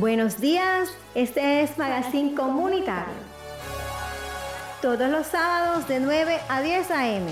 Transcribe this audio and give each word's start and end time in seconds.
Buenos 0.00 0.40
días, 0.40 0.88
este 1.14 1.60
es 1.60 1.76
Magazine 1.76 2.34
Comunitario. 2.34 3.12
Todos 4.80 5.10
los 5.10 5.26
sábados 5.26 5.86
de 5.88 6.00
9 6.00 6.38
a 6.48 6.62
10 6.62 6.90
a.m. 6.90 7.30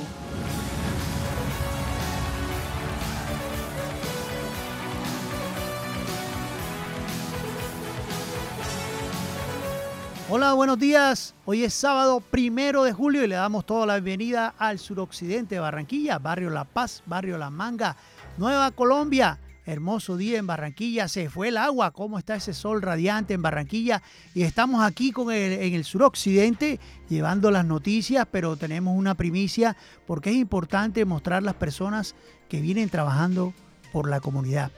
Hola, 10.28 10.52
buenos 10.52 10.78
días. 10.78 11.34
Hoy 11.46 11.64
es 11.64 11.72
sábado 11.72 12.20
primero 12.20 12.82
de 12.82 12.92
julio 12.92 13.24
y 13.24 13.28
le 13.28 13.36
damos 13.36 13.64
toda 13.64 13.86
la 13.86 13.94
bienvenida 13.94 14.52
al 14.58 14.78
suroccidente 14.78 15.54
de 15.54 15.62
Barranquilla, 15.62 16.18
barrio 16.18 16.50
La 16.50 16.64
Paz, 16.64 17.02
barrio 17.06 17.38
La 17.38 17.48
Manga, 17.48 17.96
Nueva 18.36 18.70
Colombia. 18.72 19.38
Hermoso 19.68 20.16
día 20.16 20.38
en 20.38 20.46
Barranquilla, 20.46 21.08
se 21.08 21.28
fue 21.28 21.48
el 21.48 21.58
agua, 21.58 21.90
cómo 21.90 22.18
está 22.18 22.36
ese 22.36 22.54
sol 22.54 22.80
radiante 22.80 23.34
en 23.34 23.42
Barranquilla. 23.42 24.02
Y 24.32 24.44
estamos 24.44 24.82
aquí 24.82 25.12
con 25.12 25.30
en 25.30 25.74
el 25.74 25.84
suroccidente 25.84 26.80
llevando 27.10 27.50
las 27.50 27.66
noticias, 27.66 28.26
pero 28.30 28.56
tenemos 28.56 28.96
una 28.96 29.14
primicia 29.14 29.76
porque 30.06 30.30
es 30.30 30.36
importante 30.36 31.04
mostrar 31.04 31.42
las 31.42 31.52
personas 31.52 32.14
que 32.48 32.62
vienen 32.62 32.88
trabajando 32.88 33.52
por 33.92 34.08
la 34.08 34.20
comunidad. 34.20 34.72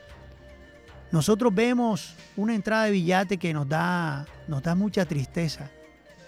Nosotros 1.13 1.55
vemos 1.55 2.17
una 2.37 2.57
entrada 2.57 2.87
de 2.87 2.91
billete 2.91 3.37
que 3.37 3.55
nos 3.55 3.69
da, 3.69 4.27
nos 4.49 4.61
da 4.61 4.75
mucha 4.75 5.05
tristeza. 5.05 5.71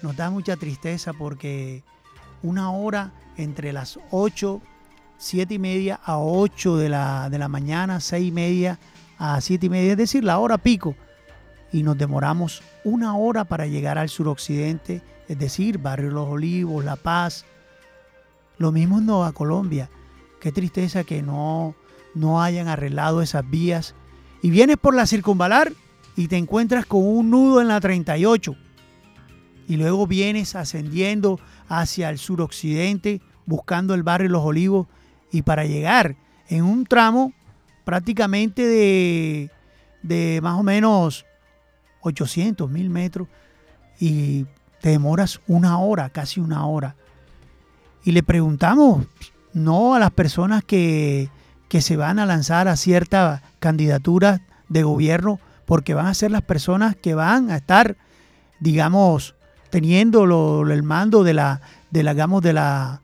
Nos 0.03 0.17
da 0.17 0.31
mucha 0.31 0.56
tristeza 0.56 1.12
porque 1.12 1.83
una 2.45 2.70
hora 2.70 3.12
entre 3.37 3.73
las 3.73 3.98
8 4.12 4.62
7 5.23 5.55
y 5.55 5.59
media 5.61 6.01
a 6.05 6.19
8 6.19 6.79
de 6.79 6.89
la, 6.89 7.31
de 7.31 7.39
la 7.39 7.47
mañana, 7.47 8.01
6 8.01 8.27
y 8.27 8.33
media 8.33 8.81
a 9.19 9.41
7 9.41 9.67
y 9.67 9.69
media, 9.69 9.93
es 9.93 9.97
decir, 9.97 10.25
la 10.25 10.39
hora 10.39 10.59
pico. 10.59 10.97
Y 11.73 11.85
nos 11.85 11.97
demoramos 11.97 12.61
una 12.83 13.17
hora 13.17 13.45
para 13.45 13.69
llegar 13.69 13.98
al 13.98 14.09
suroccidente, 14.09 15.00
es 15.28 15.39
decir, 15.39 15.78
Barrio 15.78 16.11
Los 16.11 16.28
Olivos, 16.28 16.84
La 16.84 16.97
Paz. 16.97 17.45
Lo 18.59 18.73
mismo 18.73 18.98
en 18.98 19.06
Nueva 19.06 19.31
Colombia. 19.31 19.89
Qué 20.41 20.50
tristeza 20.50 21.05
que 21.05 21.23
no, 21.23 21.77
no 22.17 22.43
hayan 22.43 22.67
arreglado 22.67 23.23
esas 23.23 23.48
vías. 23.48 23.95
Y 24.43 24.50
vienes 24.50 24.77
por 24.77 24.93
la 24.93 25.06
circunvalar 25.06 25.73
y 26.17 26.27
te 26.27 26.37
encuentras 26.37 26.84
con 26.84 27.06
un 27.06 27.31
nudo 27.31 27.61
en 27.61 27.69
la 27.69 27.78
38. 27.81 28.56
Y 29.69 29.77
luego 29.77 30.09
vienes 30.09 30.56
ascendiendo 30.56 31.39
hacia 31.69 32.11
el 32.11 32.19
suroccidente, 32.19 33.23
buscando 33.47 33.95
el 33.95 34.03
barrio 34.03 34.28
Los 34.28 34.45
Olivos 34.45 34.89
y 35.33 35.42
para 35.42 35.64
llegar 35.64 36.14
en 36.48 36.62
un 36.62 36.84
tramo 36.84 37.33
prácticamente 37.84 38.66
de, 38.66 39.50
de 40.02 40.41
más 40.42 40.61
o 40.61 40.62
menos 40.62 41.25
800, 42.02 42.70
mil 42.70 42.91
metros 42.91 43.27
y 43.98 44.47
te 44.80 44.91
demoras 44.91 45.41
una 45.47 45.78
hora, 45.78 46.10
casi 46.10 46.41
una 46.41 46.66
hora. 46.66 46.94
Y 48.05 48.12
le 48.12 48.22
preguntamos, 48.22 49.06
no 49.53 49.94
a 49.94 49.98
las 49.98 50.10
personas 50.10 50.62
que, 50.64 51.30
que 51.69 51.80
se 51.80 51.97
van 51.97 52.19
a 52.19 52.27
lanzar 52.27 52.69
a 52.69 52.77
ciertas 52.77 53.41
candidaturas 53.58 54.41
de 54.69 54.83
gobierno, 54.83 55.41
porque 55.64 55.94
van 55.94 56.06
a 56.06 56.14
ser 56.14 56.30
las 56.30 56.42
personas 56.42 56.97
que 56.97 57.14
van 57.14 57.50
a 57.50 57.56
estar, 57.56 57.97
digamos, 58.60 59.34
teniendo 59.70 60.25
el 60.66 60.83
mando 60.83 61.25
de 61.25 61.33
la, 61.33 61.62
de 61.91 62.03
la, 62.03 62.12
digamos, 62.12 62.42
de 62.42 62.53
la, 62.53 63.00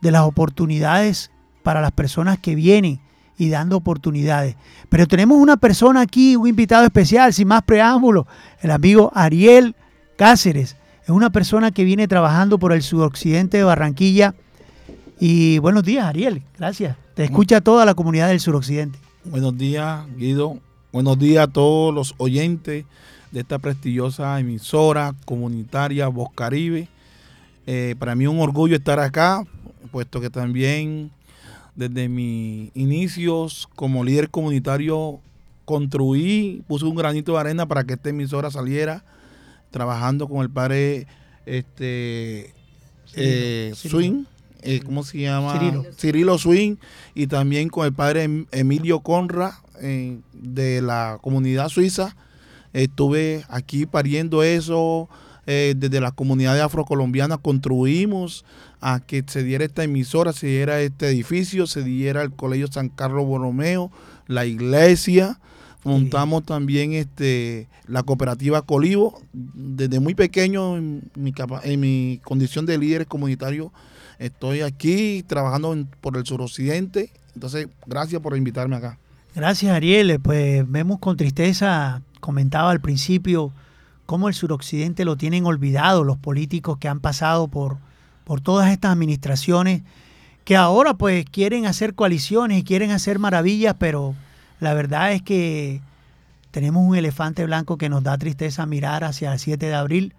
de 0.00 0.10
las 0.12 0.22
oportunidades 0.22 1.31
para 1.62 1.80
las 1.80 1.92
personas 1.92 2.38
que 2.38 2.54
vienen 2.54 3.00
y 3.38 3.48
dando 3.48 3.76
oportunidades. 3.76 4.56
Pero 4.88 5.06
tenemos 5.06 5.38
una 5.38 5.56
persona 5.56 6.00
aquí, 6.00 6.36
un 6.36 6.48
invitado 6.48 6.84
especial, 6.84 7.32
sin 7.32 7.48
más 7.48 7.62
preámbulos, 7.62 8.26
el 8.60 8.70
amigo 8.70 9.10
Ariel 9.14 9.74
Cáceres. 10.16 10.76
Es 11.02 11.10
una 11.10 11.30
persona 11.30 11.70
que 11.72 11.84
viene 11.84 12.06
trabajando 12.06 12.58
por 12.58 12.72
el 12.72 12.82
suroccidente 12.82 13.56
de 13.56 13.64
Barranquilla. 13.64 14.34
Y 15.18 15.58
buenos 15.58 15.82
días, 15.82 16.04
Ariel. 16.04 16.42
Gracias. 16.56 16.96
Te 17.14 17.24
escucha 17.24 17.60
toda 17.60 17.84
la 17.84 17.94
comunidad 17.94 18.28
del 18.28 18.40
suroccidente. 18.40 18.98
Buenos 19.24 19.56
días, 19.56 20.04
Guido. 20.16 20.58
Buenos 20.92 21.18
días 21.18 21.48
a 21.48 21.50
todos 21.50 21.94
los 21.94 22.14
oyentes 22.18 22.84
de 23.30 23.40
esta 23.40 23.58
prestigiosa 23.58 24.38
emisora 24.38 25.14
comunitaria 25.24 26.06
Voz 26.08 26.28
Caribe. 26.34 26.88
Eh, 27.66 27.94
para 27.98 28.14
mí 28.14 28.24
es 28.24 28.30
un 28.30 28.40
orgullo 28.40 28.76
estar 28.76 29.00
acá, 29.00 29.44
puesto 29.90 30.20
que 30.20 30.30
también 30.30 31.10
desde 31.74 32.08
mis 32.08 32.70
inicios 32.74 33.68
como 33.74 34.04
líder 34.04 34.30
comunitario 34.30 35.20
construí, 35.64 36.62
puse 36.66 36.84
un 36.84 36.94
granito 36.94 37.32
de 37.32 37.38
arena 37.38 37.66
para 37.66 37.84
que 37.84 37.94
esta 37.94 38.10
emisora 38.10 38.50
saliera, 38.50 39.04
trabajando 39.70 40.28
con 40.28 40.42
el 40.42 40.50
padre 40.50 41.06
este 41.46 42.54
eh, 43.14 43.72
Swing, 43.74 44.24
eh, 44.62 44.80
¿cómo 44.84 45.02
se 45.02 45.18
llama? 45.18 45.52
Cirilo. 45.52 45.84
Cirilo 45.96 46.38
Swing, 46.38 46.76
y 47.14 47.26
también 47.26 47.68
con 47.68 47.86
el 47.86 47.92
padre 47.92 48.24
em, 48.24 48.46
Emilio 48.52 49.00
Conra 49.00 49.60
eh, 49.80 50.18
de 50.32 50.82
la 50.82 51.18
comunidad 51.22 51.68
suiza. 51.68 52.16
Estuve 52.72 53.44
aquí 53.48 53.84
pariendo 53.86 54.42
eso, 54.42 55.08
desde 55.44 56.00
la 56.00 56.12
comunidad 56.12 56.58
afrocolombiana 56.60 57.36
construimos 57.36 58.46
a 58.82 59.00
que 59.00 59.24
se 59.26 59.44
diera 59.44 59.64
esta 59.64 59.84
emisora, 59.84 60.32
se 60.32 60.48
diera 60.48 60.80
este 60.80 61.08
edificio, 61.08 61.66
se 61.68 61.84
diera 61.84 62.20
el 62.22 62.32
Colegio 62.32 62.66
San 62.66 62.88
Carlos 62.88 63.24
Borromeo, 63.24 63.90
la 64.26 64.44
iglesia. 64.44 65.38
Montamos 65.84 66.44
también 66.44 66.92
este, 66.92 67.68
la 67.86 68.02
cooperativa 68.02 68.62
Colivo. 68.62 69.20
Desde 69.32 70.00
muy 70.00 70.14
pequeño, 70.14 70.76
en 70.76 71.10
mi, 71.14 71.32
en 71.62 71.80
mi 71.80 72.20
condición 72.24 72.66
de 72.66 72.76
líder 72.76 73.06
comunitario, 73.06 73.72
estoy 74.18 74.62
aquí 74.62 75.22
trabajando 75.26 75.76
por 76.00 76.16
el 76.16 76.26
suroccidente. 76.26 77.10
Entonces, 77.34 77.68
gracias 77.86 78.20
por 78.20 78.36
invitarme 78.36 78.76
acá. 78.76 78.98
Gracias, 79.34 79.72
Ariel. 79.72 80.18
Pues 80.20 80.68
vemos 80.68 80.98
con 80.98 81.16
tristeza, 81.16 82.02
comentaba 82.20 82.70
al 82.70 82.80
principio, 82.80 83.52
cómo 84.06 84.28
el 84.28 84.34
suroccidente 84.34 85.04
lo 85.04 85.16
tienen 85.16 85.46
olvidado 85.46 86.02
los 86.02 86.18
políticos 86.18 86.78
que 86.78 86.88
han 86.88 87.00
pasado 87.00 87.46
por, 87.48 87.78
por 88.24 88.40
todas 88.40 88.70
estas 88.70 88.92
administraciones 88.92 89.82
que 90.44 90.56
ahora 90.56 90.94
pues 90.94 91.24
quieren 91.24 91.66
hacer 91.66 91.94
coaliciones 91.94 92.58
y 92.58 92.64
quieren 92.64 92.90
hacer 92.90 93.18
maravillas, 93.18 93.76
pero 93.78 94.14
la 94.60 94.74
verdad 94.74 95.12
es 95.12 95.22
que 95.22 95.80
tenemos 96.50 96.84
un 96.86 96.96
elefante 96.96 97.44
blanco 97.44 97.78
que 97.78 97.88
nos 97.88 98.02
da 98.02 98.18
tristeza 98.18 98.66
mirar 98.66 99.04
hacia 99.04 99.32
el 99.32 99.38
7 99.38 99.66
de 99.66 99.74
abril 99.74 100.14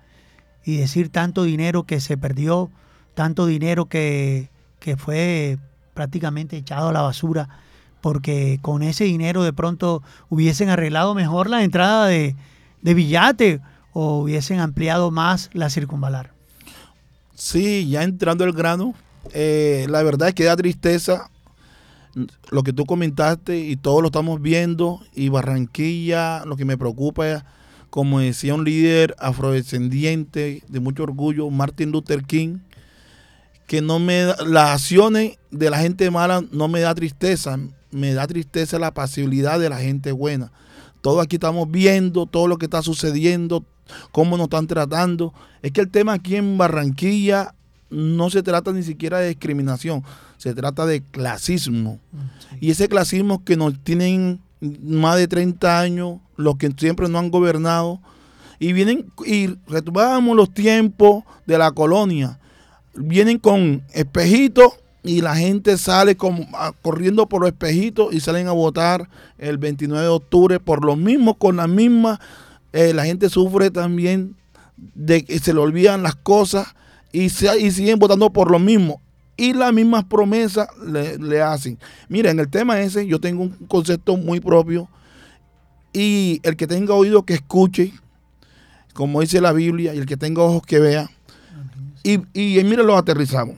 y 0.66 0.78
decir 0.78 1.10
tanto 1.10 1.44
dinero 1.44 1.84
que 1.84 2.00
se 2.00 2.18
perdió, 2.18 2.72
tanto 3.14 3.46
dinero 3.46 3.86
que, 3.86 4.50
que 4.80 4.98
fue 4.98 5.58
prácticamente 5.94 6.58
echado 6.58 6.90
a 6.90 6.94
la 6.94 7.02
basura, 7.02 7.50
porque 8.02 8.60
con 8.62 8.82
ese 8.82 9.04
dinero 9.04 9.44
de 9.44 9.54
pronto 9.54 10.02
hubiesen 10.30 10.70
arreglado 10.70 11.14
mejor 11.16 11.50
la 11.50 11.64
entrada 11.64 12.06
de, 12.08 12.36
de 12.82 12.94
Villate 12.94 13.62
o 13.94 14.20
hubiesen 14.20 14.60
ampliado 14.60 15.12
más 15.12 15.50
la 15.54 15.70
circunvalar. 15.70 16.33
Sí, 17.36 17.90
ya 17.90 18.04
entrando 18.04 18.44
al 18.44 18.54
grano, 18.54 18.94
eh, 19.34 19.88
la 19.90 20.04
verdad 20.04 20.30
es 20.30 20.36
que 20.36 20.44
da 20.44 20.56
tristeza 20.56 21.30
lo 22.52 22.64
que 22.64 22.74
tú 22.74 22.86
comentaste 22.86 23.58
y 23.60 23.76
todos 23.76 24.02
lo 24.02 24.08
estamos 24.08 24.42
viendo 24.42 25.02
y 25.16 25.30
Barranquilla, 25.30 26.46
lo 26.46 26.56
que 26.56 26.66
me 26.66 26.78
preocupa, 26.78 27.46
como 27.90 28.20
decía 28.20 28.54
un 28.54 28.66
líder 28.66 29.16
afrodescendiente 29.18 30.62
de 30.68 30.80
mucho 30.80 31.04
orgullo, 31.04 31.50
Martin 31.50 31.92
Luther 31.92 32.24
King, 32.24 32.60
que 33.66 33.82
no 33.82 34.00
me 34.00 34.26
las 34.46 34.70
acciones 34.70 35.40
de 35.50 35.70
la 35.70 35.80
gente 35.80 36.12
mala 36.12 36.44
no 36.52 36.68
me 36.68 36.82
da 36.82 36.94
tristeza, 36.94 37.58
me 37.92 38.14
da 38.14 38.28
tristeza 38.28 38.78
la 38.78 38.94
pasibilidad 38.94 39.60
de 39.60 39.70
la 39.70 39.78
gente 39.78 40.12
buena. 40.12 40.52
Todo 41.02 41.20
aquí 41.22 41.38
estamos 41.38 41.70
viendo, 41.70 42.26
todo 42.26 42.48
lo 42.48 42.58
que 42.58 42.66
está 42.66 42.82
sucediendo, 42.82 43.66
cómo 44.12 44.38
nos 44.38 44.46
están 44.46 44.68
tratando. 44.68 45.34
Es 45.62 45.72
que 45.72 45.82
el 45.82 45.90
tema 45.90 46.14
aquí 46.14 46.36
en 46.36 46.58
Barranquilla 46.58 47.54
no 47.90 48.30
se 48.30 48.44
trata 48.44 48.72
ni 48.72 48.84
siquiera 48.84 49.20
de 49.20 49.30
discriminación, 49.30 50.04
se 50.38 50.54
trata 50.54 50.86
de 50.86 51.02
clasismo. 51.02 52.00
Y 52.60 52.72
ese 52.72 52.90
clasismo 52.90 53.44
que 53.44 53.56
nos 53.56 53.78
tienen 53.84 54.40
más 54.82 55.18
de 55.18 55.28
30 55.28 55.80
años, 55.80 56.20
los 56.36 56.58
que 56.58 56.72
siempre 56.78 57.08
no 57.08 57.20
han 57.20 57.30
gobernado, 57.30 58.00
y 58.60 58.74
vienen 58.74 59.12
y 59.26 59.58
retomamos 59.68 60.36
los 60.36 60.54
tiempos 60.54 61.24
de 61.46 61.58
la 61.58 61.72
colonia. 61.72 62.40
Vienen 62.96 63.40
con 63.40 63.84
espejitos 63.94 64.74
y 65.04 65.22
la 65.22 65.36
gente 65.36 65.78
sale 65.78 66.16
como, 66.16 66.48
corriendo 66.82 67.28
por 67.28 67.42
los 67.42 67.50
espejitos 67.50 68.14
y 68.14 68.22
salen 68.22 68.48
a 68.48 68.54
votar 68.54 69.10
el 69.38 69.58
29 69.58 70.04
de 70.04 70.10
octubre 70.10 70.60
por 70.60 70.86
lo 70.86 70.96
mismo, 70.96 71.34
con 71.36 71.58
la 71.58 71.68
misma 71.68 72.22
eh, 72.74 72.92
la 72.94 73.06
gente 73.06 73.30
sufre 73.30 73.70
también 73.70 74.36
de 74.96 75.24
que 75.24 75.40
se 75.40 75.54
le 75.54 75.60
olvidan 75.60 76.02
las 76.02 76.16
cosas 76.16 76.76
y, 77.12 77.30
se, 77.30 77.60
y 77.60 77.72
siguen 77.72 78.00
votando 78.00 78.32
por 78.32 78.52
lo 78.52 78.60
mismo. 78.60 79.00
Y 79.38 79.54
las 79.54 79.72
mismas 79.72 80.04
promesas 80.06 80.68
le, 80.86 81.42
hacen. 81.42 81.80
Mira, 82.10 82.32
en 82.32 82.40
el 82.40 82.50
tema 82.50 82.82
ese 82.82 83.08
yo 83.08 83.20
tengo 83.20 83.44
un 83.44 83.50
concepto 83.68 84.16
muy 84.16 84.40
propio 84.40 84.88
Y 85.92 86.40
el 86.44 86.56
que 86.56 86.68
tenga 86.68 86.94
oído 86.94 87.24
que 87.24 87.34
escuche, 87.36 87.94
como 88.94 89.22
dice 89.22 89.42
la 89.42 89.54
Biblia, 89.54 89.94
y 89.94 90.00
el 90.00 90.06
que 90.06 90.18
tenga 90.18 90.42
ojos 90.42 90.64
que 90.64 90.80
vea. 90.80 91.10
Y, 92.04 92.20
y 92.34 92.64
mire, 92.64 92.84
lo 92.84 92.98
aterrizamos. 92.98 93.56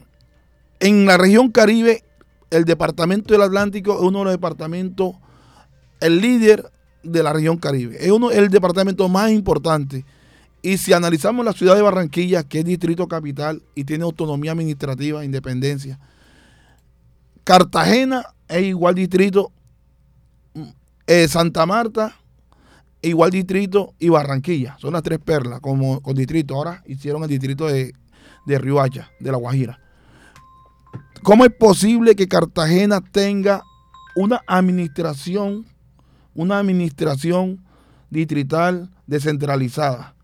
En 0.78 1.06
la 1.06 1.16
región 1.16 1.50
Caribe, 1.50 2.04
el 2.50 2.64
departamento 2.64 3.32
del 3.32 3.42
Atlántico 3.42 3.94
es 3.94 4.00
uno 4.00 4.20
de 4.20 4.24
los 4.26 4.34
departamentos, 4.34 5.14
el 6.00 6.20
líder 6.20 6.70
de 7.06 7.22
la 7.22 7.32
región 7.32 7.56
Caribe. 7.56 7.96
Es 8.00 8.10
uno 8.10 8.30
el 8.30 8.48
departamento 8.48 9.08
más 9.08 9.30
importante. 9.30 10.04
Y 10.62 10.78
si 10.78 10.92
analizamos 10.92 11.44
la 11.44 11.52
ciudad 11.52 11.76
de 11.76 11.82
Barranquilla, 11.82 12.42
que 12.42 12.60
es 12.60 12.64
distrito 12.64 13.06
capital 13.06 13.62
y 13.74 13.84
tiene 13.84 14.04
autonomía 14.04 14.52
administrativa, 14.52 15.24
independencia, 15.24 15.98
Cartagena 17.44 18.26
es 18.48 18.64
igual 18.64 18.94
distrito, 18.94 19.52
eh, 21.06 21.28
Santa 21.28 21.64
Marta 21.66 22.16
igual 23.02 23.30
distrito 23.30 23.94
y 23.98 24.08
Barranquilla. 24.08 24.76
Son 24.78 24.92
las 24.92 25.02
tres 25.02 25.18
perlas 25.18 25.60
como 25.60 26.00
con 26.00 26.14
distrito. 26.14 26.54
Ahora 26.54 26.82
hicieron 26.86 27.22
el 27.22 27.28
distrito 27.28 27.66
de, 27.66 27.92
de 28.46 28.58
Riohacha, 28.58 29.10
de 29.20 29.30
La 29.30 29.38
Guajira. 29.38 29.78
¿Cómo 31.22 31.44
es 31.44 31.52
posible 31.52 32.14
que 32.14 32.28
Cartagena 32.28 33.00
tenga 33.00 33.62
una 34.14 34.42
administración, 34.46 35.66
una 36.36 36.58
administración 36.58 37.64
distrital 38.10 38.90
descentralizada? 39.06 40.14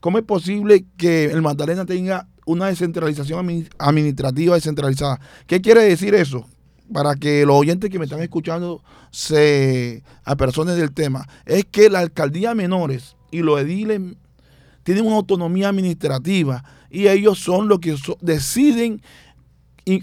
¿Cómo 0.00 0.18
es 0.18 0.24
posible 0.24 0.84
que 0.96 1.24
el 1.24 1.42
Magdalena 1.42 1.84
tenga 1.84 2.28
una 2.46 2.66
descentralización 2.66 3.66
administrativa 3.78 4.54
descentralizada? 4.54 5.20
¿Qué 5.46 5.60
quiere 5.60 5.82
decir 5.82 6.14
eso? 6.14 6.46
Para 6.92 7.16
que 7.16 7.44
los 7.44 7.56
oyentes 7.56 7.90
que 7.90 7.98
me 7.98 8.04
están 8.04 8.22
escuchando 8.22 8.82
se 9.10 10.04
apersonen 10.24 10.78
del 10.78 10.92
tema. 10.92 11.26
Es 11.44 11.64
que 11.64 11.90
la 11.90 11.98
alcaldía 11.98 12.54
menores 12.54 13.16
y 13.30 13.40
los 13.40 13.60
ediles 13.60 14.00
tienen 14.84 15.04
una 15.04 15.16
autonomía 15.16 15.68
administrativa 15.68 16.64
y 16.90 17.08
ellos 17.08 17.38
son 17.38 17.68
los 17.68 17.80
que 17.80 17.96
deciden 18.20 19.02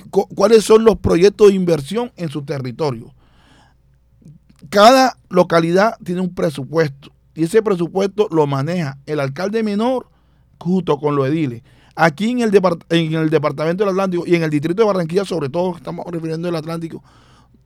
cuáles 0.09 0.63
son 0.63 0.83
los 0.83 0.97
proyectos 0.97 1.49
de 1.49 1.55
inversión 1.55 2.11
en 2.17 2.29
su 2.29 2.43
territorio. 2.43 3.13
Cada 4.69 5.17
localidad 5.29 5.97
tiene 6.03 6.21
un 6.21 6.33
presupuesto 6.33 7.11
y 7.33 7.43
ese 7.43 7.61
presupuesto 7.61 8.27
lo 8.31 8.47
maneja 8.47 8.97
el 9.05 9.19
alcalde 9.19 9.63
menor 9.63 10.07
junto 10.59 10.97
con 10.97 11.15
los 11.15 11.27
ediles. 11.27 11.63
Aquí 11.95 12.31
en 12.31 12.39
el, 12.39 12.61
en 12.89 13.13
el 13.13 13.29
departamento 13.29 13.83
del 13.83 13.91
Atlántico 13.91 14.23
y 14.25 14.35
en 14.35 14.43
el 14.43 14.49
distrito 14.49 14.81
de 14.81 14.87
Barranquilla, 14.87 15.25
sobre 15.25 15.49
todo, 15.49 15.75
estamos 15.77 16.05
refiriendo 16.09 16.47
al 16.47 16.55
Atlántico, 16.55 17.03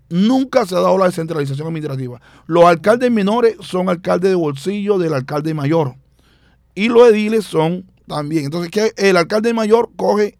nunca 0.09 0.65
se 0.65 0.75
ha 0.75 0.79
dado 0.79 0.97
la 0.97 1.05
descentralización 1.05 1.67
administrativa. 1.67 2.21
Los 2.45 2.65
alcaldes 2.65 3.11
menores 3.11 3.55
son 3.61 3.89
alcaldes 3.89 4.31
de 4.31 4.35
bolsillo 4.35 4.97
del 4.97 5.13
alcalde 5.13 5.53
mayor 5.53 5.95
y 6.75 6.89
los 6.89 7.09
ediles 7.09 7.45
son 7.45 7.85
también. 8.07 8.45
Entonces, 8.45 8.71
que 8.71 8.93
el 8.97 9.17
alcalde 9.17 9.53
mayor 9.53 9.89
coge 9.95 10.37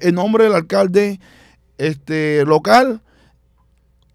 el 0.00 0.14
nombre 0.14 0.44
del 0.44 0.54
alcalde 0.54 1.20
este, 1.78 2.44
local 2.44 3.02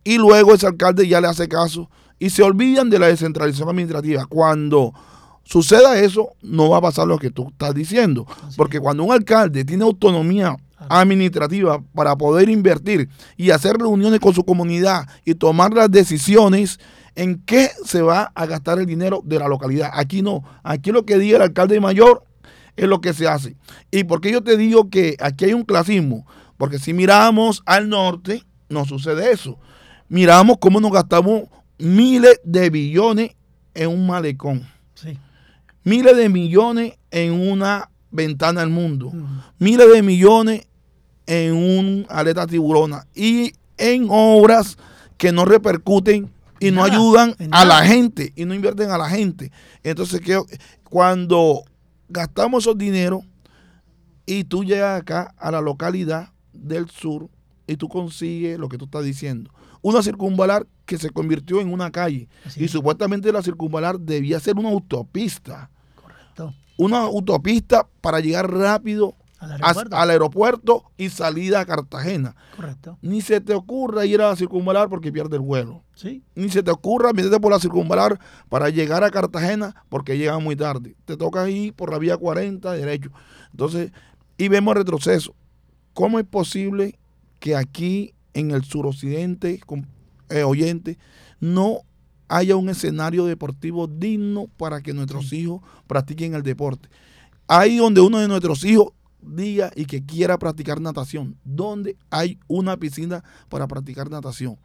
y 0.03 0.17
luego 0.17 0.53
ese 0.53 0.67
alcalde 0.67 1.07
ya 1.07 1.21
le 1.21 1.27
hace 1.27 1.47
caso 1.47 1.89
y 2.19 2.29
se 2.29 2.43
olvidan 2.43 2.89
de 2.89 2.99
la 2.99 3.07
descentralización 3.07 3.69
administrativa. 3.69 4.25
Cuando 4.25 4.93
suceda 5.43 5.99
eso, 5.99 6.29
no 6.41 6.69
va 6.69 6.77
a 6.77 6.81
pasar 6.81 7.07
lo 7.07 7.17
que 7.17 7.31
tú 7.31 7.47
estás 7.49 7.73
diciendo. 7.73 8.27
Porque 8.55 8.79
cuando 8.79 9.03
un 9.03 9.11
alcalde 9.11 9.65
tiene 9.65 9.83
autonomía 9.83 10.57
administrativa 10.89 11.81
para 11.93 12.15
poder 12.15 12.49
invertir 12.49 13.09
y 13.35 13.51
hacer 13.51 13.77
reuniones 13.77 14.19
con 14.19 14.33
su 14.33 14.43
comunidad 14.43 15.07
y 15.25 15.35
tomar 15.35 15.73
las 15.73 15.91
decisiones 15.91 16.79
en 17.15 17.41
qué 17.45 17.69
se 17.83 18.01
va 18.01 18.31
a 18.33 18.45
gastar 18.45 18.79
el 18.79 18.85
dinero 18.85 19.21
de 19.25 19.39
la 19.39 19.47
localidad. 19.47 19.89
Aquí 19.93 20.21
no, 20.21 20.43
aquí 20.63 20.91
lo 20.91 21.05
que 21.05 21.17
diga 21.17 21.37
el 21.37 21.43
alcalde 21.43 21.79
mayor 21.79 22.23
es 22.77 22.87
lo 22.87 23.01
que 23.01 23.13
se 23.13 23.27
hace. 23.27 23.55
¿Y 23.91 24.05
por 24.05 24.21
qué 24.21 24.31
yo 24.31 24.41
te 24.41 24.55
digo 24.55 24.89
que 24.89 25.17
aquí 25.19 25.45
hay 25.45 25.53
un 25.53 25.63
clasismo? 25.63 26.25
Porque 26.57 26.79
si 26.79 26.93
miramos 26.93 27.61
al 27.65 27.89
norte, 27.89 28.43
no 28.69 28.85
sucede 28.85 29.31
eso. 29.31 29.57
Miramos 30.09 30.57
cómo 30.59 30.79
nos 30.79 30.91
gastamos 30.91 31.43
miles 31.77 32.41
de 32.43 32.69
billones 32.69 33.35
en 33.75 33.89
un 33.89 34.07
malecón. 34.07 34.67
Miles 35.83 36.17
de 36.17 36.29
millones 36.29 36.97
en 37.11 37.31
una 37.31 37.89
ventana 38.11 38.61
al 38.61 38.69
mundo. 38.69 39.13
Miles 39.59 39.91
de 39.93 40.01
millones 40.01 40.67
en 41.25 41.53
un 41.53 42.05
aleta 42.09 42.47
tiburona. 42.47 43.05
Y 43.15 43.53
en 43.77 44.07
obras 44.09 44.77
que 45.17 45.31
no 45.31 45.45
repercuten 45.45 46.31
y 46.59 46.71
no 46.71 46.83
ayudan 46.83 47.35
a 47.51 47.63
la 47.63 47.85
gente 47.85 48.33
y 48.35 48.45
no 48.45 48.53
invierten 48.53 48.89
a 48.91 48.97
la 48.97 49.09
gente. 49.09 49.51
Entonces, 49.83 50.21
que 50.21 50.41
cuando 50.83 51.63
gastamos 52.09 52.63
esos 52.63 52.77
dineros 52.77 53.23
y 54.25 54.43
tú 54.43 54.63
llegas 54.63 54.99
acá 55.01 55.33
a 55.37 55.51
la 55.51 55.61
localidad 55.61 56.29
del 56.51 56.89
sur 56.89 57.29
y 57.67 57.77
tú 57.77 57.87
consigues 57.87 58.57
lo 58.57 58.67
que 58.69 58.77
tú 58.77 58.85
estás 58.85 59.03
diciendo. 59.03 59.51
Una 59.81 60.01
circunvalar 60.03 60.67
que 60.85 60.97
se 60.97 61.09
convirtió 61.09 61.61
en 61.61 61.71
una 61.71 61.91
calle. 61.91 62.27
y 62.55 62.67
supuestamente 62.67 63.31
la 63.31 63.41
circunvalar 63.41 63.99
debía 63.99 64.39
ser 64.39 64.57
una 64.57 64.69
autopista. 64.69 65.69
Correcto. 65.95 66.53
Una 66.77 66.99
autopista 67.01 67.87
para 68.01 68.19
llegar 68.19 68.51
rápido 68.51 69.15
al 69.39 70.09
aeropuerto. 70.09 70.83
y 70.97 71.09
salida 71.09 71.61
a 71.61 71.65
Cartagena. 71.65 72.35
Correcto. 72.55 72.97
Ni 73.01 73.21
se 73.21 73.39
te 73.39 73.53
ocurra 73.53 74.05
ir 74.05 74.21
a 74.21 74.29
la 74.29 74.35
circunvalar 74.35 74.89
porque 74.89 75.11
pierde 75.11 75.37
el 75.37 75.41
vuelo. 75.41 75.83
Sí. 75.95 76.23
Ni 76.35 76.49
se 76.49 76.61
te 76.63 76.71
ocurra 76.71 77.13
meterte 77.13 77.39
por 77.39 77.51
la 77.51 77.59
circunvalar 77.59 78.19
para 78.49 78.69
llegar 78.69 79.03
a 79.03 79.11
Cartagena 79.11 79.75
porque 79.87 80.17
llega 80.17 80.39
muy 80.39 80.55
tarde. 80.55 80.95
Te 81.05 81.15
toca 81.15 81.49
ir 81.49 81.73
por 81.73 81.91
la 81.91 81.99
vía 81.99 82.17
40 82.17 82.73
derecho. 82.73 83.11
Entonces, 83.51 83.91
y 84.37 84.47
vemos 84.49 84.75
retroceso. 84.75 85.35
¿Cómo 85.93 86.19
es 86.19 86.25
posible 86.25 86.99
que 87.39 87.55
aquí 87.55 88.13
en 88.33 88.51
el 88.51 88.63
suroccidente, 88.63 89.61
eh, 90.29 90.43
oyente, 90.43 90.97
no 91.39 91.81
haya 92.27 92.55
un 92.55 92.69
escenario 92.69 93.25
deportivo 93.25 93.87
digno 93.87 94.47
para 94.57 94.81
que 94.81 94.93
nuestros 94.93 95.33
hijos 95.33 95.61
practiquen 95.87 96.35
el 96.35 96.43
deporte. 96.43 96.87
Ahí 97.47 97.77
donde 97.77 98.01
uno 98.01 98.19
de 98.19 98.27
nuestros 98.27 98.63
hijos 98.63 98.93
diga 99.21 99.71
y 99.75 99.85
que 99.85 100.05
quiera 100.05 100.37
practicar 100.37 100.79
natación, 100.79 101.35
donde 101.43 101.97
hay 102.09 102.39
una 102.47 102.77
piscina 102.77 103.23
para 103.49 103.67
practicar 103.67 104.09
natación, 104.09 104.57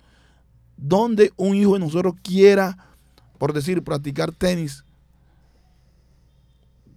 donde 0.77 1.33
un 1.37 1.57
hijo 1.57 1.75
de 1.75 1.81
nosotros 1.81 2.15
quiera, 2.23 2.77
por 3.39 3.53
decir, 3.53 3.83
practicar 3.83 4.33
tenis. 4.33 4.85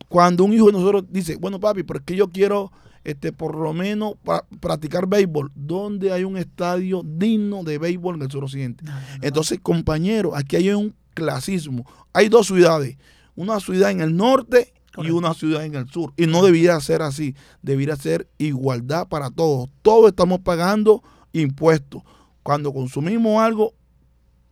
Cuando 0.10 0.44
un 0.44 0.54
hijo 0.54 0.68
de 0.68 0.74
nosotros 0.74 1.06
dice, 1.10 1.38
bueno 1.38 1.60
papi, 1.60 1.84
porque 1.84 2.16
yo 2.16 2.30
quiero 2.30 2.72
este, 3.08 3.32
por 3.32 3.56
lo 3.56 3.72
menos 3.72 4.16
practicar 4.60 5.08
béisbol, 5.08 5.50
donde 5.56 6.12
hay 6.12 6.26
un 6.26 6.36
estadio 6.36 7.04
digno 7.06 7.64
de 7.64 7.78
béisbol 7.78 8.18
en 8.18 8.24
el 8.24 8.30
suroccidente. 8.30 8.84
Entonces, 9.22 9.62
compañeros, 9.62 10.34
aquí 10.36 10.58
hay 10.58 10.72
un 10.72 10.94
clasismo. 11.14 11.86
Hay 12.12 12.28
dos 12.28 12.48
ciudades, 12.48 12.98
una 13.34 13.62
ciudad 13.62 13.92
en 13.92 14.02
el 14.02 14.18
norte 14.18 14.74
y 14.98 15.12
una 15.12 15.34
ciudad 15.34 15.64
en 15.64 15.76
el 15.76 15.90
sur. 15.90 16.12
Y 16.18 16.28
no 16.28 16.44
debería 16.44 16.78
ser 16.82 17.02
así, 17.02 17.34
debería 17.62 17.96
ser 17.96 18.28
igualdad 18.40 19.08
para 19.08 19.32
todos. 19.32 19.70
Todos 19.84 20.10
estamos 20.10 20.42
pagando 20.42 21.02
impuestos. 21.32 22.04
Cuando 22.44 22.74
consumimos 22.74 23.42
algo, 23.42 23.74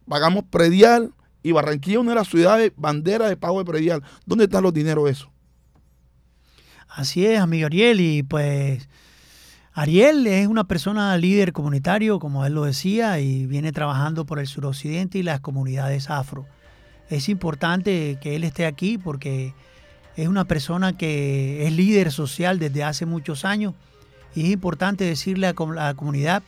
pagamos 0.07 0.45
predial 0.49 1.13
y 1.43 1.51
Barranquilla 1.51 1.95
es 1.95 2.01
una 2.01 2.11
de 2.11 2.19
las 2.19 2.29
ciudades 2.29 2.71
bandera 2.77 3.27
de 3.27 3.35
pago 3.35 3.59
de 3.59 3.65
predial. 3.65 4.01
¿Dónde 4.25 4.45
están 4.45 4.63
los 4.63 4.73
dineros 4.73 5.09
eso? 5.09 5.29
Así 6.95 7.25
es, 7.25 7.41
amigo 7.41 7.65
Ariel, 7.65 7.99
y 7.99 8.23
pues 8.23 8.87
Ariel 9.73 10.25
es 10.27 10.47
una 10.47 10.63
persona 10.63 11.17
líder 11.17 11.51
comunitario, 11.51 12.19
como 12.19 12.45
él 12.45 12.53
lo 12.53 12.63
decía, 12.63 13.19
y 13.19 13.45
viene 13.45 13.73
trabajando 13.73 14.25
por 14.25 14.39
el 14.39 14.47
suroccidente 14.47 15.17
y 15.17 15.23
las 15.23 15.41
comunidades 15.41 16.09
afro. 16.09 16.45
Es 17.09 17.27
importante 17.27 18.17
que 18.21 18.37
él 18.37 18.45
esté 18.45 18.65
aquí 18.65 18.97
porque 18.97 19.53
es 20.15 20.29
una 20.29 20.45
persona 20.45 20.97
que 20.97 21.67
es 21.67 21.73
líder 21.73 22.13
social 22.13 22.59
desde 22.59 22.85
hace 22.85 23.05
muchos 23.05 23.43
años 23.43 23.73
y 24.33 24.45
es 24.45 24.51
importante 24.51 25.03
decirle 25.03 25.47
a 25.47 25.53
la 25.53 25.93
comunidad 25.95 26.43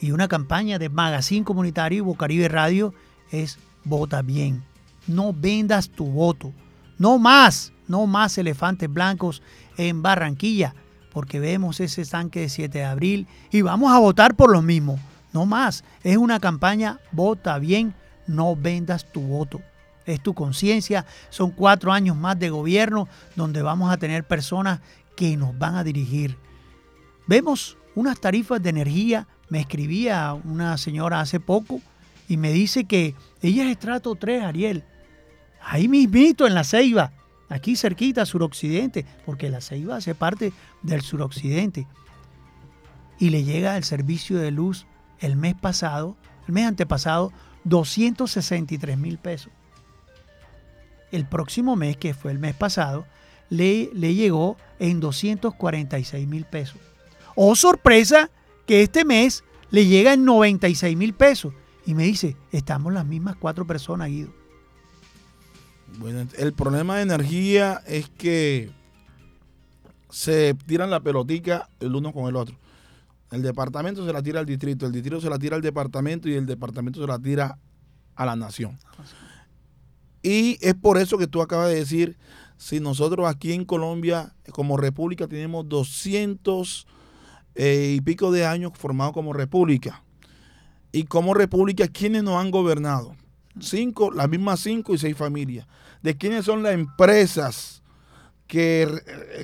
y 0.00 0.12
una 0.12 0.26
campaña 0.26 0.78
de 0.78 0.88
Magazine 0.88 1.44
Comunitario 1.44 1.98
y 1.98 2.00
Bocaribe 2.00 2.48
Radio 2.48 2.94
es 3.30 3.58
vota 3.84 4.22
bien. 4.22 4.64
No 5.06 5.34
vendas 5.34 5.90
tu 5.90 6.06
voto. 6.06 6.50
No 6.96 7.18
más, 7.18 7.74
no 7.88 8.06
más 8.06 8.38
elefantes 8.38 8.90
blancos 8.90 9.42
en 9.76 10.02
Barranquilla, 10.02 10.74
porque 11.12 11.40
vemos 11.40 11.80
ese 11.80 12.02
estanque 12.02 12.40
de 12.40 12.48
7 12.48 12.78
de 12.78 12.84
abril 12.84 13.26
y 13.50 13.62
vamos 13.62 13.92
a 13.92 13.98
votar 13.98 14.34
por 14.34 14.50
lo 14.50 14.62
mismo. 14.62 14.98
No 15.32 15.46
más, 15.46 15.84
es 16.02 16.16
una 16.16 16.40
campaña, 16.40 17.00
vota 17.10 17.58
bien, 17.58 17.94
no 18.26 18.56
vendas 18.56 19.10
tu 19.10 19.20
voto. 19.20 19.60
Es 20.04 20.20
tu 20.20 20.34
conciencia, 20.34 21.06
son 21.30 21.52
cuatro 21.52 21.92
años 21.92 22.16
más 22.16 22.38
de 22.38 22.50
gobierno 22.50 23.08
donde 23.36 23.62
vamos 23.62 23.92
a 23.92 23.96
tener 23.96 24.24
personas 24.24 24.80
que 25.16 25.36
nos 25.36 25.56
van 25.56 25.76
a 25.76 25.84
dirigir. 25.84 26.36
Vemos 27.26 27.78
unas 27.94 28.20
tarifas 28.20 28.62
de 28.62 28.70
energía, 28.70 29.28
me 29.48 29.60
escribía 29.60 30.34
una 30.34 30.76
señora 30.76 31.20
hace 31.20 31.38
poco 31.38 31.80
y 32.28 32.36
me 32.36 32.52
dice 32.52 32.84
que 32.84 33.14
ella 33.42 33.64
es 33.64 33.70
estrato 33.70 34.14
3, 34.16 34.42
Ariel, 34.42 34.84
Ahí 35.64 35.88
mismito 35.88 36.46
en 36.46 36.54
la 36.54 36.64
Ceiba, 36.64 37.12
aquí 37.52 37.76
cerquita, 37.76 38.24
suroccidente, 38.24 39.04
porque 39.26 39.50
la 39.50 39.60
Ceiba 39.60 39.96
hace 39.96 40.14
parte 40.14 40.52
del 40.82 41.02
suroccidente. 41.02 41.86
Y 43.18 43.30
le 43.30 43.44
llega 43.44 43.76
el 43.76 43.84
servicio 43.84 44.38
de 44.38 44.50
luz 44.50 44.86
el 45.20 45.36
mes 45.36 45.54
pasado, 45.54 46.16
el 46.48 46.54
mes 46.54 46.66
antepasado, 46.66 47.30
263 47.64 48.96
mil 48.96 49.18
pesos. 49.18 49.52
El 51.12 51.26
próximo 51.26 51.76
mes, 51.76 51.96
que 51.98 52.14
fue 52.14 52.32
el 52.32 52.38
mes 52.38 52.54
pasado, 52.54 53.06
le, 53.50 53.90
le 53.92 54.14
llegó 54.14 54.56
en 54.78 55.00
246 55.00 56.26
mil 56.26 56.46
pesos. 56.46 56.80
Oh, 57.34 57.54
sorpresa, 57.54 58.30
que 58.66 58.82
este 58.82 59.04
mes 59.04 59.44
le 59.70 59.86
llega 59.86 60.14
en 60.14 60.24
96 60.24 60.96
mil 60.96 61.12
pesos. 61.12 61.52
Y 61.84 61.94
me 61.94 62.04
dice, 62.04 62.36
estamos 62.50 62.92
las 62.94 63.04
mismas 63.04 63.36
cuatro 63.36 63.66
personas, 63.66 64.08
Guido. 64.08 64.41
Bueno, 65.98 66.26
el 66.38 66.52
problema 66.52 66.96
de 66.96 67.02
energía 67.02 67.82
es 67.86 68.08
que 68.08 68.70
se 70.10 70.54
tiran 70.66 70.90
la 70.90 71.00
pelotica 71.00 71.68
el 71.80 71.94
uno 71.94 72.12
con 72.12 72.28
el 72.28 72.36
otro. 72.36 72.56
El 73.30 73.42
departamento 73.42 74.04
se 74.04 74.12
la 74.12 74.22
tira 74.22 74.40
al 74.40 74.46
distrito, 74.46 74.84
el 74.86 74.92
distrito 74.92 75.20
se 75.20 75.30
la 75.30 75.38
tira 75.38 75.56
al 75.56 75.62
departamento 75.62 76.28
y 76.28 76.34
el 76.34 76.44
departamento 76.44 77.00
se 77.00 77.06
la 77.06 77.18
tira 77.18 77.58
a 78.14 78.26
la 78.26 78.36
nación. 78.36 78.78
Y 80.22 80.58
es 80.60 80.74
por 80.74 80.98
eso 80.98 81.18
que 81.18 81.26
tú 81.26 81.40
acabas 81.40 81.68
de 81.68 81.76
decir, 81.76 82.16
si 82.58 82.78
nosotros 82.78 83.26
aquí 83.26 83.52
en 83.52 83.64
Colombia, 83.64 84.34
como 84.52 84.76
república, 84.76 85.26
tenemos 85.26 85.68
200 85.68 86.86
eh, 87.54 87.94
y 87.96 88.00
pico 88.02 88.30
de 88.30 88.46
años 88.46 88.72
formados 88.74 89.14
como 89.14 89.32
república. 89.32 90.04
Y 90.92 91.04
como 91.04 91.32
república, 91.32 91.88
¿quiénes 91.88 92.22
nos 92.22 92.36
han 92.36 92.50
gobernado? 92.50 93.16
Cinco, 93.60 94.10
las 94.10 94.28
mismas 94.28 94.60
cinco 94.60 94.94
y 94.94 94.98
seis 94.98 95.16
familias. 95.16 95.66
¿De 96.02 96.16
quiénes 96.16 96.44
son 96.44 96.62
las 96.62 96.74
empresas 96.74 97.82
que, 98.46 98.88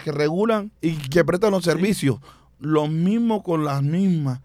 regulan 0.07 0.73
y 0.81 0.93
que 0.93 1.25
prestan 1.25 1.53
los 1.53 1.65
servicios? 1.65 2.19
Los 2.59 2.91
mismos 2.91 3.43
con 3.43 3.65
las 3.65 3.83
mismas. 3.83 4.41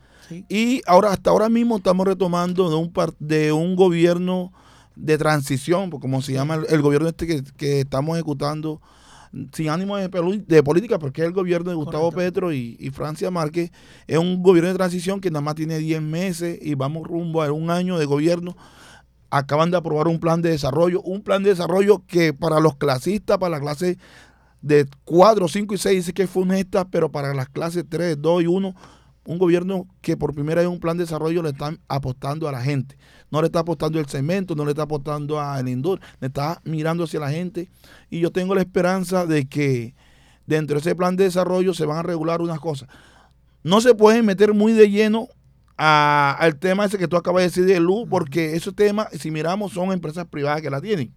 Y 0.50 0.82
ahora, 0.86 1.12
hasta 1.12 1.30
ahora 1.30 1.50
mismo 1.50 1.78
estamos 1.78 2.08
retomando 2.08 2.70
de 2.70 2.76
un, 2.76 2.92
de 3.20 3.52
un 3.52 3.76
gobierno 3.76 4.52
de 4.96 5.18
transición, 5.18 5.90
como 5.90 6.22
se 6.22 6.34
llama 6.34 6.60
el, 6.68 6.82
gobierno 6.82 7.08
este 7.08 7.28
que, 7.28 7.44
que 7.58 7.82
estamos 7.82 8.16
ejecutando 8.16 8.82
sin 9.52 9.70
ánimo 9.70 9.98
de, 9.98 10.10
de, 10.46 10.64
política, 10.64 11.00
porque 11.00 11.22
es 11.22 11.28
el 11.28 11.34
gobierno 11.34 11.72
de 11.72 11.76
Gustavo 11.76 12.12
Petro 12.12 12.54
y, 12.54 12.92
Francia 12.94 13.32
Márquez, 13.32 13.72
es 14.06 14.18
un 14.18 14.44
gobierno 14.44 14.70
de 14.70 14.76
transición 14.76 15.20
que 15.20 15.32
nada 15.32 15.42
más 15.42 15.56
tiene 15.56 15.80
10 15.80 16.02
meses 16.02 16.60
y 16.62 16.76
vamos 16.76 17.08
rumbo 17.08 17.42
a 17.42 17.52
un 17.52 17.72
año 17.72 17.98
de 17.98 18.06
gobierno. 18.06 18.56
Acaban 19.36 19.72
de 19.72 19.78
aprobar 19.78 20.08
un 20.08 20.20
plan 20.20 20.44
de 20.44 20.52
desarrollo, 20.52 21.02
un 21.02 21.24
plan 21.24 21.42
de 21.42 21.50
desarrollo 21.50 22.04
que 22.06 22.34
para 22.34 22.60
los 22.60 22.76
clasistas, 22.76 23.40
para 23.40 23.58
la 23.58 23.60
clase 23.60 23.98
de 24.62 24.86
4, 25.06 25.48
5 25.48 25.74
y 25.74 25.78
6 25.80 25.96
dice 25.96 26.14
que 26.14 26.28
fue 26.28 26.44
honesta, 26.44 26.86
pero 26.86 27.12
para 27.12 27.34
las 27.34 27.50
clases 27.50 27.84
3, 27.90 28.22
2 28.22 28.44
y 28.44 28.46
1 28.46 28.76
un 29.26 29.38
gobierno 29.40 29.88
que 30.02 30.18
por 30.18 30.36
primera 30.36 30.62
vez 30.62 30.70
un 30.70 30.80
plan 30.80 30.98
de 30.98 31.06
desarrollo 31.06 31.42
le 31.42 31.50
están 31.50 31.80
apostando 31.88 32.48
a 32.48 32.52
la 32.52 32.62
gente. 32.62 32.96
No 33.32 33.42
le 33.42 33.48
está 33.48 33.60
apostando 33.60 34.00
el 34.00 34.06
cemento, 34.06 34.54
no 34.54 34.66
le 34.66 34.72
está 34.72 34.84
apostando 34.84 35.40
al 35.40 35.68
indur, 35.68 36.00
le 36.20 36.28
está 36.28 36.62
mirando 36.64 37.06
hacia 37.06 37.20
la 37.20 37.32
gente. 37.32 37.72
Y 38.12 38.20
yo 38.20 38.32
tengo 38.32 38.54
la 38.54 38.62
esperanza 38.62 39.26
de 39.26 39.48
que 39.48 39.96
dentro 40.46 40.76
de 40.76 40.82
ese 40.82 40.96
plan 40.96 41.16
de 41.16 41.24
desarrollo 41.24 41.74
se 41.74 41.86
van 41.86 41.98
a 41.98 42.04
regular 42.04 42.40
unas 42.40 42.60
cosas. 42.60 42.88
No 43.64 43.82
se 43.82 43.96
pueden 43.96 44.26
meter 44.28 44.54
muy 44.54 44.74
de 44.74 44.92
lleno 44.92 45.30
al 45.78 46.58
tema 46.60 46.86
ese 46.86 46.98
que 46.98 47.08
tú 47.08 47.18
acabas 47.18 47.42
de 47.42 47.50
decir 47.50 47.66
de 47.66 47.80
luz, 47.80 48.08
porque 48.10 48.56
esos 48.56 48.76
temas, 48.76 49.08
si 49.20 49.32
miramos, 49.32 49.74
son 49.74 49.92
empresas 49.92 50.28
privadas 50.28 50.62
que 50.62 50.70
la 50.70 50.82
tienen. 50.82 51.14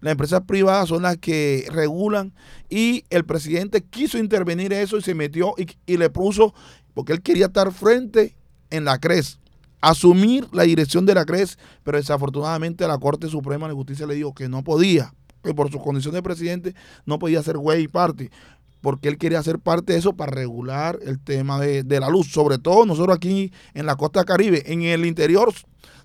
Las 0.00 0.12
empresas 0.12 0.42
privadas 0.46 0.88
son 0.88 1.02
las 1.02 1.16
que 1.16 1.66
regulan 1.70 2.34
y 2.68 3.04
el 3.10 3.24
presidente 3.24 3.82
quiso 3.82 4.18
intervenir 4.18 4.72
eso 4.72 4.98
y 4.98 5.02
se 5.02 5.14
metió 5.14 5.54
y, 5.56 5.66
y 5.86 5.96
le 5.96 6.10
puso 6.10 6.54
porque 6.94 7.12
él 7.12 7.22
quería 7.22 7.46
estar 7.46 7.72
frente 7.72 8.36
en 8.70 8.84
la 8.84 8.98
CRES, 8.98 9.38
asumir 9.80 10.46
la 10.52 10.64
dirección 10.64 11.06
de 11.06 11.14
la 11.14 11.24
CRES, 11.24 11.58
pero 11.82 11.98
desafortunadamente 11.98 12.86
la 12.86 12.98
Corte 12.98 13.28
Suprema 13.28 13.68
de 13.68 13.74
Justicia 13.74 14.06
le 14.06 14.14
dijo 14.14 14.34
que 14.34 14.48
no 14.48 14.62
podía, 14.64 15.14
que 15.42 15.54
por 15.54 15.70
su 15.70 15.78
condición 15.78 16.14
de 16.14 16.22
presidente 16.22 16.74
no 17.04 17.18
podía 17.18 17.42
ser 17.42 17.58
güey 17.58 17.84
y 17.84 17.88
parte, 17.88 18.30
porque 18.80 19.08
él 19.08 19.18
quería 19.18 19.42
ser 19.42 19.58
parte 19.58 19.92
de 19.92 19.98
eso 19.98 20.14
para 20.14 20.32
regular 20.32 20.98
el 21.02 21.18
tema 21.18 21.58
de, 21.60 22.00
la 22.00 22.08
luz, 22.08 22.30
sobre 22.30 22.58
todo 22.58 22.86
nosotros 22.86 23.16
aquí 23.16 23.52
en 23.74 23.86
la 23.86 23.96
costa 23.96 24.24
caribe, 24.24 24.62
en 24.72 24.82
el 24.82 25.06
interior 25.06 25.52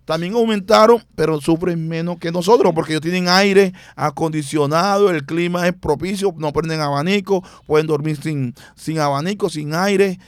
también 0.06 0.34
aumentaron, 0.34 1.04
pero 1.16 1.40
sufren 1.40 1.88
menos 1.88 2.18
que 2.18 2.32
nosotros, 2.32 2.74
porque 2.74 2.94
ellos 2.94 3.01
tienen 3.01 3.28
aire 3.30 3.74
acondicionado, 3.96 5.12
el 5.12 5.25
clima 5.25 5.68
es 5.68 5.74
propicio, 5.74 6.34
no 6.38 6.51
prenden 6.51 6.80
abanico, 6.80 7.44
pueden 7.68 7.88
dormir 7.88 8.20
sin, 8.22 8.56
sin 8.75 9.00
abanico, 9.00 9.50
sin 9.50 9.75
aire. 9.75 10.20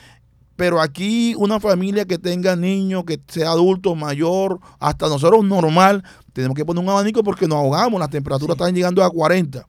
Pero 0.55 0.79
aquí 0.79 1.33
una 1.39 1.59
familia 1.59 2.05
que 2.05 2.19
tenga 2.19 2.55
niños, 2.55 3.03
que 3.05 3.19
sea 3.27 3.49
adulto, 3.49 3.95
mayor, 3.95 4.59
hasta 4.79 5.07
nosotros 5.07 5.43
normal, 5.43 6.03
tenemos 6.31 6.55
que 6.55 6.63
poner 6.63 6.83
un 6.83 6.89
abanico 6.89 7.23
porque 7.23 7.47
nos 7.47 7.57
ahogamos, 7.57 7.99
las 7.99 8.11
temperaturas 8.11 8.55
están 8.55 8.75
llegando 8.75 9.03
a 9.03 9.09
40. 9.09 9.67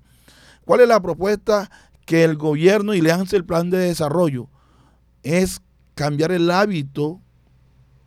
¿Cuál 0.65 0.81
es 0.81 0.89
la 0.89 1.01
propuesta 1.01 1.71
que 2.07 2.25
el 2.25 2.37
gobierno 2.37 2.95
y 2.95 3.01
le 3.01 3.13
hace 3.13 3.37
el 3.37 3.45
plan 3.45 3.71
de 3.71 3.79
desarrollo? 3.79 4.49
Es 5.23 5.61
cambiar 5.95 6.33
el 6.33 6.51
hábito 6.51 7.21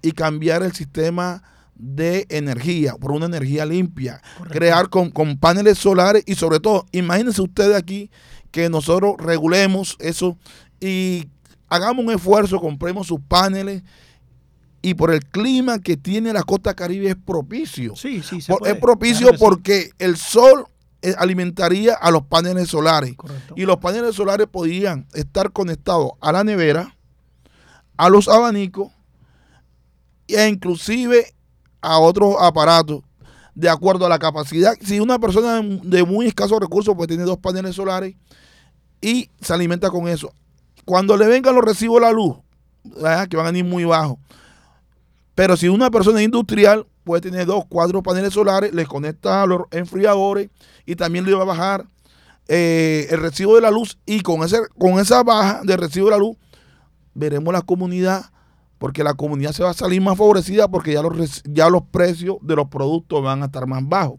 y 0.01 0.11
cambiar 0.11 0.63
el 0.63 0.73
sistema 0.73 1.43
de 1.75 2.25
energía 2.29 2.95
por 2.95 3.11
una 3.11 3.27
energía 3.27 3.65
limpia, 3.65 4.21
crear 4.49 4.89
con, 4.89 5.11
con 5.11 5.37
paneles 5.37 5.77
solares 5.77 6.23
y 6.25 6.35
sobre 6.35 6.59
todo, 6.59 6.85
imagínense 6.91 7.41
ustedes 7.41 7.75
aquí 7.75 8.09
que 8.51 8.69
nosotros 8.69 9.15
regulemos 9.19 9.95
eso 9.99 10.37
y 10.79 11.29
hagamos 11.69 12.05
un 12.05 12.11
esfuerzo, 12.11 12.59
compremos 12.59 13.07
sus 13.07 13.19
paneles 13.19 13.83
y 14.81 14.93
por 14.93 15.11
el 15.11 15.25
clima 15.25 15.79
que 15.79 15.97
tiene 15.97 16.33
la 16.33 16.43
costa 16.43 16.73
caribe 16.73 17.09
es 17.09 17.15
propicio. 17.15 17.95
Sí, 17.95 18.21
sí, 18.23 18.39
Es 18.65 18.75
propicio 18.77 19.33
porque 19.37 19.91
el 19.99 20.17
sol 20.17 20.65
alimentaría 21.17 21.93
a 21.93 22.11
los 22.11 22.23
paneles 22.23 22.69
solares. 22.69 23.15
Y 23.55 23.65
los 23.65 23.77
paneles 23.77 24.15
solares 24.15 24.47
podían 24.47 25.07
estar 25.13 25.51
conectados 25.51 26.11
a 26.21 26.31
la 26.31 26.43
nevera, 26.43 26.95
a 27.97 28.09
los 28.09 28.27
abanicos 28.27 28.91
e 30.27 30.47
inclusive 30.47 31.33
a 31.81 31.99
otros 31.99 32.35
aparatos 32.39 33.01
de 33.55 33.69
acuerdo 33.69 34.05
a 34.05 34.09
la 34.09 34.19
capacidad. 34.19 34.75
Si 34.81 34.99
una 34.99 35.17
persona 35.19 35.61
de 35.61 36.03
muy 36.03 36.27
escasos 36.27 36.59
recursos 36.59 36.95
pues 36.95 37.07
tiene 37.07 37.23
dos 37.23 37.37
paneles 37.37 37.75
solares 37.75 38.15
y 39.01 39.29
se 39.41 39.53
alimenta 39.53 39.89
con 39.89 40.07
eso. 40.07 40.31
Cuando 40.85 41.17
le 41.17 41.27
vengan 41.27 41.55
los 41.55 41.63
recibos 41.63 41.99
de 41.99 42.07
la 42.07 42.13
luz, 42.13 42.37
que 43.29 43.37
van 43.37 43.55
a 43.55 43.57
ir 43.57 43.65
muy 43.65 43.83
bajos. 43.83 44.17
Pero 45.35 45.57
si 45.57 45.69
una 45.69 45.91
persona 45.91 46.21
industrial 46.21 46.87
puede 47.07 47.21
tener 47.21 47.45
dos, 47.45 47.63
cuatro 47.67 48.03
paneles 48.03 48.33
solares, 48.33 48.73
le 48.73 48.85
conecta 48.85 49.41
a 49.41 49.47
los 49.47 49.61
enfriadores 49.71 50.49
y 50.85 50.95
también 50.95 51.25
le 51.25 51.33
va 51.33 51.43
a 51.43 51.45
bajar 51.45 51.87
eh, 52.49 53.07
el 53.09 53.19
recibo 53.21 53.55
de 53.55 53.61
la 53.61 53.71
luz. 53.71 53.97
Y 54.05 54.19
con, 54.19 54.43
ese, 54.43 54.57
con 54.77 54.99
esa 54.99 55.23
baja 55.23 55.61
de 55.63 55.77
recibo 55.77 56.07
de 56.07 56.11
la 56.11 56.17
luz, 56.17 56.35
veremos 57.13 57.53
la 57.53 57.61
comunidad, 57.61 58.25
porque 58.77 59.03
la 59.03 59.13
comunidad 59.13 59.53
se 59.53 59.63
va 59.63 59.71
a 59.71 59.73
salir 59.73 60.01
más 60.01 60.17
favorecida 60.17 60.67
porque 60.67 60.93
ya 60.93 61.01
los, 61.01 61.41
ya 61.45 61.69
los 61.69 61.83
precios 61.83 62.37
de 62.41 62.55
los 62.55 62.67
productos 62.67 63.23
van 63.23 63.41
a 63.41 63.45
estar 63.45 63.65
más 63.65 63.87
bajos. 63.87 64.17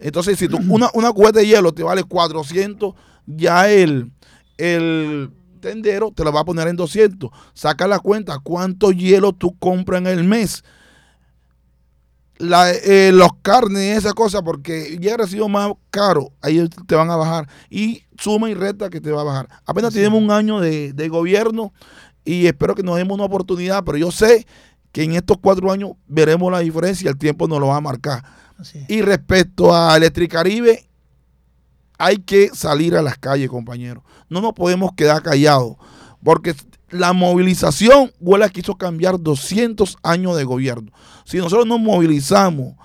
Entonces, 0.00 0.38
si 0.38 0.48
tú, 0.48 0.58
una, 0.68 0.90
una 0.92 1.12
cubeta 1.12 1.38
de 1.38 1.46
hielo 1.46 1.72
te 1.72 1.84
vale 1.84 2.02
400, 2.02 2.94
ya 3.26 3.70
el, 3.70 4.10
el 4.58 5.30
tendero 5.60 6.10
te 6.10 6.24
lo 6.24 6.32
va 6.32 6.40
a 6.40 6.44
poner 6.44 6.68
en 6.68 6.76
200. 6.76 7.30
Saca 7.54 7.86
la 7.86 7.98
cuenta 7.98 8.38
cuánto 8.42 8.92
hielo 8.92 9.32
tú 9.32 9.56
compras 9.58 10.00
en 10.00 10.06
el 10.06 10.24
mes. 10.24 10.62
La, 12.38 12.72
eh, 12.72 13.12
los 13.12 13.30
carnes 13.42 13.82
y 13.82 13.90
esa 13.90 14.12
cosa, 14.12 14.42
porque 14.42 14.98
ya 15.00 15.14
ha 15.14 15.26
sido 15.26 15.48
más 15.48 15.72
caro, 15.90 16.32
ahí 16.42 16.68
te 16.86 16.94
van 16.94 17.10
a 17.10 17.16
bajar. 17.16 17.48
Y 17.70 18.04
suma 18.18 18.50
y 18.50 18.54
reta 18.54 18.90
que 18.90 19.00
te 19.00 19.12
va 19.12 19.20
a 19.20 19.24
bajar. 19.24 19.48
Apenas 19.66 19.94
tenemos 19.94 20.20
un 20.20 20.30
año 20.30 20.60
de, 20.60 21.08
gobierno 21.08 21.72
y 22.24 22.46
espero 22.46 22.74
que 22.74 22.82
nos 22.82 22.96
demos 22.96 23.14
una 23.14 23.24
oportunidad, 23.24 23.84
pero 23.84 23.98
yo 23.98 24.10
sé 24.10 24.46
que 24.92 25.02
en 25.02 25.14
estos 25.14 25.38
cuatro 25.40 25.70
años 25.70 25.92
veremos 26.06 26.50
la 26.50 26.60
diferencia 26.60 27.06
y 27.06 27.08
el 27.08 27.18
tiempo 27.18 27.48
nos 27.48 27.60
lo 27.60 27.68
va 27.68 27.76
a 27.76 27.80
marcar. 27.80 28.24
Y 28.88 29.02
respecto 29.02 29.74
a 29.74 29.96
Electricaribe, 29.96 30.88
hay 31.98 32.18
que 32.18 32.50
salir 32.54 32.96
a 32.96 33.02
las 33.02 33.18
calles, 33.18 33.48
compañeros. 33.48 34.04
No 34.28 34.40
nos 34.40 34.52
podemos 34.52 34.92
quedar 34.94 35.22
callados, 35.22 35.76
porque 36.22 36.54
la 36.94 37.12
movilización 37.12 38.12
huele 38.20 38.48
quiso 38.50 38.76
cambiar 38.76 39.20
200 39.20 39.96
años 40.04 40.36
de 40.36 40.44
gobierno. 40.44 40.92
Si 41.24 41.38
nosotros 41.38 41.66
nos 41.66 41.80
movilizamos 41.80 42.76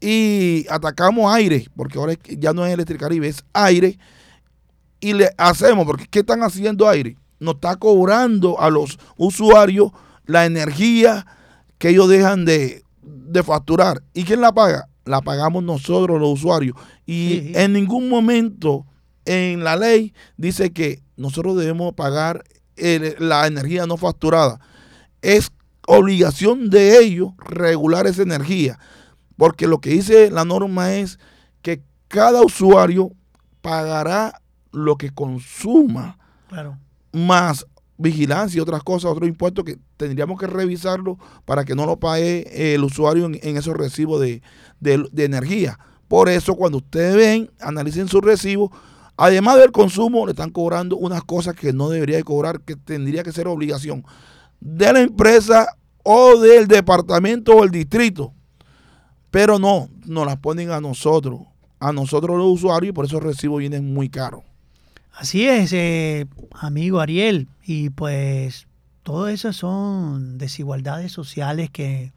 y 0.00 0.64
atacamos 0.70 1.30
aire, 1.34 1.66
porque 1.76 1.98
ahora 1.98 2.14
ya 2.24 2.54
no 2.54 2.64
es 2.64 2.72
Electricaribe, 2.72 3.28
es 3.28 3.44
aire, 3.52 3.98
y 5.00 5.12
le 5.12 5.30
hacemos, 5.36 5.84
porque 5.84 6.06
¿qué 6.06 6.20
están 6.20 6.42
haciendo 6.42 6.88
aire? 6.88 7.18
Nos 7.40 7.56
está 7.56 7.76
cobrando 7.76 8.58
a 8.58 8.70
los 8.70 8.98
usuarios 9.18 9.92
la 10.24 10.46
energía 10.46 11.26
que 11.76 11.90
ellos 11.90 12.08
dejan 12.08 12.46
de, 12.46 12.82
de 13.02 13.42
facturar. 13.42 14.02
¿Y 14.14 14.24
quién 14.24 14.40
la 14.40 14.52
paga? 14.52 14.88
la 15.04 15.22
pagamos 15.22 15.62
nosotros 15.62 16.20
los 16.20 16.34
usuarios. 16.34 16.76
Y 17.06 17.56
en 17.56 17.72
ningún 17.72 18.08
momento 18.08 18.86
en 19.24 19.64
la 19.64 19.76
ley 19.76 20.14
dice 20.36 20.72
que 20.72 21.02
nosotros 21.16 21.56
debemos 21.56 21.94
pagar 21.94 22.44
la 23.18 23.46
energía 23.46 23.86
no 23.86 23.96
facturada. 23.96 24.60
Es 25.22 25.50
obligación 25.86 26.70
de 26.70 26.98
ellos 26.98 27.32
regular 27.38 28.06
esa 28.06 28.22
energía. 28.22 28.78
Porque 29.36 29.66
lo 29.66 29.80
que 29.80 29.90
dice 29.90 30.30
la 30.30 30.44
norma 30.44 30.94
es 30.94 31.18
que 31.62 31.82
cada 32.08 32.42
usuario 32.42 33.12
pagará 33.60 34.40
lo 34.72 34.96
que 34.96 35.10
consuma. 35.10 36.18
Claro. 36.48 36.78
Más 37.12 37.66
vigilancia 37.98 38.58
y 38.58 38.60
otras 38.60 38.82
cosas, 38.82 39.10
otros 39.10 39.28
impuestos 39.28 39.64
que 39.64 39.78
tendríamos 39.96 40.38
que 40.38 40.46
revisarlo 40.46 41.18
para 41.44 41.64
que 41.64 41.74
no 41.74 41.84
lo 41.84 41.98
pague 41.98 42.74
el 42.74 42.84
usuario 42.84 43.26
en, 43.26 43.56
esos 43.56 43.76
recibos 43.76 44.20
de, 44.20 44.40
de, 44.80 45.24
energía. 45.24 45.78
Por 46.06 46.28
eso, 46.28 46.54
cuando 46.54 46.78
ustedes 46.78 47.16
ven, 47.16 47.50
analicen 47.60 48.08
su 48.08 48.20
recibo, 48.20 48.72
además 49.18 49.58
del 49.58 49.72
consumo, 49.72 50.24
le 50.24 50.32
están 50.32 50.50
cobrando 50.50 50.96
unas 50.96 51.22
cosas 51.24 51.54
que 51.54 51.72
no 51.72 51.90
debería 51.90 52.16
de 52.16 52.24
cobrar, 52.24 52.60
que 52.60 52.76
tendría 52.76 53.22
que 53.22 53.32
ser 53.32 53.48
obligación 53.48 54.04
de 54.60 54.92
la 54.92 55.00
empresa 55.00 55.66
o 56.04 56.38
del 56.38 56.68
departamento 56.68 57.54
o 57.56 57.64
el 57.64 57.70
distrito. 57.70 58.32
Pero 59.30 59.58
no, 59.58 59.90
nos 60.06 60.24
las 60.24 60.38
ponen 60.38 60.70
a 60.70 60.80
nosotros, 60.80 61.40
a 61.80 61.92
nosotros 61.92 62.38
los 62.38 62.46
usuarios, 62.46 62.90
y 62.90 62.92
por 62.94 63.04
eso 63.04 63.18
el 63.18 63.24
recibo 63.24 63.56
vienen 63.56 63.92
muy 63.92 64.08
caros. 64.08 64.42
Así 65.12 65.46
es, 65.46 65.72
eh, 65.72 66.26
amigo 66.52 67.00
Ariel, 67.00 67.48
y 67.66 67.90
pues 67.90 68.68
todo 69.02 69.26
eso 69.26 69.52
son 69.52 70.38
desigualdades 70.38 71.10
sociales 71.10 71.70
que, 71.70 72.12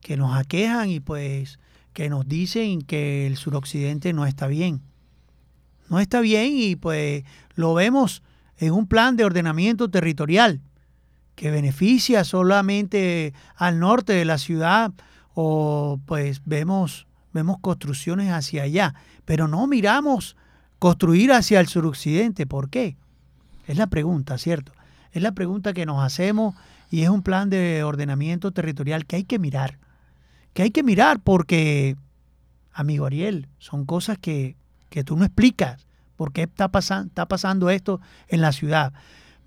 que 0.00 0.18
nos 0.18 0.36
aquejan 0.36 0.90
y 0.90 1.00
pues 1.00 1.58
que 1.94 2.10
nos 2.10 2.28
dicen 2.28 2.82
que 2.82 3.26
el 3.26 3.36
suroccidente 3.38 4.12
no 4.12 4.26
está 4.26 4.46
bien. 4.46 4.82
No 5.88 6.00
está 6.00 6.20
bien 6.20 6.52
y 6.52 6.76
pues 6.76 7.24
lo 7.54 7.74
vemos 7.74 8.22
en 8.58 8.72
un 8.72 8.86
plan 8.86 9.16
de 9.16 9.24
ordenamiento 9.24 9.90
territorial 9.90 10.60
que 11.34 11.50
beneficia 11.50 12.24
solamente 12.24 13.34
al 13.56 13.80
norte 13.80 14.12
de 14.12 14.24
la 14.24 14.38
ciudad 14.38 14.92
o 15.34 16.00
pues 16.06 16.42
vemos 16.44 17.06
vemos 17.34 17.58
construcciones 17.60 18.30
hacia 18.30 18.62
allá, 18.62 18.94
pero 19.24 19.48
no 19.48 19.66
miramos 19.66 20.36
construir 20.78 21.32
hacia 21.32 21.60
el 21.60 21.66
suroccidente. 21.66 22.46
¿Por 22.46 22.70
qué? 22.70 22.96
Es 23.66 23.76
la 23.76 23.88
pregunta, 23.88 24.38
¿cierto? 24.38 24.72
Es 25.12 25.20
la 25.22 25.32
pregunta 25.32 25.72
que 25.72 25.84
nos 25.84 26.02
hacemos 26.02 26.54
y 26.90 27.02
es 27.02 27.08
un 27.08 27.22
plan 27.22 27.50
de 27.50 27.82
ordenamiento 27.82 28.52
territorial 28.52 29.04
que 29.04 29.16
hay 29.16 29.24
que 29.24 29.38
mirar. 29.38 29.78
Que 30.52 30.62
hay 30.62 30.70
que 30.70 30.84
mirar 30.84 31.20
porque, 31.20 31.96
amigo 32.72 33.06
Ariel, 33.06 33.48
son 33.58 33.84
cosas 33.84 34.16
que, 34.18 34.56
que 34.94 35.02
tú 35.02 35.16
no 35.16 35.24
explicas. 35.24 35.88
¿Por 36.14 36.32
qué 36.32 36.42
está, 36.42 36.70
está 36.72 37.26
pasando 37.26 37.68
esto 37.68 38.00
en 38.28 38.40
la 38.40 38.52
ciudad? 38.52 38.92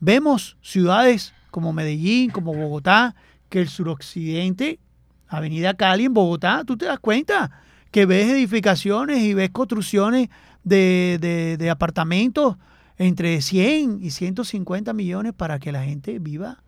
Vemos 0.02 0.58
ciudades 0.62 1.34
como 1.52 1.72
Medellín, 1.72 2.32
como 2.32 2.54
Bogotá, 2.54 3.16
que 3.48 3.62
el 3.62 3.70
suroccidente, 3.70 4.82
Avenida 5.30 5.74
Cali 5.76 6.04
en 6.04 6.14
Bogotá, 6.14 6.66
tú 6.66 6.76
te 6.76 6.84
das 6.84 7.00
cuenta 7.00 7.62
que 7.92 8.06
ves 8.06 8.30
edificaciones 8.30 9.20
y 9.20 9.34
ves 9.34 9.52
construcciones 9.52 10.28
de, 10.66 11.70
apartamentos 11.72 12.58
entre 12.98 13.42
100 13.42 14.00
y 14.04 14.12
150 14.12 14.92
millones 14.92 15.32
para 15.32 15.60
que 15.60 15.72
la 15.72 15.86
gente 15.86 16.20
viva 16.20 16.62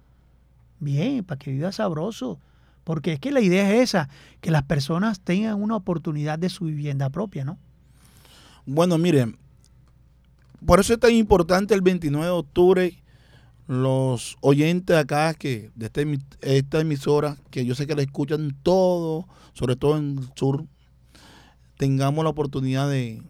bien, 0.79 1.25
para 1.25 1.37
que 1.37 1.51
viva 1.51 1.73
sabroso. 1.73 2.39
Porque 2.85 3.11
es 3.11 3.19
que 3.19 3.33
la 3.33 3.41
idea 3.41 3.73
es 3.73 3.89
esa, 3.89 4.07
que 4.39 4.51
las 4.51 4.63
personas 4.63 5.19
tengan 5.19 5.61
una 5.61 5.75
oportunidad 5.75 6.39
de 6.39 6.47
su 6.47 6.63
vivienda 6.63 7.09
propia, 7.09 7.43
¿no? 7.43 7.59
Bueno, 8.65 8.97
miren, 8.97 9.37
por 10.65 10.79
eso 10.79 10.93
es 10.93 10.99
tan 10.99 11.13
importante 11.13 11.73
el 11.73 11.81
29 11.81 12.25
de 12.25 12.31
octubre 12.31 13.03
los 13.69 14.35
oyentes 14.41 14.97
acá 14.97 15.35
que 15.35 15.69
de 15.75 15.85
este 15.85 16.19
esta 16.41 16.81
emisora, 16.81 17.37
que 17.51 17.65
yo 17.65 17.75
sé 17.75 17.85
que 17.85 17.93
la 17.93 18.01
escuchan 18.01 18.57
todo, 18.63 19.27
sobre 19.53 19.75
todo 19.75 19.95
en 19.97 20.17
el 20.17 20.29
sur, 20.33 20.65
tengamos 21.77 22.23
la 22.23 22.31
oportunidad 22.31 22.89
de, 22.89 23.21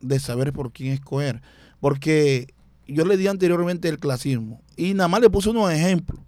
de 0.00 0.18
saber 0.18 0.54
por 0.54 0.72
quién 0.72 0.94
escoger. 0.94 1.42
Porque 1.78 2.46
yo 2.86 3.04
le 3.04 3.18
di 3.18 3.26
anteriormente 3.26 3.90
el 3.90 3.98
clasismo 3.98 4.62
y 4.76 4.94
nada 4.94 5.08
más 5.08 5.20
le 5.20 5.28
puse 5.28 5.50
unos 5.50 5.70
ejemplos. 5.70 6.22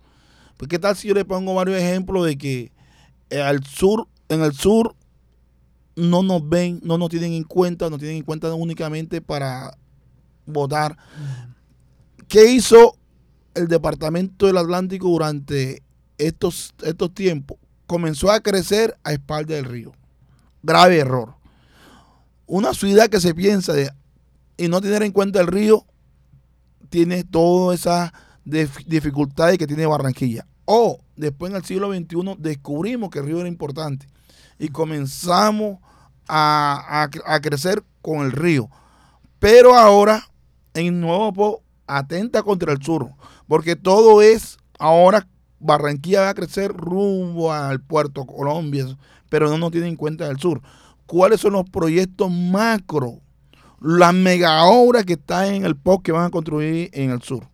Pues 0.59 0.69
qué 0.69 0.79
tal 0.79 0.95
si 0.95 1.09
yo 1.09 1.15
le 1.15 1.25
pongo 1.25 1.55
varios 1.55 1.79
ejemplos 1.79 2.27
de 2.27 2.37
que 2.37 2.71
eh, 3.31 3.41
al 3.41 3.65
sur, 3.65 4.09
en 4.29 4.43
el 4.43 4.53
sur 4.53 4.95
no 5.97 6.23
nos 6.23 6.49
ven, 6.49 6.81
no 6.83 6.99
nos 6.99 7.09
tienen 7.09 7.33
en 7.33 7.45
cuenta, 7.45 7.91
no 7.91 7.99
tienen 7.99 8.19
en 8.19 8.25
cuenta 8.25 8.53
únicamente 8.55 9.21
para 9.21 9.77
votar. 10.47 10.97
¿Qué 12.29 12.51
hizo 12.51 12.97
el 13.55 13.69
Departamento 13.69 14.47
del 14.47 14.59
Atlántico 14.59 15.09
durante 15.09 15.83
estos, 16.19 16.75
estos 16.83 17.15
tiempos? 17.15 17.59
Comenzó 17.87 18.31
a 18.31 18.41
crecer 18.41 18.97
a 19.05 19.13
espalda 19.13 19.55
del 19.55 19.67
río. 19.67 19.93
Grave 20.63 20.99
error 20.99 21.35
una 22.47 22.75
ciudad 22.75 23.09
que 23.09 23.21
se 23.21 23.35
piensa 23.35 23.73
y 24.57 24.69
no 24.69 24.81
tener 24.81 25.03
en 25.03 25.13
cuenta 25.13 25.41
el 25.41 25.47
río, 25.47 25.87
tiene 26.91 27.25
todas 27.25 27.81
esas 27.81 28.13
dificultades 28.45 29.59
que 29.59 29.67
tiene 29.67 29.87
Barranquilla. 29.87 30.47
O 30.65 30.99
después 31.17 31.51
en 31.51 31.57
el 31.57 31.65
siglo 31.65 31.93
XXI 31.93 32.37
descubrimos 32.39 33.11
que 33.11 33.19
el 33.19 33.27
río 33.27 33.41
era 33.41 33.49
importante 33.49 34.07
y 34.59 34.69
comenzamos 34.69 35.79
a, 36.29 37.09
crecer 37.43 37.83
con 38.03 38.21
el 38.21 38.33
río. 38.33 38.69
Pero 39.39 39.77
ahora, 39.77 40.25
en 40.75 41.01
nuevo, 41.01 41.63
atenta 41.87 42.43
contra 42.43 42.73
el 42.73 42.83
sur, 42.83 43.11
porque 43.47 43.77
todo 43.77 44.23
es 44.23 44.59
ahora 44.79 45.27
Barranquilla 45.61 46.23
va 46.23 46.29
a 46.31 46.35
crecer 46.35 46.73
rumbo 46.73 47.53
al 47.53 47.81
puerto 47.81 48.27
Colombia, 48.27 48.87
pero 49.31 49.49
no 49.49 49.57
nos 49.57 49.71
tiene 49.71 49.89
en 49.89 49.97
cuenta 49.97 50.29
el 50.29 50.39
sur 50.39 50.61
cuáles 51.07 51.41
son 51.41 51.55
los 51.55 51.69
proyectos 51.69 52.31
macro, 52.31 53.21
las 53.81 54.15
mega 54.15 54.65
obras 54.65 55.05
que 55.05 55.15
están 55.15 55.55
en 55.55 55.65
el 55.65 55.77
POC 55.77 56.05
que 56.05 56.13
van 56.13 56.27
a 56.27 56.31
construir 56.31 56.91
en 56.93 57.11
el 57.11 57.23
sur. 57.23 57.49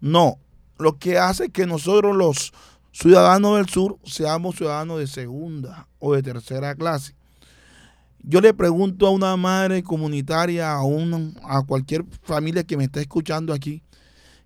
No, 0.00 0.38
lo 0.78 0.98
que 0.98 1.18
hace 1.18 1.50
que 1.50 1.66
nosotros 1.66 2.14
los 2.14 2.52
ciudadanos 2.92 3.56
del 3.56 3.68
sur 3.68 3.98
seamos 4.04 4.56
ciudadanos 4.56 4.98
de 4.98 5.06
segunda 5.06 5.88
o 5.98 6.14
de 6.14 6.22
tercera 6.22 6.74
clase. 6.74 7.16
Yo 8.22 8.40
le 8.40 8.54
pregunto 8.54 9.06
a 9.06 9.10
una 9.10 9.36
madre 9.36 9.82
comunitaria, 9.82 10.74
a, 10.74 10.80
a 10.80 11.62
cualquier 11.64 12.04
familia 12.22 12.62
que 12.62 12.76
me 12.76 12.84
esté 12.84 13.00
escuchando 13.00 13.52
aquí, 13.52 13.82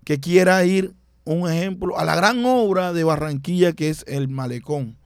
que 0.03 0.19
quiera 0.19 0.65
ir, 0.65 0.95
un 1.25 1.47
ejemplo, 1.49 1.99
a 1.99 2.05
la 2.05 2.15
gran 2.15 2.43
obra 2.45 2.93
de 2.93 3.03
Barranquilla 3.03 3.73
que 3.73 3.89
es 3.89 4.03
el 4.07 4.29
malecón. 4.29 4.97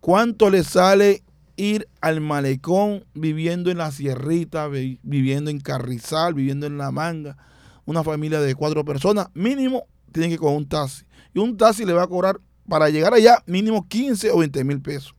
¿Cuánto 0.00 0.50
le 0.50 0.64
sale 0.64 1.22
ir 1.56 1.88
al 2.00 2.20
malecón 2.20 3.04
viviendo 3.14 3.70
en 3.70 3.78
la 3.78 3.92
sierrita, 3.92 4.68
viviendo 4.68 5.50
en 5.50 5.60
Carrizal, 5.60 6.34
viviendo 6.34 6.66
en 6.66 6.78
La 6.78 6.90
Manga, 6.90 7.36
una 7.84 8.02
familia 8.02 8.40
de 8.40 8.54
cuatro 8.54 8.84
personas, 8.84 9.28
mínimo 9.34 9.84
tienen 10.12 10.30
que 10.30 10.38
con 10.38 10.54
un 10.54 10.68
taxi. 10.68 11.04
Y 11.34 11.38
un 11.38 11.56
taxi 11.56 11.84
le 11.84 11.92
va 11.92 12.04
a 12.04 12.06
cobrar 12.06 12.40
para 12.68 12.88
llegar 12.88 13.14
allá 13.14 13.42
mínimo 13.46 13.86
15 13.86 14.30
o 14.30 14.38
20 14.38 14.64
mil 14.64 14.80
pesos. 14.80 15.14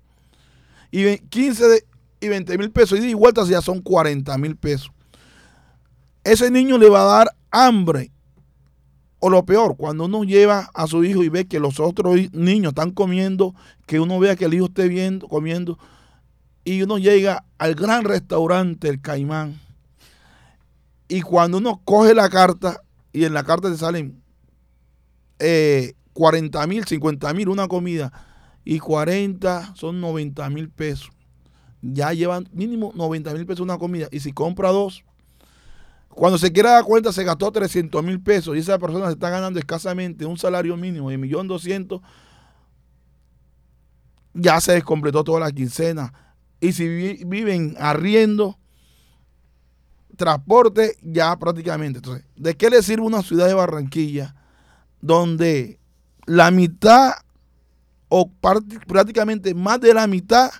Y 0.92 1.18
15 1.18 1.86
y 2.20 2.28
20 2.28 2.58
mil 2.58 2.72
pesos 2.72 3.00
y 3.00 3.08
de 3.08 3.16
vuelta 3.16 3.44
ya 3.46 3.62
son 3.62 3.82
40 3.82 4.38
mil 4.38 4.56
pesos. 4.56 4.92
Ese 6.24 6.52
niño 6.52 6.78
le 6.78 6.90
va 6.90 7.02
a 7.02 7.18
dar 7.18 7.36
hambre. 7.50 8.12
O 9.20 9.30
lo 9.30 9.46
peor, 9.46 9.78
cuando 9.78 10.06
uno 10.06 10.24
lleva 10.24 10.72
a 10.74 10.88
su 10.88 11.04
hijo 11.04 11.24
y 11.24 11.30
ve 11.30 11.46
que 11.46 11.60
los 11.60 11.80
otros 11.80 12.16
niños 12.34 12.72
están 12.72 12.92
comiendo, 12.92 13.54
que 13.86 14.00
uno 14.00 14.20
vea 14.20 14.36
que 14.36 14.46
el 14.46 14.54
hijo 14.56 14.66
esté 14.66 14.88
viendo, 14.88 15.28
comiendo, 15.28 15.78
y 16.64 16.82
uno 16.82 16.98
llega 16.98 17.46
al 17.60 17.76
gran 17.76 18.04
restaurante 18.04 18.90
El 18.90 19.00
Caimán 19.00 19.60
y 21.12 21.22
cuando 21.22 21.58
uno 21.58 21.82
coge 21.84 22.14
la 22.14 22.30
carta 22.30 22.82
y 23.12 23.26
en 23.26 23.34
la 23.34 23.44
carta 23.44 23.70
te 23.70 23.76
salen 23.76 24.24
40 26.22 26.64
eh, 26.64 26.68
mil, 26.68 26.86
50 26.86 27.34
mil 27.34 27.50
una 27.50 27.68
comida 27.68 28.14
y 28.64 28.78
40 28.78 29.74
son 29.76 30.00
90 30.00 30.48
mil 30.52 30.70
pesos. 30.70 31.10
Ya 31.82 32.14
llevan 32.14 32.48
mínimo 32.54 32.92
90 32.94 33.34
mil 33.34 33.48
pesos 33.48 33.62
una 33.62 33.80
comida 33.80 34.08
y 34.12 34.20
si 34.20 34.32
compra 34.32 34.70
dos, 34.70 35.04
cuando 36.10 36.38
se 36.38 36.52
quiera 36.52 36.74
dar 36.74 36.84
cuenta 36.84 37.12
se 37.12 37.24
gastó 37.24 37.52
300 37.52 38.04
mil 38.04 38.22
pesos 38.22 38.56
y 38.56 38.60
esa 38.60 38.78
persona 38.78 39.08
se 39.08 39.14
está 39.14 39.32
ganando 39.32 39.58
escasamente 39.58 40.24
un 40.28 40.38
salario 40.38 40.78
mínimo 40.78 41.10
de 41.10 41.18
1.200.000 41.18 42.02
ya 44.36 44.62
se 44.62 44.74
descompletó 44.74 45.24
toda 45.24 45.40
la 45.40 45.52
quincena 45.52 46.14
y 46.60 46.74
si 46.74 46.88
viven 47.26 47.76
arriendo, 47.80 48.60
transporte, 50.16 50.98
ya 51.02 51.36
prácticamente. 51.40 51.98
Entonces, 51.98 52.26
¿de 52.36 52.56
qué 52.56 52.70
le 52.70 52.84
sirve 52.84 53.08
una 53.08 53.24
ciudad 53.24 53.48
de 53.48 53.56
Barranquilla 53.56 54.36
donde 55.02 55.81
la 56.26 56.52
mitad 56.52 57.14
o 58.10 58.30
prácticamente 58.88 59.54
más 59.54 59.80
de 59.80 59.94
la 59.94 60.08
mitad 60.08 60.52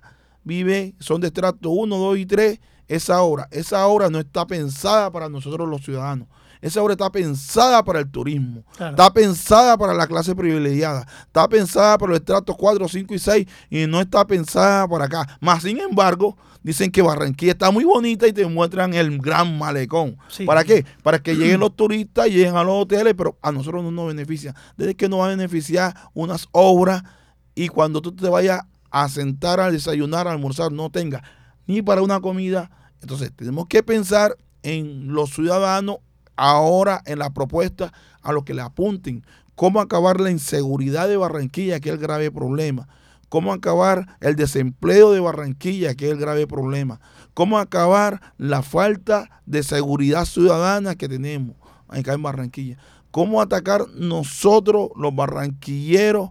vive, 0.44 0.96
son 1.00 1.22
de 1.22 1.28
estrato 1.28 1.70
1, 1.70 1.96
2 1.96 2.18
y 2.18 2.26
3, 2.26 2.60
esa 2.88 3.22
obra, 3.22 3.48
esa 3.52 3.86
obra 3.88 4.10
no 4.10 4.20
está 4.20 4.46
pensada 4.46 5.12
para 5.12 5.30
nosotros 5.30 5.68
los 5.68 5.84
ciudadanos. 5.84 6.28
Esa 6.62 6.82
obra 6.82 6.94
está 6.94 7.12
pensada 7.12 7.84
para 7.84 8.00
el 8.00 8.10
turismo, 8.10 8.64
está 8.74 9.12
pensada 9.12 9.76
para 9.78 9.96
la 9.96 10.06
clase 10.06 10.36
privilegiada, 10.36 11.08
está 11.26 11.48
pensada 11.50 11.98
para 11.98 12.12
los 12.12 12.20
estratos 12.20 12.56
4, 12.56 12.88
5 12.88 13.14
y 13.16 13.20
6 13.20 13.48
y 13.70 13.88
no 13.88 14.00
está 14.00 14.26
pensada 14.28 14.88
para 14.88 15.06
acá. 15.06 15.38
Más 15.40 15.64
sin 15.64 15.80
embargo, 15.80 16.38
dicen 16.62 16.92
que 16.92 17.02
Barranquilla 17.02 17.54
está 17.54 17.72
muy 17.72 17.84
bonita 17.84 18.28
y 18.28 18.34
te 18.34 18.46
muestran 18.46 18.94
el 18.94 19.18
gran 19.18 19.58
malecón. 19.58 20.18
¿Para 20.46 20.64
qué? 20.64 20.86
Para 21.02 21.20
que 21.20 21.36
lleguen 21.36 21.60
los 21.60 21.76
turistas, 21.76 22.28
lleguen 22.28 22.56
a 22.56 22.64
los 22.64 22.84
hoteles, 22.84 23.16
pero 23.18 23.38
a 23.42 23.52
nosotros 23.52 23.84
no 23.84 23.90
nos 23.90 24.08
beneficia. 24.08 24.56
Desde 24.78 24.96
que 24.96 25.10
nos 25.10 25.20
va 25.20 25.26
a 25.26 25.30
beneficiar 25.30 25.96
unas 26.14 26.48
obras 26.52 27.04
y 27.56 27.70
cuando 27.70 28.02
tú 28.02 28.16
te 28.16 28.30
vayas 28.30 28.62
a 28.92 29.10
sentar 29.10 29.60
a 29.60 29.72
desayunar, 29.72 30.28
a 30.28 30.32
almorzar, 30.32 30.72
no 30.72 30.90
tenga 30.92 31.24
ni 31.66 31.82
para 31.82 32.02
una 32.02 32.20
comida. 32.20 32.70
Entonces 33.02 33.32
tenemos 33.36 33.68
que 33.68 33.82
pensar 33.82 34.38
en 34.64 35.14
los 35.14 35.32
ciudadanos 35.32 35.98
ahora 36.36 37.02
en 37.06 37.20
la 37.20 37.32
propuesta 37.32 37.94
a 38.22 38.32
lo 38.32 38.44
que 38.44 38.54
le 38.54 38.62
apunten. 38.62 39.26
Cómo 39.56 39.80
acabar 39.80 40.20
la 40.20 40.32
inseguridad 40.32 41.08
de 41.08 41.18
Barranquilla, 41.18 41.80
que 41.80 41.90
es 41.90 41.96
el 41.96 42.02
grave 42.02 42.32
problema. 42.32 42.88
Cómo 43.30 43.54
acabar 43.54 44.18
el 44.20 44.36
desempleo 44.36 45.12
de 45.12 45.20
Barranquilla, 45.20 45.96
que 45.96 46.08
es 46.08 46.12
el 46.12 46.18
grave 46.18 46.48
problema. 46.48 47.00
Cómo 47.34 47.60
acabar 47.60 48.22
la 48.38 48.62
falta 48.62 49.42
de 49.46 49.64
seguridad 49.64 50.26
ciudadana 50.26 50.96
que 50.96 51.08
tenemos 51.08 51.56
acá 51.88 52.14
en 52.14 52.24
Barranquilla. 52.24 52.78
Cómo 53.12 53.42
atacar 53.42 53.88
nosotros, 53.94 54.90
los 54.96 55.14
barranquilleros, 55.14 56.30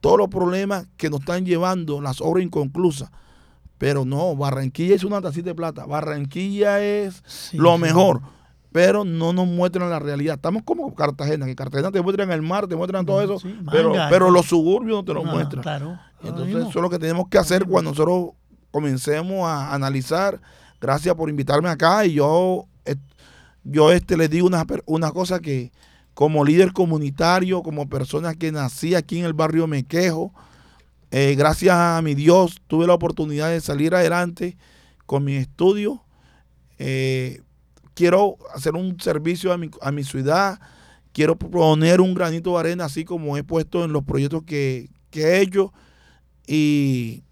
todos 0.00 0.18
los 0.18 0.28
problemas 0.28 0.86
que 0.96 1.10
nos 1.10 1.20
están 1.20 1.44
llevando, 1.44 2.00
las 2.00 2.20
obras 2.20 2.44
inconclusas. 2.44 3.10
Pero 3.78 4.04
no, 4.04 4.34
Barranquilla 4.34 4.94
es 4.94 5.04
una 5.04 5.20
tacita 5.20 5.50
de 5.50 5.54
plata. 5.54 5.84
Barranquilla 5.86 6.82
es 6.82 7.22
lo 7.52 7.76
mejor 7.78 8.22
pero 8.74 9.04
no 9.04 9.32
nos 9.32 9.46
muestran 9.46 9.88
la 9.88 10.00
realidad. 10.00 10.34
Estamos 10.34 10.64
como 10.64 10.92
Cartagena, 10.96 11.46
que 11.46 11.54
Cartagena 11.54 11.92
te 11.92 12.02
muestran 12.02 12.32
el 12.32 12.42
mar, 12.42 12.66
te 12.66 12.74
muestran 12.74 13.06
todo 13.06 13.22
eso, 13.22 13.48
pero, 13.70 13.92
pero 14.10 14.32
los 14.32 14.46
suburbios 14.46 14.96
no 14.96 15.04
te 15.04 15.14
lo 15.14 15.22
muestran. 15.22 15.62
Claro, 15.62 15.96
Entonces, 16.20 16.56
eso 16.56 16.68
es 16.70 16.74
lo 16.74 16.90
que 16.90 16.98
tenemos 16.98 17.28
que 17.28 17.38
hacer 17.38 17.66
cuando 17.66 17.92
nosotros 17.92 18.30
comencemos 18.72 19.48
a 19.48 19.72
analizar. 19.72 20.40
Gracias 20.80 21.14
por 21.14 21.30
invitarme 21.30 21.68
acá 21.68 22.04
y 22.04 22.14
yo, 22.14 22.66
yo 23.62 23.92
este, 23.92 24.16
les 24.16 24.28
digo 24.28 24.48
una, 24.48 24.66
una 24.86 25.12
cosa 25.12 25.38
que 25.38 25.70
como 26.12 26.44
líder 26.44 26.72
comunitario, 26.72 27.62
como 27.62 27.88
persona 27.88 28.34
que 28.34 28.50
nací 28.50 28.96
aquí 28.96 29.20
en 29.20 29.24
el 29.24 29.34
barrio 29.34 29.68
Mequejo, 29.68 30.34
eh, 31.12 31.36
gracias 31.38 31.76
a 31.76 32.02
mi 32.02 32.16
Dios 32.16 32.60
tuve 32.66 32.88
la 32.88 32.94
oportunidad 32.94 33.50
de 33.50 33.60
salir 33.60 33.94
adelante 33.94 34.56
con 35.06 35.22
mi 35.22 35.36
estudio. 35.36 36.02
Eh, 36.80 37.40
quiero 37.94 38.36
hacer 38.54 38.74
un 38.74 39.00
servicio 39.00 39.52
a 39.52 39.58
mi, 39.58 39.70
a 39.80 39.92
mi 39.92 40.04
ciudad, 40.04 40.58
quiero 41.14 41.36
poner 41.36 42.00
un 42.00 42.12
granito 42.12 42.52
de 42.52 42.58
arena, 42.58 42.84
así 42.84 43.04
como 43.04 43.36
he 43.38 43.44
puesto 43.44 43.84
en 43.84 43.92
los 43.92 44.04
proyectos 44.04 44.42
que, 44.42 44.90
he 45.12 45.40
hecho, 45.40 45.72
y, 46.46 47.22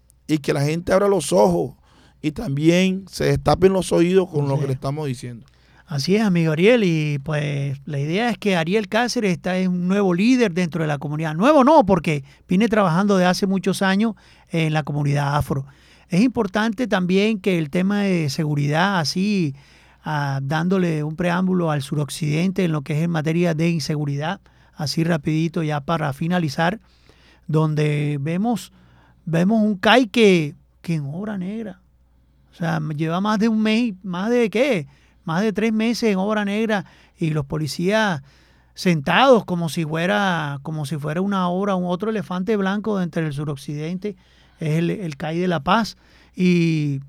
que 0.41 0.53
la 0.53 0.61
gente 0.61 0.91
abra 0.91 1.07
los 1.07 1.31
ojos 1.31 1.75
y 2.19 2.31
también 2.31 3.05
se 3.07 3.25
destapen 3.25 3.71
los 3.71 3.91
oídos 3.91 4.27
con 4.29 4.47
lo 4.47 4.59
que 4.59 4.65
le 4.65 4.73
estamos 4.73 5.05
diciendo. 5.05 5.45
Así 5.85 6.15
es, 6.15 6.23
amigo 6.23 6.53
Ariel, 6.53 6.83
y 6.85 7.19
pues 7.19 7.77
la 7.85 7.99
idea 7.99 8.29
es 8.29 8.37
que 8.37 8.55
Ariel 8.55 8.87
Cáceres 8.87 9.33
está 9.33 9.57
en 9.59 9.69
un 9.69 9.87
nuevo 9.87 10.13
líder 10.13 10.53
dentro 10.53 10.81
de 10.81 10.87
la 10.87 10.97
comunidad. 10.97 11.35
Nuevo 11.35 11.63
no, 11.63 11.85
porque 11.85 12.23
viene 12.47 12.67
trabajando 12.69 13.17
de 13.17 13.25
hace 13.25 13.45
muchos 13.45 13.81
años 13.81 14.15
en 14.49 14.73
la 14.73 14.83
comunidad 14.83 15.35
afro. 15.35 15.65
Es 16.07 16.21
importante 16.21 16.87
también 16.87 17.39
que 17.39 17.59
el 17.59 17.69
tema 17.69 18.03
de 18.03 18.29
seguridad 18.29 18.99
así 18.99 19.55
dándole 20.03 21.03
un 21.03 21.15
preámbulo 21.15 21.71
al 21.71 21.81
suroccidente 21.81 22.65
en 22.65 22.71
lo 22.71 22.81
que 22.81 22.93
es 22.93 23.03
en 23.03 23.11
materia 23.11 23.53
de 23.53 23.69
inseguridad, 23.69 24.41
así 24.75 25.03
rapidito 25.03 25.63
ya 25.63 25.81
para 25.81 26.11
finalizar, 26.13 26.79
donde 27.47 28.17
vemos, 28.19 28.73
vemos 29.25 29.61
un 29.61 29.77
CAI 29.77 30.07
que, 30.07 30.55
que 30.81 30.95
en 30.95 31.05
obra 31.05 31.37
negra, 31.37 31.79
o 32.51 32.55
sea, 32.55 32.79
lleva 32.95 33.21
más 33.21 33.39
de 33.39 33.47
un 33.47 33.61
mes, 33.61 33.93
más 34.03 34.29
de 34.29 34.49
qué, 34.49 34.87
más 35.23 35.41
de 35.41 35.53
tres 35.53 35.71
meses 35.71 36.11
en 36.11 36.17
obra 36.17 36.43
negra 36.43 36.85
y 37.17 37.29
los 37.29 37.45
policías 37.45 38.21
sentados 38.75 39.45
como 39.45 39.69
si 39.69 39.85
fuera, 39.85 40.59
como 40.63 40.85
si 40.85 40.97
fuera 40.97 41.21
una 41.21 41.47
obra, 41.47 41.75
un 41.75 41.85
otro 41.85 42.09
elefante 42.09 42.57
blanco 42.57 42.97
dentro 42.97 43.23
del 43.23 43.33
suroccidente, 43.33 44.17
es 44.59 44.79
el, 44.79 44.89
el 44.89 45.15
CAI 45.15 45.39
de 45.39 45.47
La 45.47 45.61
Paz 45.61 45.95
y, 46.35 47.01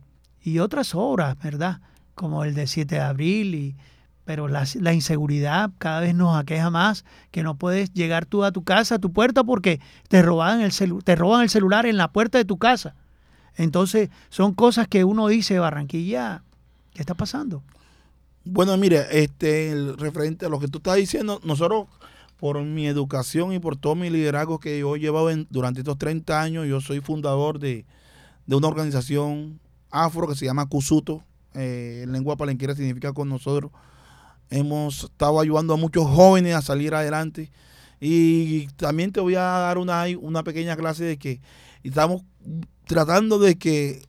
y 0.43 0.61
otras 0.61 0.95
obras, 0.95 1.37
¿verdad? 1.43 1.81
Como 2.15 2.45
el 2.45 2.55
de 2.55 2.67
7 2.67 2.95
de 2.95 3.01
abril, 3.01 3.55
y, 3.55 3.77
pero 4.25 4.49
la, 4.49 4.95
inseguridad 4.95 5.71
cada 5.79 6.01
vez 6.01 6.15
nos 6.15 6.37
aqueja 6.37 6.71
más, 6.71 7.05
que 7.31 7.43
no 7.43 7.57
puedes 7.57 7.93
llegar 7.93 8.27
tú 8.27 8.45
a 8.45 8.53
tu 8.53 8.65
casa, 8.65 8.97
a 8.97 8.99
tu 8.99 9.13
puerta, 9.13 9.45
porque 9.45 9.81
te 10.09 10.23
roban 10.23 10.61
el, 10.61 10.73
te 11.05 11.17
roban 11.17 11.43
el 11.43 11.51
celular 11.51 11.87
en 11.87 11.97
la 11.97 12.09
puerta 12.09 12.39
de 12.39 12.45
tu 12.45 12.59
casa. 12.59 12.95
Entonces, 13.57 14.11
son 14.31 14.55
cosas 14.55 14.89
que 14.89 15.05
uno 15.05 15.29
dice, 15.29 15.59
Barranquilla, 15.59 16.43
¿qué 16.93 17.03
está 17.03 17.15
pasando? 17.15 17.63
Bueno, 18.45 18.77
mire, 18.77 19.07
este, 19.11 19.75
referente 19.97 20.47
a 20.47 20.49
lo 20.49 20.59
que 20.59 20.69
tú 20.69 20.79
estás 20.79 20.97
diciendo, 20.97 21.41
nosotros, 21.45 21.87
por 22.37 22.61
mi 22.63 22.87
educación 22.87 23.53
y 23.53 23.59
por 23.59 23.77
todo 23.77 23.95
mi 23.95 24.11
liderazgo 24.11 24.59
que 24.59 24.79
yo 24.79 24.97
he 24.97 25.01
llevado 25.01 25.31
durante 25.51 25.81
estos 25.81 25.99
30 25.99 26.43
años, 26.43 26.67
yo 26.67 26.81
soy 26.81 27.01
fundador 27.01 27.59
de, 27.59 27.85
de 28.47 28.57
una 28.57 28.69
organización 28.69 29.61
afro 29.91 30.27
que 30.27 30.35
se 30.35 30.45
llama 30.45 30.67
Cusuto, 30.67 31.23
eh, 31.55 32.03
en 32.05 32.13
lengua 32.13 32.37
palenquera 32.37 32.75
significa 32.75 33.13
con 33.13 33.29
nosotros. 33.29 33.73
Hemos 34.51 35.05
estado 35.05 35.41
ayudando 35.41 35.75
a 35.75 35.77
muchos 35.77 36.07
jóvenes 36.07 36.55
a 36.55 36.63
salir 36.63 36.95
adelante. 36.95 37.51
Y 38.01 38.67
también 38.77 39.13
te 39.13 39.21
voy 39.21 39.37
a 39.37 39.43
dar 39.43 39.79
una, 39.79 40.05
una 40.21 40.43
pequeña 40.43 40.77
clase 40.77 41.05
de 41.05 41.19
que 41.19 41.41
estamos 41.83 42.23
tratando 42.87 43.39
de 43.39 43.57
que 43.57 44.03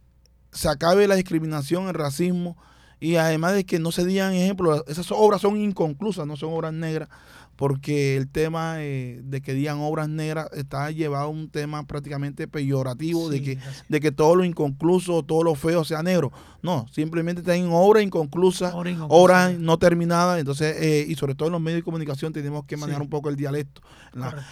se 0.52 0.70
acabe 0.70 1.08
la 1.08 1.16
discriminación, 1.16 1.88
el 1.88 1.94
racismo 1.94 2.58
y 3.00 3.18
además 3.18 3.54
de 3.54 3.66
que 3.66 3.80
no 3.80 3.92
se 3.92 4.06
digan 4.06 4.34
ejemplos, 4.34 4.84
esas 4.88 5.12
obras 5.12 5.42
son 5.42 5.58
inconclusas, 5.58 6.26
no 6.26 6.38
son 6.38 6.54
obras 6.54 6.74
negras, 6.74 7.10
porque 7.56 8.18
el 8.18 8.30
tema 8.30 8.76
eh, 8.80 9.22
de 9.24 9.42
que 9.42 9.54
digan 9.54 9.80
obras 9.80 10.10
negras 10.10 10.50
está 10.54 10.92
llevado 10.92 11.26
a 11.26 11.28
un 11.30 11.50
tema 11.50 11.86
prácticamente 11.88 12.48
peyorativo 12.48 13.30
de 13.30 13.42
que 13.42 13.60
de 13.88 14.00
que 14.02 14.12
todo 14.12 14.36
lo 14.36 14.44
inconcluso, 14.44 15.24
todo 15.24 15.44
lo 15.44 15.56
feo 15.56 15.86
sea 15.86 16.04
negro. 16.04 16.32
No, 16.62 16.86
simplemente 16.92 17.44
tienen 17.44 17.70
obras 17.72 18.04
inconclusas, 18.04 18.74
obras 19.08 19.58
no 19.58 19.78
terminadas, 19.78 20.40
entonces 20.40 20.76
eh, 20.80 21.06
y 21.08 21.16
sobre 21.16 21.36
todo 21.36 21.48
en 21.48 21.54
los 21.54 21.62
medios 21.62 21.80
de 21.80 21.84
comunicación 21.84 22.34
tenemos 22.34 22.66
que 22.66 22.76
manejar 22.76 23.02
un 23.02 23.10
poco 23.10 23.30
el 23.30 23.36
dialecto. 23.36 23.82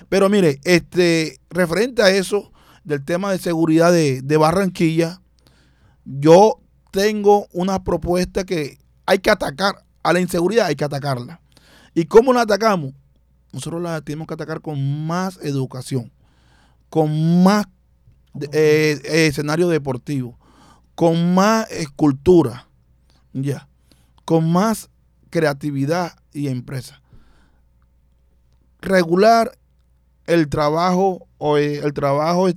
Pero 0.09 0.29
mire, 0.29 0.59
este 0.63 1.39
referente 1.49 2.03
a 2.03 2.09
eso 2.09 2.51
del 2.83 3.03
tema 3.03 3.31
de 3.31 3.37
seguridad 3.37 3.91
de, 3.91 4.21
de 4.21 4.37
Barranquilla, 4.37 5.21
yo 6.05 6.59
tengo 6.91 7.47
una 7.51 7.83
propuesta 7.83 8.43
que 8.43 8.77
hay 9.05 9.19
que 9.19 9.31
atacar 9.31 9.83
a 10.03 10.13
la 10.13 10.19
inseguridad, 10.19 10.67
hay 10.67 10.75
que 10.75 10.85
atacarla 10.85 11.42
¿Y 11.93 12.05
cómo 12.05 12.33
la 12.33 12.41
atacamos? 12.41 12.93
Nosotros 13.51 13.81
la 13.81 14.01
tenemos 14.01 14.27
que 14.27 14.33
atacar 14.33 14.61
con 14.61 15.05
más 15.05 15.37
educación, 15.43 16.11
con 16.89 17.43
más 17.43 17.67
eh, 18.51 18.99
escenario 19.03 19.69
deportivo, 19.69 20.39
con 20.95 21.35
más 21.35 21.69
escultura, 21.71 22.67
ya, 23.31 23.67
con 24.25 24.51
más 24.51 24.89
creatividad 25.29 26.13
y 26.31 26.47
empresa. 26.47 27.01
Regular 28.81 29.51
el 30.25 30.49
trabajo 30.49 31.27
o 31.37 31.57
eh, 31.57 31.79
el 31.83 31.93
trabajo 31.93 32.47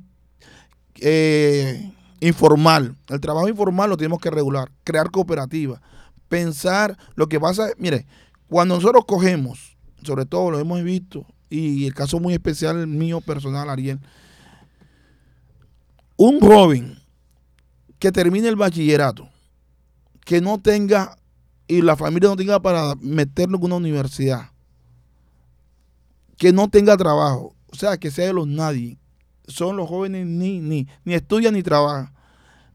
eh, 1.01 1.93
informal. 2.21 2.97
El 3.09 3.21
trabajo 3.21 3.49
informal 3.49 3.91
lo 3.91 3.97
tenemos 3.97 4.21
que 4.21 4.31
regular, 4.31 4.71
crear 4.85 5.11
cooperativas, 5.11 5.81
pensar 6.29 6.97
lo 7.15 7.29
que 7.29 7.39
pasa, 7.39 7.69
mire, 7.79 8.07
cuando 8.49 8.77
nosotros 8.77 9.05
cogemos, 9.07 9.77
sobre 10.03 10.27
todo 10.27 10.51
lo 10.51 10.59
hemos 10.59 10.83
visto, 10.83 11.27
y 11.51 11.87
el 11.87 11.95
caso 11.95 12.21
muy 12.21 12.35
especial 12.35 12.87
mío 12.87 13.21
personal, 13.21 13.71
Ariel, 13.71 14.01
un 16.17 16.41
joven 16.41 16.99
que 17.99 18.13
termine 18.13 18.49
el 18.49 18.57
bachillerato, 18.57 19.29
que 20.25 20.41
no 20.41 20.61
tenga, 20.61 21.17
y 21.69 21.83
la 21.83 21.97
familia 21.97 22.29
no 22.29 22.37
tenga 22.37 22.61
para 22.61 22.95
meterlo 23.01 23.59
en 23.59 23.65
una 23.65 23.77
universidad, 23.77 24.51
que 26.37 26.53
no 26.53 26.69
tenga 26.69 26.97
trabajo, 26.97 27.55
o 27.71 27.75
sea, 27.77 27.97
que 27.97 28.11
sea 28.11 28.27
de 28.27 28.33
los 28.33 28.47
nadie, 28.47 28.99
son 29.49 29.77
los 29.77 29.89
jóvenes 29.89 30.27
ni, 30.27 30.61
ni, 30.61 30.89
ni 31.05 31.15
estudian 31.15 31.55
ni 31.55 31.63
trabajan. 31.63 32.13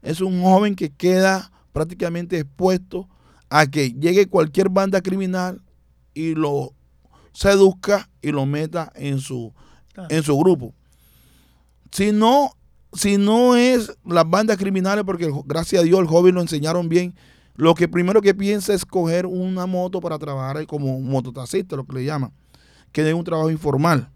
Es 0.00 0.20
un 0.20 0.42
joven 0.42 0.74
que 0.74 0.90
queda 0.90 1.52
prácticamente 1.72 2.38
expuesto 2.38 3.08
a 3.52 3.66
que 3.66 3.92
llegue 3.92 4.28
cualquier 4.28 4.70
banda 4.70 5.02
criminal 5.02 5.62
y 6.14 6.34
lo 6.34 6.72
seduzca 7.32 8.08
y 8.22 8.32
lo 8.32 8.46
meta 8.46 8.90
en 8.94 9.18
su, 9.18 9.52
en 10.08 10.22
su 10.22 10.38
grupo. 10.38 10.72
Si 11.90 12.12
no 12.12 12.52
si 12.94 13.16
no 13.16 13.56
es 13.56 13.92
las 14.04 14.28
bandas 14.28 14.58
criminales, 14.58 15.04
porque 15.04 15.30
gracias 15.46 15.82
a 15.82 15.84
Dios 15.84 16.00
el 16.00 16.06
joven 16.06 16.34
lo 16.34 16.40
enseñaron 16.40 16.88
bien, 16.88 17.14
lo 17.54 17.74
que 17.74 17.88
primero 17.88 18.20
que 18.20 18.34
piensa 18.34 18.74
es 18.74 18.84
coger 18.84 19.26
una 19.26 19.66
moto 19.66 20.00
para 20.00 20.18
trabajar 20.18 20.66
como 20.66 21.00
mototaxista, 21.00 21.76
lo 21.76 21.86
que 21.86 21.96
le 21.96 22.04
llaman, 22.04 22.32
que 22.90 23.06
es 23.06 23.14
un 23.14 23.24
trabajo 23.24 23.50
informal. 23.50 24.10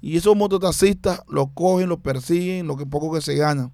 Y 0.00 0.16
esos 0.16 0.36
mototaxistas 0.36 1.22
lo 1.28 1.48
cogen, 1.48 1.88
lo 1.88 2.00
persiguen, 2.00 2.66
lo 2.66 2.76
que 2.76 2.86
poco 2.86 3.12
que 3.12 3.20
se 3.20 3.34
gana. 3.34 3.70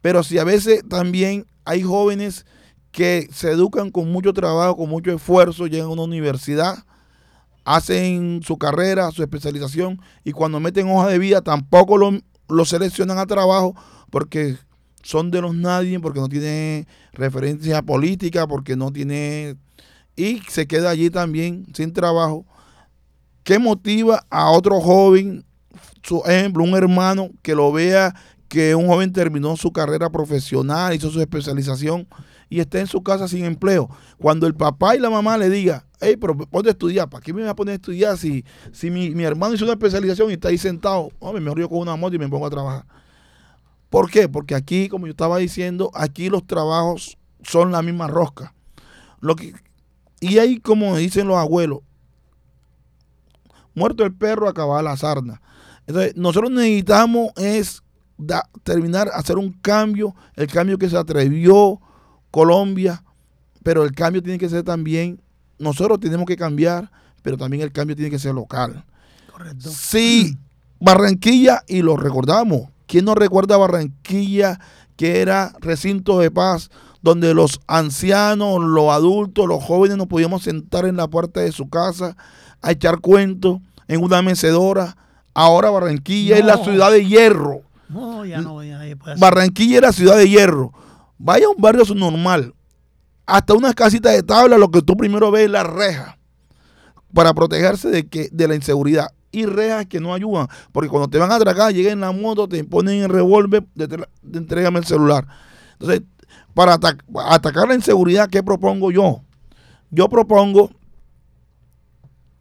Pero 0.00 0.22
si 0.22 0.38
a 0.38 0.44
veces 0.44 0.82
también 0.88 1.46
hay 1.64 1.82
jóvenes 1.82 2.46
que 2.92 3.28
se 3.32 3.50
educan 3.50 3.90
con 3.90 4.10
mucho 4.10 4.32
trabajo, 4.32 4.76
con 4.76 4.88
mucho 4.88 5.12
esfuerzo, 5.12 5.66
llegan 5.66 5.88
a 5.88 5.92
una 5.92 6.02
universidad, 6.02 6.84
hacen 7.64 8.40
su 8.42 8.56
carrera, 8.56 9.10
su 9.10 9.22
especialización 9.22 10.00
y 10.24 10.32
cuando 10.32 10.58
meten 10.60 10.90
hoja 10.90 11.08
de 11.08 11.18
vida 11.18 11.42
tampoco 11.42 11.98
lo, 11.98 12.18
lo 12.48 12.64
seleccionan 12.64 13.18
a 13.18 13.26
trabajo 13.26 13.74
porque 14.10 14.56
son 15.02 15.30
de 15.30 15.40
los 15.40 15.54
nadie, 15.54 16.00
porque 16.00 16.20
no 16.20 16.28
tiene 16.28 16.86
referencia 17.12 17.82
política, 17.82 18.46
porque 18.46 18.76
no 18.76 18.92
tiene... 18.92 19.56
y 20.16 20.40
se 20.48 20.66
queda 20.66 20.90
allí 20.90 21.10
también 21.10 21.66
sin 21.74 21.92
trabajo. 21.92 22.44
¿Qué 23.42 23.58
motiva 23.58 24.26
a 24.28 24.50
otro 24.50 24.80
joven, 24.80 25.44
su 26.02 26.22
ejemplo, 26.26 26.64
un 26.64 26.76
hermano 26.76 27.30
que 27.42 27.54
lo 27.54 27.72
vea 27.72 28.14
que 28.48 28.74
un 28.74 28.86
joven 28.86 29.12
terminó 29.12 29.56
su 29.56 29.72
carrera 29.72 30.10
profesional, 30.10 30.94
hizo 30.94 31.10
su 31.10 31.20
especialización 31.20 32.06
y 32.48 32.60
está 32.60 32.80
en 32.80 32.86
su 32.86 33.02
casa 33.02 33.28
sin 33.28 33.44
empleo? 33.44 33.88
Cuando 34.18 34.46
el 34.46 34.54
papá 34.54 34.96
y 34.96 34.98
la 34.98 35.10
mamá 35.10 35.38
le 35.38 35.50
diga, 35.50 35.86
hey, 36.00 36.16
pero 36.16 36.36
ponte 36.36 36.68
a 36.68 36.72
estudiar, 36.72 37.08
¿para 37.08 37.22
qué 37.22 37.32
me 37.32 37.42
voy 37.42 37.50
a 37.50 37.54
poner 37.54 37.72
a 37.72 37.76
estudiar 37.76 38.16
si, 38.16 38.44
si 38.72 38.90
mi, 38.90 39.10
mi 39.10 39.24
hermano 39.24 39.54
hizo 39.54 39.64
una 39.64 39.74
especialización 39.74 40.30
y 40.30 40.34
está 40.34 40.48
ahí 40.48 40.58
sentado? 40.58 41.10
Hombre, 41.18 41.40
mejor 41.40 41.60
yo 41.60 41.68
con 41.68 41.78
una 41.78 41.96
moto 41.96 42.16
y 42.16 42.18
me 42.18 42.28
pongo 42.28 42.46
a 42.46 42.50
trabajar. 42.50 42.84
¿Por 43.90 44.10
qué? 44.10 44.28
Porque 44.28 44.54
aquí, 44.54 44.88
como 44.88 45.06
yo 45.06 45.12
estaba 45.12 45.38
diciendo, 45.38 45.90
aquí 45.94 46.28
los 46.28 46.46
trabajos 46.46 47.16
son 47.42 47.72
la 47.72 47.82
misma 47.82 48.06
rosca. 48.06 48.54
Lo 49.20 49.34
que, 49.34 49.54
y 50.20 50.38
ahí, 50.38 50.60
como 50.60 50.96
dicen 50.96 51.26
los 51.26 51.38
abuelos, 51.38 51.80
muerto 53.74 54.04
el 54.04 54.14
perro, 54.14 54.48
acaba 54.48 54.82
la 54.82 54.96
sarna. 54.96 55.40
Entonces, 55.86 56.16
nosotros 56.16 56.50
necesitamos 56.50 57.30
es 57.36 57.82
terminar, 58.62 59.08
hacer 59.14 59.38
un 59.38 59.52
cambio, 59.52 60.14
el 60.34 60.48
cambio 60.48 60.76
que 60.76 60.90
se 60.90 60.96
atrevió 60.96 61.80
Colombia, 62.30 63.02
pero 63.62 63.84
el 63.84 63.92
cambio 63.92 64.22
tiene 64.22 64.38
que 64.38 64.48
ser 64.48 64.62
también, 64.62 65.20
nosotros 65.58 66.00
tenemos 66.00 66.26
que 66.26 66.36
cambiar, 66.36 66.90
pero 67.22 67.36
también 67.36 67.62
el 67.62 67.72
cambio 67.72 67.96
tiene 67.96 68.10
que 68.10 68.18
ser 68.18 68.34
local. 68.34 68.84
Correcto. 69.32 69.70
Sí, 69.70 70.36
Barranquilla, 70.80 71.62
y 71.66 71.82
lo 71.82 71.96
recordamos, 71.96 72.68
¿Quién 72.88 73.04
no 73.04 73.14
recuerda 73.14 73.58
Barranquilla, 73.58 74.58
que 74.96 75.20
era 75.20 75.52
recinto 75.60 76.18
de 76.18 76.30
paz, 76.30 76.70
donde 77.02 77.34
los 77.34 77.60
ancianos, 77.66 78.60
los 78.60 78.90
adultos, 78.90 79.46
los 79.46 79.62
jóvenes 79.62 79.98
nos 79.98 80.06
podíamos 80.06 80.42
sentar 80.42 80.86
en 80.86 80.96
la 80.96 81.06
puerta 81.06 81.40
de 81.40 81.52
su 81.52 81.68
casa 81.68 82.16
a 82.62 82.72
echar 82.72 83.00
cuentos 83.00 83.60
en 83.88 84.02
una 84.02 84.22
mecedora? 84.22 84.96
Ahora 85.34 85.68
Barranquilla 85.68 86.38
es 86.38 86.44
la 86.44 86.56
ciudad 86.56 86.90
de 86.90 87.06
hierro. 87.06 87.60
No, 87.90 88.24
ya 88.24 88.40
no, 88.40 88.64
ya 88.64 88.80
Barranquilla 89.18 89.78
era 89.78 89.92
ciudad 89.92 90.16
de 90.16 90.28
hierro. 90.28 90.72
Vaya 91.18 91.46
a 91.46 91.50
un 91.50 91.60
barrio 91.60 91.84
normal. 91.94 92.54
Hasta 93.26 93.54
unas 93.54 93.74
casitas 93.74 94.14
de 94.14 94.22
tabla, 94.22 94.56
lo 94.56 94.70
que 94.70 94.80
tú 94.80 94.96
primero 94.96 95.30
ves 95.30 95.44
es 95.44 95.50
la 95.50 95.64
reja 95.64 96.18
para 97.12 97.34
protegerse 97.34 97.88
de, 97.90 98.06
que, 98.06 98.28
de 98.30 98.48
la 98.48 98.54
inseguridad 98.54 99.08
y 99.30 99.46
rejas 99.46 99.86
que 99.86 100.00
no 100.00 100.14
ayudan. 100.14 100.48
Porque 100.72 100.88
cuando 100.88 101.08
te 101.08 101.18
van 101.18 101.30
a 101.30 101.36
atracar, 101.36 101.72
llegan 101.72 101.94
en 101.94 102.00
la 102.00 102.12
moto, 102.12 102.48
te 102.48 102.62
ponen 102.64 103.02
el 103.02 103.08
revólver, 103.08 103.64
te, 103.76 103.88
te, 103.88 103.96
el 103.96 104.84
celular. 104.84 105.26
Entonces, 105.72 106.02
para 106.54 106.74
atacar 106.74 107.68
la 107.68 107.74
inseguridad, 107.74 108.28
¿qué 108.28 108.42
propongo 108.42 108.90
yo? 108.90 109.22
Yo 109.90 110.08
propongo 110.08 110.70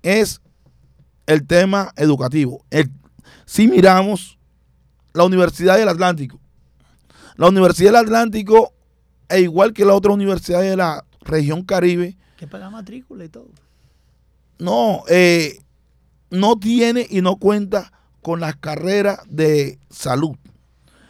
es 0.02 0.42
el 1.26 1.46
tema 1.46 1.92
educativo. 1.98 2.66
si 3.46 3.68
miramos 3.68 4.40
la 5.14 5.24
Universidad 5.24 5.78
del 5.78 5.90
Atlántico, 5.90 6.40
la 7.38 7.48
Universidad 7.48 7.92
del 7.92 8.06
Atlántico, 8.08 8.74
e 9.30 9.42
igual 9.42 9.74
que 9.74 9.86
la 9.86 9.94
otra 9.94 10.12
universidad 10.12 10.62
de 10.62 10.76
la 10.76 11.06
región 11.22 11.64
Caribe, 11.64 12.18
que 12.38 12.48
paga 12.48 12.70
matrícula 12.70 13.26
y 13.26 13.30
todo. 13.30 13.50
No, 14.60 15.04
eh, 15.08 15.60
no 16.30 16.58
tiene 16.58 17.06
y 17.10 17.22
no 17.22 17.38
cuenta 17.38 17.92
con 18.22 18.40
las 18.40 18.56
carreras 18.56 19.20
de 19.28 19.80
salud. 19.90 20.36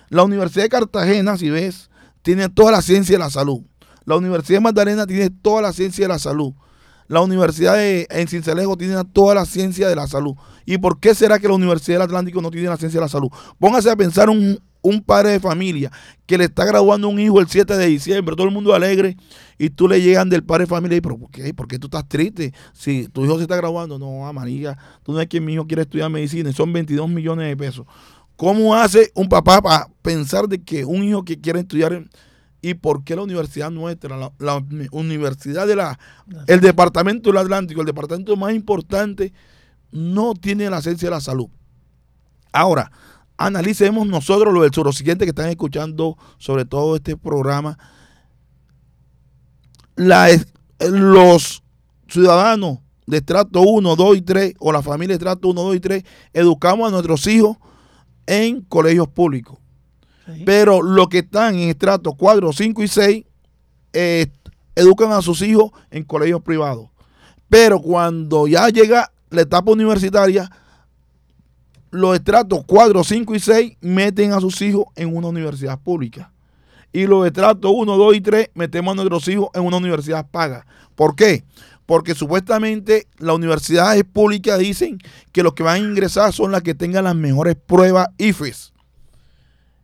La 0.10 0.24
Universidad 0.24 0.64
de 0.64 0.70
Cartagena, 0.70 1.38
si 1.38 1.50
ves, 1.50 1.90
tiene 2.22 2.50
toda 2.50 2.72
la 2.72 2.82
ciencia 2.82 3.16
de 3.16 3.20
la 3.20 3.30
salud. 3.30 3.62
La 4.06 4.16
Universidad 4.16 4.58
de 4.58 4.64
Magdalena 4.64 5.06
tiene 5.06 5.30
toda 5.30 5.62
la 5.62 5.74
ciencia 5.74 6.06
de 6.06 6.10
la 6.10 6.20
salud. 6.20 6.54
La 7.08 7.22
Universidad 7.22 7.76
de, 7.76 8.08
en 8.10 8.28
Cincelejo 8.28 8.78
tiene 8.78 9.02
toda 9.06 9.36
la 9.36 9.46
ciencia 9.46 9.88
de 9.88 9.96
la 9.96 10.08
salud. 10.08 10.36
¿Y 10.66 10.78
por 10.78 11.00
qué 11.00 11.16
será 11.16 11.40
que 11.40 11.48
la 11.48 11.54
Universidad 11.54 11.96
del 11.96 12.04
Atlántico 12.04 12.42
no 12.42 12.52
tiene 12.52 12.68
la 12.70 12.78
ciencia 12.78 13.00
de 13.00 13.06
la 13.06 13.10
salud? 13.10 13.30
Póngase 13.60 13.90
a 13.90 13.96
pensar 13.96 14.30
un, 14.30 14.60
un 14.82 15.02
padre 15.02 15.32
de 15.32 15.40
familia 15.40 15.92
que 16.26 16.38
le 16.38 16.46
está 16.46 16.66
graduando 16.66 17.08
un 17.08 17.20
hijo 17.20 17.40
el 17.40 17.48
7 17.48 17.78
de 17.78 17.88
diciembre, 17.88 18.36
todo 18.36 18.48
el 18.48 18.54
mundo 18.54 18.74
alegre, 18.74 19.18
y 19.58 19.70
tú 19.70 19.88
le 19.88 20.02
llegan 20.02 20.30
del 20.30 20.44
padre 20.44 20.66
de 20.66 20.68
familia 20.68 20.98
y, 20.98 21.02
¿pero 21.02 21.18
por 21.18 21.32
qué? 21.32 21.54
¿Por 21.54 21.68
qué 21.68 21.80
tú 21.80 21.88
estás 21.88 22.08
triste? 22.08 22.54
Si 22.74 23.08
tu 23.08 23.26
hijo 23.26 23.38
se 23.38 23.44
está 23.44 23.56
graduando, 23.56 23.98
no, 23.98 24.28
amarilla, 24.28 24.78
tú 25.04 25.14
no 25.14 25.22
es 25.22 25.28
que 25.28 25.40
mi 25.42 25.54
hijo 25.54 25.66
quiere 25.66 25.84
estudiar 25.84 26.10
medicina 26.10 26.52
son 26.52 26.72
22 26.74 27.10
millones 27.10 27.48
de 27.48 27.58
pesos. 27.58 27.86
¿Cómo 28.36 28.76
hace 28.76 29.12
un 29.16 29.30
papá 29.30 29.62
para 29.62 29.88
pensar 30.02 30.48
de 30.48 30.62
que 30.62 30.86
un 30.86 31.04
hijo 31.04 31.24
que 31.26 31.40
quiere 31.40 31.62
estudiar 31.62 32.06
y 32.62 32.74
por 32.76 33.04
qué 33.04 33.16
la 33.16 33.24
universidad 33.24 33.72
nuestra, 33.72 34.18
la, 34.18 34.32
la 34.38 34.64
universidad 34.92 35.66
de 35.66 35.76
la, 35.76 36.00
el 36.48 36.60
departamento 36.60 37.30
del 37.30 37.38
Atlántico, 37.38 37.82
el 37.82 37.88
departamento 37.88 38.36
más 38.36 38.54
importante, 38.54 39.34
no 39.92 40.34
tiene 40.34 40.70
la 40.70 40.80
esencia 40.80 41.08
de 41.10 41.16
la 41.16 41.22
salud? 41.22 41.48
Ahora, 42.52 42.92
analicemos 43.38 44.08
nosotros 44.08 44.54
lo 44.54 44.64
del 44.64 44.72
que 44.72 45.26
están 45.26 45.50
escuchando 45.50 46.18
sobre 46.38 46.66
todo 46.66 46.96
este 46.96 47.16
programa. 47.16 47.78
los 49.96 51.64
ciudadanos 52.08 52.80
de 53.06 53.18
estrato 53.18 53.62
1, 53.62 53.96
2 53.96 54.18
y 54.18 54.22
3 54.22 54.54
o 54.60 54.72
la 54.72 54.82
familia 54.82 55.14
de 55.14 55.24
estrato 55.24 55.50
1, 55.50 55.62
2 55.62 55.76
y 55.76 55.80
3 55.80 56.04
educamos 56.34 56.88
a 56.88 56.92
nuestros 56.92 57.26
hijos 57.28 57.58
en 58.26 58.62
colegios 58.62 59.08
públicos. 59.08 59.58
Pero 60.46 60.82
los 60.82 61.08
que 61.08 61.20
están 61.20 61.56
en 61.56 61.70
estrato 61.70 62.14
4, 62.14 62.52
5 62.52 62.84
y 62.84 62.88
6 62.88 63.26
eh, 63.94 64.28
educan 64.76 65.12
a 65.12 65.22
sus 65.22 65.42
hijos 65.42 65.72
en 65.90 66.04
colegios 66.04 66.42
privados. 66.42 66.90
Pero 67.50 67.80
cuando 67.82 68.46
ya 68.46 68.68
llega 68.68 69.12
la 69.30 69.42
etapa 69.42 69.72
universitaria, 69.72 70.52
los 71.92 72.16
estratos 72.16 72.62
4, 72.66 73.04
5 73.04 73.36
y 73.36 73.40
6 73.40 73.78
meten 73.82 74.34
a 74.34 74.40
sus 74.40 74.62
hijos 74.62 74.86
en 74.96 75.16
una 75.16 75.28
universidad 75.28 75.80
pública. 75.80 76.32
Y 76.92 77.06
los 77.06 77.26
estratos 77.26 77.72
1, 77.74 77.98
2 77.98 78.16
y 78.16 78.22
3 78.22 78.50
metemos 78.54 78.94
a 78.94 78.96
nuestros 78.96 79.28
hijos 79.28 79.50
en 79.54 79.64
una 79.64 79.78
universidad 79.78 80.28
paga. 80.30 80.66
¿Por 80.96 81.16
qué? 81.16 81.44
Porque 81.86 82.16
supuestamente 82.16 83.08
las 83.18 83.36
universidades 83.36 84.04
públicas 84.04 84.60
dicen 84.60 84.98
que 85.32 85.44
los 85.44 85.54
que 85.54 85.64
van 85.64 85.76
a 85.76 85.86
ingresar 85.86 86.34
son 86.34 86.52
las 86.52 86.62
que 86.62 86.76
tengan 86.76 87.06
las 87.06 87.16
mejores 87.16 87.56
pruebas 87.56 88.10
IFES. 88.18 88.74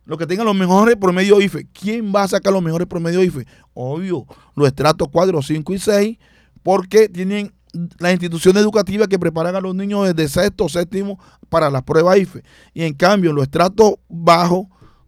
Los 0.04 0.18
que 0.18 0.26
tengan 0.26 0.44
los 0.44 0.54
mejores 0.54 0.96
promedios 0.96 1.42
IFE. 1.42 1.66
¿Quién 1.72 2.12
va 2.14 2.24
a 2.24 2.28
sacar 2.28 2.52
los 2.52 2.62
mejores 2.62 2.86
promedios 2.86 3.24
IFE? 3.24 3.46
Obvio, 3.72 4.26
los 4.54 4.66
estratos 4.66 5.08
4, 5.10 5.40
5 5.40 5.72
y 5.72 5.78
6, 5.78 6.18
porque 6.62 7.08
tienen 7.08 7.52
las 7.98 8.12
instituciones 8.12 8.62
educativas 8.62 9.08
que 9.08 9.18
preparan 9.18 9.54
a 9.56 9.60
los 9.60 9.74
niños 9.74 10.06
desde 10.06 10.28
sexto 10.28 10.68
séptimo 10.68 11.18
para 11.48 11.70
las 11.70 11.82
pruebas 11.82 12.18
IFE. 12.18 12.42
Y 12.72 12.84
en 12.84 12.94
cambio, 12.94 13.30
en 13.30 13.36
los 13.36 13.44
estratos 13.44 13.94
bajos 14.08 14.66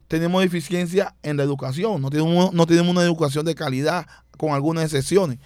tenemos 0.08 0.42
deficiencia 0.42 1.14
en 1.22 1.36
la 1.36 1.42
educación. 1.42 2.00
No 2.00 2.10
tenemos, 2.10 2.52
no 2.52 2.66
tenemos 2.66 2.90
una 2.90 3.02
educación 3.02 3.44
de 3.44 3.54
calidad, 3.54 4.06
con 4.36 4.52
algunas 4.52 4.84
excepciones. 4.84 5.38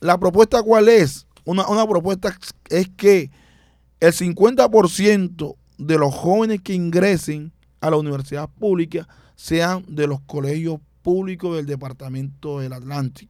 La 0.00 0.18
propuesta 0.18 0.62
cuál 0.62 0.88
es? 0.88 1.26
Una, 1.44 1.66
una 1.68 1.86
propuesta 1.86 2.34
es 2.68 2.88
que 2.96 3.30
el 4.00 4.12
50% 4.12 5.56
de 5.78 5.98
los 5.98 6.14
jóvenes 6.14 6.60
que 6.62 6.74
ingresen 6.74 7.52
a 7.80 7.90
la 7.90 7.96
universidad 7.96 8.48
pública 8.48 9.06
sean 9.36 9.84
de 9.88 10.06
los 10.06 10.20
colegios 10.22 10.80
públicos 11.02 11.56
del 11.56 11.66
Departamento 11.66 12.60
del 12.60 12.72
Atlántico. 12.72 13.29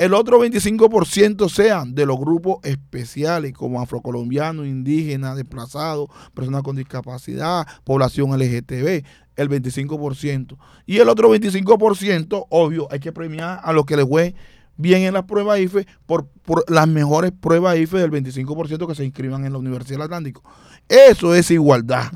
El 0.00 0.14
otro 0.14 0.42
25% 0.42 1.50
sean 1.50 1.94
de 1.94 2.06
los 2.06 2.18
grupos 2.18 2.60
especiales 2.62 3.52
como 3.52 3.82
afrocolombianos, 3.82 4.66
indígenas, 4.66 5.36
desplazados, 5.36 6.08
personas 6.32 6.62
con 6.62 6.74
discapacidad, 6.74 7.66
población 7.84 8.30
LGTB, 8.30 9.04
el 9.36 9.50
25%. 9.50 10.56
Y 10.86 11.00
el 11.00 11.08
otro 11.10 11.28
25%, 11.28 12.46
obvio, 12.48 12.88
hay 12.90 12.98
que 12.98 13.12
premiar 13.12 13.60
a 13.62 13.74
los 13.74 13.84
que 13.84 13.98
les 13.98 14.08
fue 14.08 14.34
bien 14.78 15.02
en 15.02 15.12
las 15.12 15.24
pruebas 15.24 15.60
IFE 15.60 15.86
por, 16.06 16.30
las 16.68 16.88
mejores 16.88 17.30
pruebas 17.38 17.76
IFE 17.76 17.98
del 17.98 18.10
25% 18.10 18.86
que 18.86 18.94
se 18.94 19.04
inscriban 19.04 19.44
en 19.44 19.52
la 19.52 19.58
Universidad 19.58 19.98
del 19.98 20.06
Atlántico. 20.06 20.42
Eso 20.88 21.34
es 21.34 21.50
igualdad. 21.50 22.10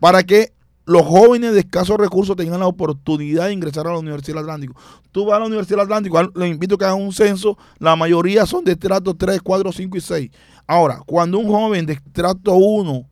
Para 0.00 0.22
que 0.22 0.54
los 0.86 1.02
jóvenes 1.02 1.52
de 1.52 1.60
escasos 1.60 1.98
recursos 1.98 2.36
tengan 2.36 2.60
la 2.60 2.68
oportunidad 2.68 3.46
de 3.46 3.52
ingresar 3.52 3.88
a 3.88 3.92
la 3.92 3.98
Universidad 3.98 4.36
del 4.36 4.44
Atlántico. 4.44 4.80
Tú 5.10 5.26
vas 5.26 5.36
a 5.36 5.40
la 5.40 5.46
Universidad 5.46 5.78
del 5.78 5.84
Atlántico, 5.86 6.22
les 6.34 6.50
invito 6.50 6.76
a 6.76 6.78
que 6.78 6.84
hagan 6.84 7.02
un 7.02 7.12
censo, 7.12 7.58
la 7.78 7.96
mayoría 7.96 8.46
son 8.46 8.64
de 8.64 8.72
estrato 8.72 9.14
3, 9.14 9.42
4, 9.42 9.72
5 9.72 9.96
y 9.96 10.00
6. 10.00 10.30
Ahora, 10.66 11.02
cuando 11.04 11.38
un 11.38 11.48
joven 11.48 11.86
de 11.86 11.94
estrato 11.94 12.54
1 12.54 13.08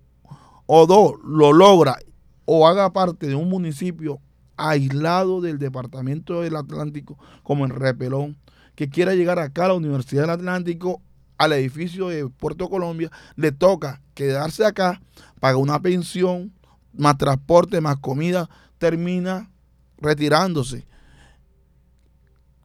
o 0.66 0.87
2 0.87 1.12
lo 1.24 1.52
logra 1.52 1.96
o 2.44 2.68
haga 2.68 2.92
parte 2.92 3.26
de 3.26 3.34
un 3.34 3.48
municipio 3.48 4.20
aislado 4.56 5.40
del 5.40 5.58
departamento 5.58 6.42
del 6.42 6.54
Atlántico, 6.54 7.18
como 7.42 7.64
en 7.64 7.72
Repelón, 7.72 8.37
que 8.76 8.88
quiera 8.88 9.14
llegar 9.14 9.40
acá 9.40 9.64
a 9.64 9.68
la 9.68 9.74
Universidad 9.74 10.22
del 10.22 10.30
Atlántico, 10.30 11.02
al 11.38 11.52
edificio 11.52 12.08
de 12.08 12.28
Puerto 12.28 12.68
Colombia, 12.68 13.10
le 13.34 13.50
toca 13.50 14.00
quedarse 14.14 14.64
acá, 14.64 15.00
paga 15.40 15.56
una 15.56 15.80
pensión, 15.82 16.52
más 16.96 17.18
transporte, 17.18 17.80
más 17.80 17.98
comida, 17.98 18.48
termina 18.78 19.50
retirándose. 19.98 20.87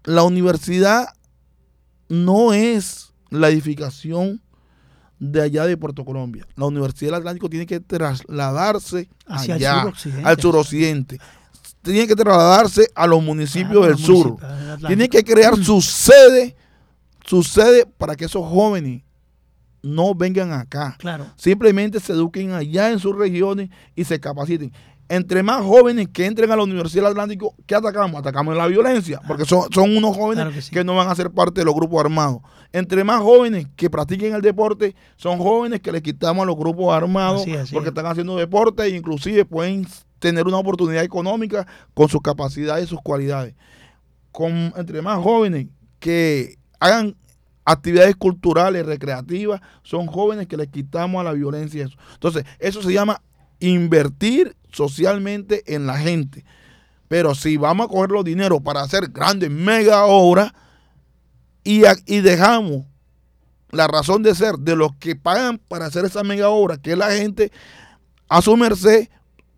La 0.04 0.24
universidad 0.24 1.08
no 2.08 2.54
es 2.54 3.14
la 3.30 3.50
edificación 3.50 4.42
de 5.20 5.42
allá 5.42 5.66
de 5.66 5.78
Puerto 5.78 6.06
Colombia. 6.06 6.48
La 6.56 6.66
Universidad 6.66 7.12
del 7.12 7.20
Atlántico 7.20 7.50
tiene 7.50 7.66
que 7.66 7.80
trasladarse 7.80 9.10
Hacia 9.28 9.56
allá, 9.56 9.94
al 10.24 10.40
suroccidente. 10.40 11.20
Tiene 11.82 12.08
que 12.08 12.16
trasladarse 12.16 12.90
a 12.96 13.06
los 13.08 13.22
municipios 13.22 13.86
del 13.86 13.98
sur. 13.98 14.38
tiene 14.88 15.10
que 15.10 15.24
crear 15.24 15.62
su 15.62 15.82
sede, 15.82 16.56
su 17.26 17.44
sede 17.44 17.86
para 17.86 18.16
que 18.16 18.26
esos 18.26 18.48
jóvenes 18.48 19.04
no 19.82 20.14
vengan 20.16 20.52
acá. 20.52 20.96
Claro. 21.00 21.26
Simplemente 21.36 22.00
se 22.00 22.14
eduquen 22.14 22.52
allá 22.52 22.92
en 22.92 23.00
sus 23.00 23.16
regiones 23.16 23.70
y 23.96 24.04
se 24.04 24.20
capaciten. 24.20 24.72
Entre 25.12 25.42
más 25.42 25.64
jóvenes 25.64 26.10
que 26.14 26.28
entren 26.28 26.52
a 26.52 26.56
la 26.56 26.62
Universidad 26.62 27.04
del 27.04 27.12
Atlántico, 27.14 27.56
¿qué 27.66 27.74
atacamos? 27.74 28.20
Atacamos 28.20 28.56
la 28.56 28.68
violencia, 28.68 29.20
porque 29.28 29.44
son, 29.44 29.64
son 29.74 29.98
unos 29.98 30.16
jóvenes 30.16 30.70
que, 30.70 30.84
no 30.84 30.96
van 30.96 31.08
a 31.08 31.16
ser 31.16 31.32
parte 31.32 31.62
de 31.62 31.66
los 31.66 31.74
grupos 31.74 32.00
armados. 32.02 32.42
Entre 32.72 33.04
más 33.04 33.22
jóvenes 33.22 33.66
que 33.76 33.90
practiquen 33.90 34.36
el 34.36 34.44
deporte, 34.44 34.96
son 35.16 35.40
jóvenes 35.40 35.80
que 35.82 35.92
le 35.92 36.04
quitamos 36.04 36.44
a 36.44 36.46
los 36.46 36.56
grupos 36.56 36.94
armados 36.94 37.44
porque 37.74 37.90
están 37.90 38.06
haciendo 38.06 38.36
deporte 38.36 38.84
e 38.84 38.90
inclusive 38.90 39.46
pueden 39.46 39.88
tener 40.20 40.46
una 40.46 40.58
oportunidad 40.58 41.04
económica 41.04 41.66
con 41.96 42.08
sus 42.08 42.22
capacidades 42.22 42.86
y 42.86 42.88
sus 42.88 43.02
cualidades. 43.02 43.56
Con, 44.32 44.74
entre 44.76 45.02
más 45.02 45.18
jóvenes 45.24 45.68
que 46.00 46.60
hagan 46.80 47.16
actividades 47.66 48.16
culturales, 48.16 48.86
recreativas, 48.86 49.62
son 49.84 50.08
jóvenes 50.08 50.48
que 50.48 50.58
les 50.58 50.68
quitamos 50.68 51.22
a 51.22 51.24
la 51.24 51.34
violencia. 51.34 51.86
Eso. 51.86 51.98
Entonces, 52.14 52.46
eso 52.60 52.82
se 52.82 52.94
llama 52.94 53.22
invertir 53.60 54.56
socialmente 54.72 55.76
en 55.76 55.86
la 55.86 55.98
gente. 55.98 56.46
Pero 57.08 57.36
si 57.36 57.58
vamos 57.58 57.88
a 57.88 57.90
coger 57.90 58.12
los 58.12 58.24
dineros 58.24 58.62
para 58.62 58.82
hacer 58.82 59.10
grandes 59.10 59.50
mega 59.50 60.06
obras 60.06 60.54
y, 61.64 61.82
y 62.06 62.22
dejamos 62.22 62.86
la 63.72 63.88
razón 63.88 64.24
de 64.24 64.36
ser 64.36 64.56
de 64.56 64.76
los 64.76 64.96
que 64.96 65.16
pagan 65.16 65.60
para 65.68 65.86
hacer 65.86 66.06
esa 66.06 66.24
mega 66.24 66.50
obra, 66.50 66.78
que 66.78 66.94
es 66.94 66.98
la 66.98 67.12
gente, 67.12 67.52
a 68.28 68.42
su 68.42 68.56
merced, 68.58 69.10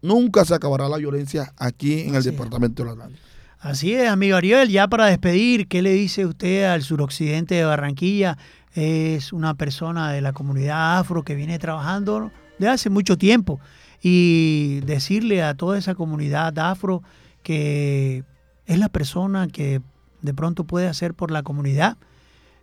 nunca 0.01 0.45
se 0.45 0.53
acabará 0.53 0.89
la 0.89 0.97
violencia 0.97 1.53
aquí 1.57 2.01
en 2.01 2.15
el 2.15 2.23
departamento 2.23 2.83
de 2.83 2.87
La 2.87 2.93
Atlántico. 2.93 3.31
Así 3.62 3.93
es, 3.93 4.10
amigo 4.10 4.38
Ariel, 4.38 4.69
ya 4.69 4.88
para 4.88 5.06
despedir, 5.06 5.67
¿qué 5.67 5.84
le 5.84 5.93
dice 5.93 6.26
usted 6.26 6.63
al 6.63 6.82
suroccidente 6.82 7.54
de 7.54 7.63
Barranquilla? 7.63 8.39
Es 8.74 9.32
una 9.34 9.54
persona 9.54 10.12
de 10.12 10.19
la 10.19 10.34
comunidad 10.34 10.97
afro 10.97 11.21
que 11.21 11.36
viene 11.36 11.60
trabajando 11.60 12.32
de 12.58 12.67
hace 12.67 12.89
mucho 12.89 13.19
tiempo 13.19 13.60
y 14.02 14.80
decirle 14.80 15.43
a 15.43 15.54
toda 15.54 15.78
esa 15.78 15.93
comunidad 15.93 16.58
afro 16.58 17.04
que 17.43 18.24
es 18.65 18.80
la 18.80 18.89
persona 18.89 19.47
que 19.47 19.84
de 20.24 20.34
pronto 20.34 20.63
puede 20.63 20.88
hacer 20.88 21.13
por 21.13 21.30
la 21.30 21.43
comunidad 21.43 21.97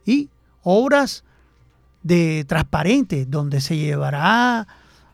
y 0.04 0.30
obras 0.64 1.22
de 2.02 2.44
transparente 2.48 3.24
donde 3.24 3.60
se 3.60 3.76
llevará 3.76 4.66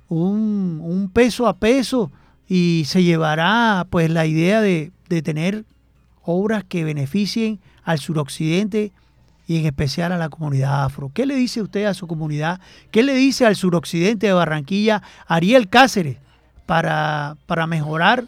un, 0.08 1.10
peso 1.12 1.46
a 1.46 1.58
peso 1.58 2.10
y 2.48 2.84
se 2.86 3.02
llevará 3.02 3.86
pues 3.90 4.08
la 4.08 4.24
idea 4.24 4.62
de, 4.62 4.90
de 5.10 5.20
tener 5.20 5.66
obras 6.24 6.64
que 6.64 6.84
beneficien 6.84 7.60
al 7.84 7.98
suroccidente 7.98 8.92
y 9.46 9.58
en 9.58 9.66
especial 9.66 10.12
a 10.12 10.18
la 10.18 10.28
comunidad 10.28 10.84
afro. 10.84 11.10
¿Qué 11.12 11.26
le 11.26 11.34
dice 11.34 11.60
usted 11.60 11.84
a 11.84 11.94
su 11.94 12.06
comunidad? 12.06 12.60
¿Qué 12.90 13.02
le 13.02 13.14
dice 13.14 13.44
al 13.46 13.56
suroccidente 13.56 14.26
de 14.26 14.32
Barranquilla, 14.32 15.02
Ariel 15.26 15.68
Cáceres, 15.68 16.16
para, 16.66 17.36
para 17.46 17.66
mejorar 17.66 18.24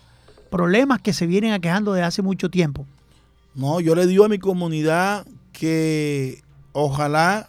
problemas 0.51 1.01
que 1.01 1.13
se 1.13 1.27
vienen 1.27 1.53
aquejando 1.53 1.93
de 1.95 2.03
hace 2.03 2.23
mucho 2.23 2.51
tiempo? 2.51 2.87
No, 3.55 3.81
yo 3.81 3.95
le 3.95 4.07
digo 4.07 4.25
a 4.25 4.29
mi 4.29 4.39
comunidad 4.39 5.27
que 5.53 6.43
ojalá 6.73 7.49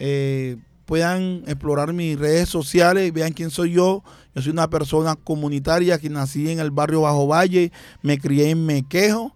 eh, 0.00 0.56
puedan 0.86 1.44
explorar 1.46 1.92
mis 1.92 2.18
redes 2.18 2.48
sociales, 2.48 3.12
vean 3.12 3.32
quién 3.32 3.50
soy 3.50 3.72
yo. 3.72 4.02
Yo 4.34 4.42
soy 4.42 4.50
una 4.50 4.68
persona 4.68 5.14
comunitaria 5.14 5.98
que 5.98 6.10
nací 6.10 6.50
en 6.50 6.58
el 6.58 6.72
barrio 6.72 7.02
Bajo 7.02 7.28
Valle, 7.28 7.70
me 8.02 8.18
crié 8.18 8.50
en 8.50 8.66
Mequejo, 8.66 9.32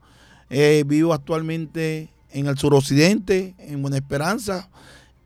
eh, 0.57 0.85
vivo 0.87 1.13
actualmente 1.13 2.11
en 2.31 2.47
el 2.47 2.57
suroccidente, 2.57 3.57
en 3.59 3.83
Buena 3.83 3.97
Esperanza, 3.97 4.69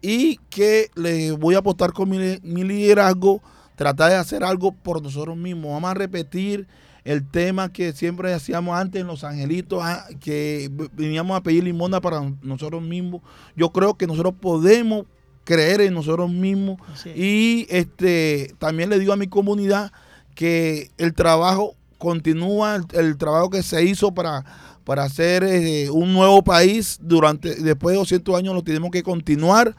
y 0.00 0.38
que 0.48 0.90
le 0.94 1.32
voy 1.32 1.54
a 1.54 1.58
apostar 1.58 1.92
con 1.92 2.08
mi, 2.08 2.18
liderazgo, 2.64 3.42
tratar 3.76 4.10
de 4.10 4.16
hacer 4.16 4.42
algo 4.42 4.72
por 4.72 5.02
nosotros 5.02 5.36
mismos. 5.36 5.72
Vamos 5.72 5.90
a 5.90 5.94
repetir 5.94 6.66
el 7.04 7.28
tema 7.28 7.70
que 7.70 7.92
siempre 7.92 8.32
hacíamos 8.32 8.74
antes 8.74 9.02
en 9.02 9.06
Los 9.06 9.22
Angelitos, 9.22 9.82
ah, 9.82 10.06
que 10.18 10.70
veníamos 10.94 11.36
a 11.36 11.42
pedir 11.42 11.62
limona 11.62 12.00
para 12.00 12.22
nosotros 12.40 12.80
mismos. 12.80 13.20
Yo 13.54 13.70
creo 13.70 13.98
que 13.98 14.06
nosotros 14.06 14.32
podemos 14.40 15.04
creer 15.44 15.82
en 15.82 15.92
nosotros 15.92 16.30
mismos 16.30 16.78
y 17.14 17.66
este 17.68 18.54
también 18.58 18.88
le 18.88 18.98
digo 18.98 19.12
a 19.12 19.16
mi 19.16 19.26
comunidad 19.26 19.92
que 20.34 20.90
el 20.96 21.12
trabajo 21.12 21.74
continúa, 21.98 22.80
el 22.92 23.16
trabajo 23.18 23.50
que 23.50 23.62
se 23.62 23.84
hizo 23.84 24.12
para 24.12 24.44
para 24.88 25.04
hacer 25.04 25.44
eh, 25.44 25.90
un 25.90 26.14
nuevo 26.14 26.42
país 26.42 26.98
durante 27.02 27.56
después 27.56 27.92
de 27.92 27.98
200 27.98 28.34
años 28.34 28.54
lo 28.54 28.62
tenemos 28.62 28.90
que 28.90 29.02
continuar 29.02 29.76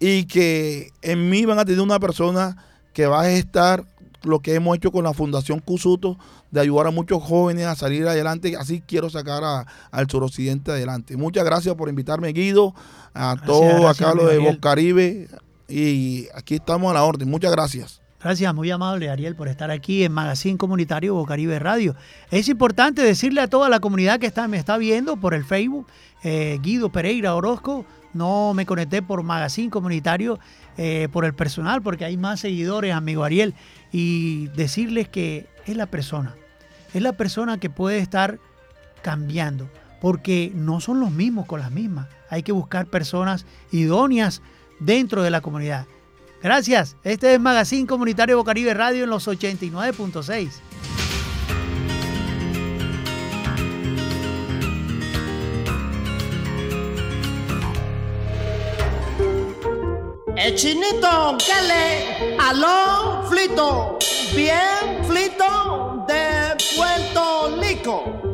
y 0.00 0.24
que 0.24 0.90
en 1.00 1.30
mí 1.30 1.44
van 1.44 1.60
a 1.60 1.64
tener 1.64 1.80
una 1.80 2.00
persona 2.00 2.56
que 2.92 3.06
va 3.06 3.20
a 3.20 3.30
estar 3.30 3.84
lo 4.24 4.40
que 4.40 4.54
hemos 4.54 4.76
hecho 4.76 4.90
con 4.90 5.04
la 5.04 5.14
Fundación 5.14 5.60
Cusuto 5.60 6.18
de 6.50 6.60
ayudar 6.60 6.88
a 6.88 6.90
muchos 6.90 7.22
jóvenes 7.22 7.66
a 7.66 7.76
salir 7.76 8.06
adelante. 8.08 8.56
Así 8.56 8.82
quiero 8.84 9.10
sacar 9.10 9.66
al 9.92 10.10
suroccidente 10.10 10.72
adelante. 10.72 11.16
Muchas 11.16 11.44
gracias 11.44 11.76
por 11.76 11.88
invitarme, 11.88 12.32
Guido, 12.32 12.74
a 13.14 13.36
todos 13.46 13.84
acá 13.84 14.12
los 14.12 14.28
de 14.28 14.38
Bocaribe. 14.38 15.28
Y 15.68 16.26
aquí 16.34 16.56
estamos 16.56 16.90
a 16.90 16.94
la 16.94 17.04
orden. 17.04 17.30
Muchas 17.30 17.52
gracias. 17.52 18.01
Gracias, 18.22 18.54
muy 18.54 18.70
amable 18.70 19.10
Ariel 19.10 19.34
por 19.34 19.48
estar 19.48 19.72
aquí 19.72 20.04
en 20.04 20.12
Magazine 20.12 20.56
Comunitario 20.56 21.14
Bocaribe 21.14 21.58
Radio. 21.58 21.96
Es 22.30 22.48
importante 22.48 23.02
decirle 23.02 23.40
a 23.40 23.48
toda 23.48 23.68
la 23.68 23.80
comunidad 23.80 24.20
que 24.20 24.32
me 24.46 24.58
está 24.58 24.78
viendo 24.78 25.16
por 25.16 25.34
el 25.34 25.44
Facebook, 25.44 25.88
eh, 26.22 26.60
Guido 26.62 26.92
Pereira 26.92 27.34
Orozco, 27.34 27.84
no 28.14 28.54
me 28.54 28.64
conecté 28.64 29.02
por 29.02 29.24
Magazine 29.24 29.70
Comunitario, 29.70 30.38
eh, 30.76 31.08
por 31.10 31.24
el 31.24 31.34
personal, 31.34 31.82
porque 31.82 32.04
hay 32.04 32.16
más 32.16 32.38
seguidores, 32.38 32.94
amigo 32.94 33.24
Ariel, 33.24 33.54
y 33.90 34.46
decirles 34.48 35.08
que 35.08 35.48
es 35.66 35.76
la 35.76 35.86
persona, 35.86 36.36
es 36.94 37.02
la 37.02 37.14
persona 37.14 37.58
que 37.58 37.70
puede 37.70 37.98
estar 37.98 38.38
cambiando, 39.02 39.68
porque 40.00 40.52
no 40.54 40.80
son 40.80 41.00
los 41.00 41.10
mismos 41.10 41.46
con 41.46 41.58
las 41.58 41.72
mismas. 41.72 42.06
Hay 42.30 42.44
que 42.44 42.52
buscar 42.52 42.86
personas 42.86 43.46
idóneas 43.72 44.42
dentro 44.78 45.24
de 45.24 45.30
la 45.30 45.40
comunidad. 45.40 45.86
Gracias. 46.42 46.96
Este 47.04 47.34
es 47.34 47.40
Magazine 47.40 47.86
Comunitario 47.86 48.36
Bocaribe 48.36 48.74
Radio 48.74 49.04
en 49.04 49.10
los 49.10 49.28
89.6. 49.28 50.50
El 60.36 60.56
chinito, 60.56 61.38
¿qué 61.38 61.62
le? 61.68 62.36
Aló, 62.36 63.22
flito, 63.30 63.98
bien, 64.34 65.04
flito, 65.06 66.04
de 66.08 66.56
Puerto 66.76 67.56
Rico. 67.60 68.31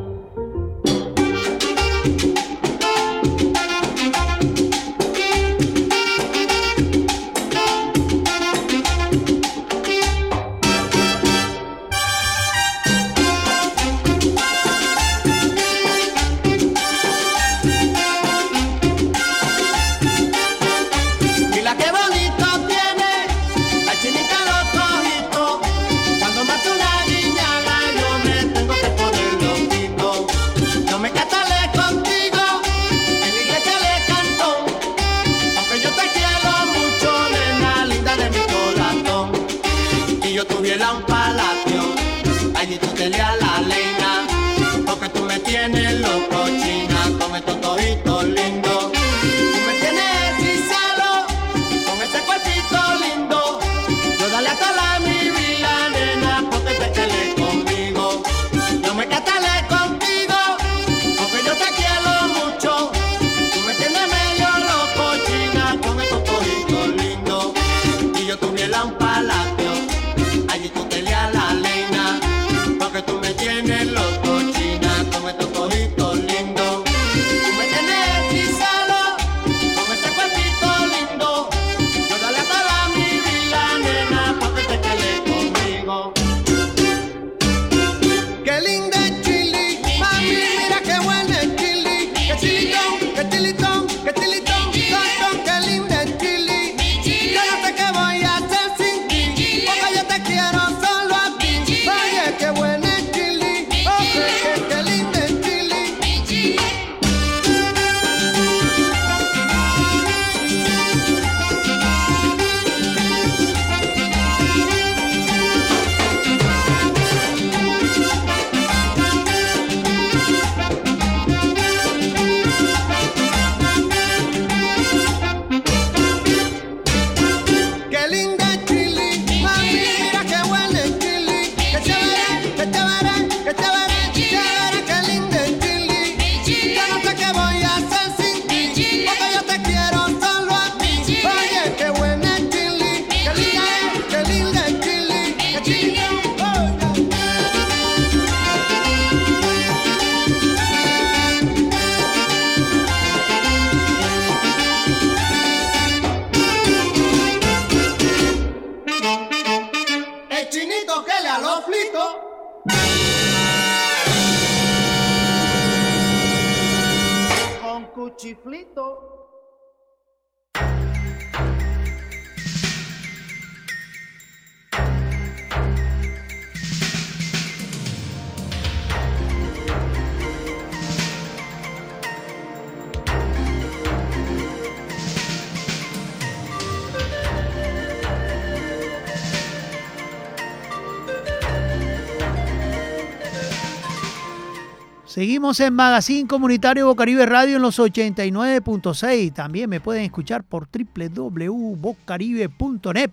En 195.38 195.72
Magazine 195.72 196.26
Comunitario 196.26 196.86
Bocaribe 196.86 197.24
Radio 197.24 197.54
en 197.56 197.62
los 197.62 197.78
89.6. 197.78 199.32
También 199.32 199.70
me 199.70 199.78
pueden 199.78 200.02
escuchar 200.02 200.42
por 200.42 200.66
www.bocaribe.net. 200.66 203.10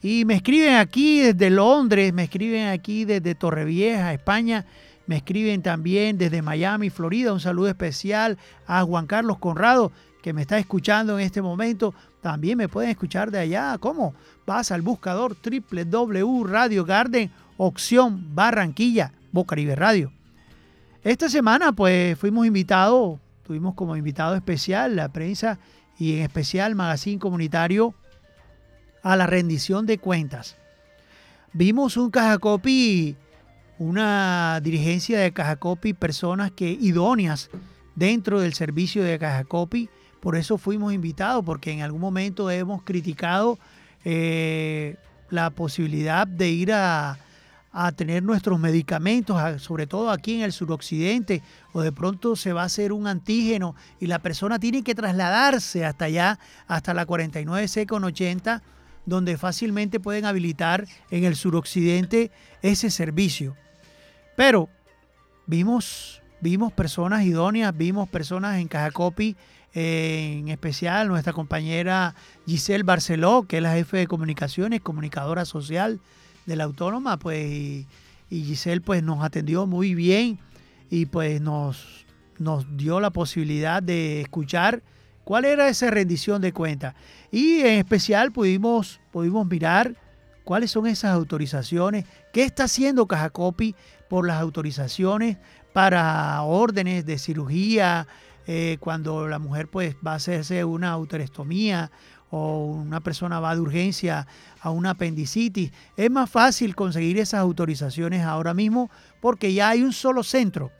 Y 0.00 0.24
me 0.24 0.36
escriben 0.36 0.76
aquí 0.76 1.20
desde 1.20 1.50
Londres, 1.50 2.14
me 2.14 2.24
escriben 2.24 2.68
aquí 2.68 3.04
desde 3.04 3.34
Torrevieja, 3.34 4.14
España. 4.14 4.64
Me 5.06 5.18
escriben 5.18 5.60
también 5.60 6.16
desde 6.16 6.40
Miami, 6.40 6.88
Florida. 6.88 7.34
Un 7.34 7.40
saludo 7.40 7.68
especial 7.68 8.38
a 8.66 8.82
Juan 8.82 9.06
Carlos 9.06 9.36
Conrado, 9.36 9.92
que 10.22 10.32
me 10.32 10.40
está 10.40 10.58
escuchando 10.58 11.18
en 11.18 11.26
este 11.26 11.42
momento. 11.42 11.92
También 12.22 12.56
me 12.56 12.68
pueden 12.68 12.88
escuchar 12.88 13.30
de 13.30 13.38
allá. 13.38 13.76
¿Cómo? 13.78 14.14
Vas 14.46 14.72
al 14.72 14.80
buscador 14.80 15.36
www 15.36 16.44
Radio 16.44 16.86
Garden, 16.86 17.30
opción 17.58 18.34
Barranquilla, 18.34 19.12
Bocaribe 19.30 19.76
Radio. 19.76 20.10
Esta 21.02 21.30
semana 21.30 21.72
pues 21.72 22.18
fuimos 22.18 22.46
invitados, 22.46 23.18
tuvimos 23.42 23.74
como 23.74 23.96
invitado 23.96 24.34
especial 24.34 24.96
la 24.96 25.10
prensa 25.10 25.58
y 25.98 26.16
en 26.16 26.22
especial 26.22 26.74
Magazine 26.74 27.18
Comunitario 27.18 27.94
a 29.02 29.16
la 29.16 29.26
rendición 29.26 29.86
de 29.86 29.96
cuentas. 29.96 30.56
Vimos 31.54 31.96
un 31.96 32.10
Cajacopi, 32.10 33.16
una 33.78 34.60
dirigencia 34.62 35.18
de 35.20 35.32
Cajacopi, 35.32 35.94
personas 35.94 36.50
que 36.50 36.70
idóneas 36.70 37.48
dentro 37.94 38.38
del 38.38 38.52
servicio 38.52 39.02
de 39.02 39.18
Cajacopi, 39.18 39.88
por 40.20 40.36
eso 40.36 40.58
fuimos 40.58 40.92
invitados, 40.92 41.42
porque 41.46 41.72
en 41.72 41.80
algún 41.80 42.02
momento 42.02 42.50
hemos 42.50 42.82
criticado 42.82 43.58
eh, 44.04 44.96
la 45.30 45.48
posibilidad 45.48 46.26
de 46.26 46.50
ir 46.50 46.74
a, 46.74 47.18
a 47.72 47.92
tener 47.92 48.22
nuestros 48.22 48.58
medicamentos, 48.58 49.62
sobre 49.62 49.86
todo 49.86 50.10
aquí 50.10 50.34
en 50.34 50.42
el 50.42 50.52
suroccidente, 50.52 51.42
o 51.72 51.82
de 51.82 51.92
pronto 51.92 52.34
se 52.34 52.52
va 52.52 52.62
a 52.62 52.66
hacer 52.66 52.92
un 52.92 53.06
antígeno 53.06 53.76
y 54.00 54.06
la 54.06 54.18
persona 54.18 54.58
tiene 54.58 54.82
que 54.82 54.94
trasladarse 54.94 55.84
hasta 55.84 56.06
allá, 56.06 56.38
hasta 56.66 56.94
la 56.94 57.06
49C 57.06 57.86
con 57.86 58.02
80, 58.04 58.62
donde 59.06 59.38
fácilmente 59.38 60.00
pueden 60.00 60.24
habilitar 60.24 60.86
en 61.10 61.24
el 61.24 61.36
suroccidente 61.36 62.32
ese 62.60 62.90
servicio. 62.90 63.56
Pero 64.36 64.68
vimos, 65.46 66.22
vimos 66.40 66.72
personas 66.72 67.24
idóneas, 67.24 67.76
vimos 67.76 68.08
personas 68.08 68.58
en 68.58 68.66
Cajacopi, 68.66 69.36
en 69.72 70.48
especial 70.48 71.06
nuestra 71.06 71.32
compañera 71.32 72.16
Giselle 72.46 72.82
Barceló, 72.82 73.44
que 73.46 73.58
es 73.58 73.62
la 73.62 73.74
jefe 73.74 73.98
de 73.98 74.08
comunicaciones, 74.08 74.80
comunicadora 74.80 75.44
social 75.44 76.00
de 76.50 76.56
la 76.56 76.64
autónoma, 76.64 77.18
pues 77.18 77.50
y, 77.50 77.86
y 78.28 78.42
Giselle 78.44 78.80
pues 78.80 79.02
nos 79.02 79.22
atendió 79.24 79.66
muy 79.66 79.94
bien 79.94 80.38
y 80.90 81.06
pues 81.06 81.40
nos, 81.40 82.04
nos 82.38 82.76
dio 82.76 83.00
la 83.00 83.10
posibilidad 83.10 83.82
de 83.82 84.20
escuchar 84.20 84.82
cuál 85.24 85.44
era 85.44 85.68
esa 85.68 85.90
rendición 85.90 86.42
de 86.42 86.52
cuentas. 86.52 86.94
Y 87.30 87.60
en 87.60 87.78
especial 87.78 88.32
pudimos, 88.32 89.00
pudimos 89.12 89.46
mirar 89.46 89.94
cuáles 90.44 90.72
son 90.72 90.86
esas 90.86 91.12
autorizaciones, 91.12 92.04
qué 92.32 92.42
está 92.42 92.64
haciendo 92.64 93.06
Cajacopi 93.06 93.76
por 94.08 94.26
las 94.26 94.40
autorizaciones 94.40 95.36
para 95.72 96.42
órdenes 96.42 97.06
de 97.06 97.18
cirugía, 97.18 98.08
eh, 98.48 98.78
cuando 98.80 99.28
la 99.28 99.38
mujer 99.38 99.68
pues 99.68 99.94
va 100.04 100.12
a 100.12 100.16
hacerse 100.16 100.64
una 100.64 100.90
autorestomía 100.90 101.92
o 102.30 102.64
una 102.64 103.00
persona 103.00 103.40
va 103.40 103.54
de 103.54 103.60
urgencia 103.60 104.26
a 104.60 104.70
una 104.70 104.90
apendicitis. 104.90 105.72
Es 105.96 106.10
más 106.10 106.30
fácil 106.30 106.74
conseguir 106.74 107.18
esas 107.18 107.40
autorizaciones 107.40 108.22
ahora 108.22 108.54
mismo 108.54 108.90
porque 109.20 109.52
ya 109.52 109.70
hay 109.70 109.82
un 109.82 109.92
solo 109.92 110.22
centro. 110.22 110.70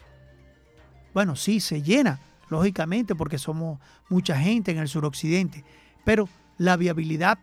Bueno, 1.13 1.35
sí, 1.35 1.61
se 1.61 1.83
llena, 1.83 2.21
lógicamente, 2.49 3.15
porque 3.15 3.39
somos 3.39 3.81
mucha 4.09 4.39
gente 4.39 4.71
en 4.71 4.79
el 4.79 4.89
suroccidente, 4.89 5.65
pero 6.05 6.29
la 6.57 6.77
viabilidad 6.77 7.39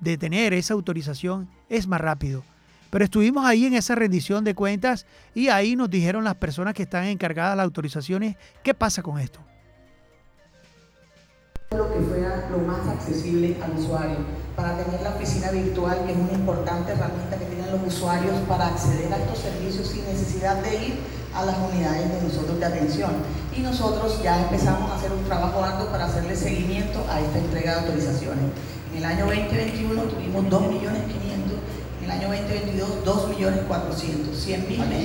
de 0.00 0.16
tener 0.16 0.54
esa 0.54 0.74
autorización 0.74 1.48
es 1.68 1.86
más 1.86 2.00
rápido. 2.00 2.42
Pero 2.90 3.04
estuvimos 3.04 3.44
ahí 3.44 3.66
en 3.66 3.74
esa 3.74 3.94
rendición 3.94 4.44
de 4.44 4.54
cuentas 4.54 5.06
y 5.34 5.48
ahí 5.48 5.76
nos 5.76 5.90
dijeron 5.90 6.24
las 6.24 6.36
personas 6.36 6.72
que 6.72 6.84
están 6.84 7.04
encargadas 7.04 7.52
de 7.52 7.56
las 7.56 7.64
autorizaciones 7.64 8.36
qué 8.62 8.72
pasa 8.72 9.02
con 9.02 9.18
esto. 9.18 9.40
lo 11.72 11.92
que 11.92 12.00
fuera 12.00 12.15
lo 12.56 12.66
más 12.66 12.86
accesible 12.88 13.56
al 13.62 13.78
usuario, 13.78 14.16
para 14.56 14.76
tener 14.76 15.02
la 15.02 15.10
oficina 15.10 15.50
virtual, 15.50 16.04
que 16.06 16.12
es 16.12 16.18
una 16.18 16.32
importante 16.32 16.92
herramienta 16.92 17.36
que 17.36 17.44
tienen 17.44 17.70
los 17.70 17.94
usuarios 17.94 18.34
para 18.48 18.68
acceder 18.68 19.12
a 19.12 19.18
estos 19.18 19.38
servicios 19.38 19.86
sin 19.88 20.04
necesidad 20.06 20.62
de 20.62 20.74
ir 20.74 20.94
a 21.34 21.44
las 21.44 21.56
unidades 21.58 22.10
de 22.10 22.22
nosotros 22.22 22.58
de 22.58 22.64
atención. 22.64 23.10
Y 23.54 23.60
nosotros 23.60 24.22
ya 24.22 24.42
empezamos 24.42 24.90
a 24.90 24.96
hacer 24.96 25.12
un 25.12 25.24
trabajo 25.24 25.62
arduo 25.62 25.88
para 25.88 26.06
hacerle 26.06 26.34
seguimiento 26.34 27.04
a 27.10 27.20
esta 27.20 27.38
entrega 27.38 27.74
de 27.74 27.80
autorizaciones. 27.80 28.44
En 28.92 28.98
el 28.98 29.04
año 29.04 29.26
2021 29.26 30.02
tuvimos 30.04 30.44
2.500.000, 30.46 30.86
en 31.98 32.04
el 32.04 32.10
año 32.10 32.28
2022 32.28 33.04
2.400.000, 33.04 34.34
100 34.34 34.68
mil 34.68 34.80
Aquí, 34.80 34.98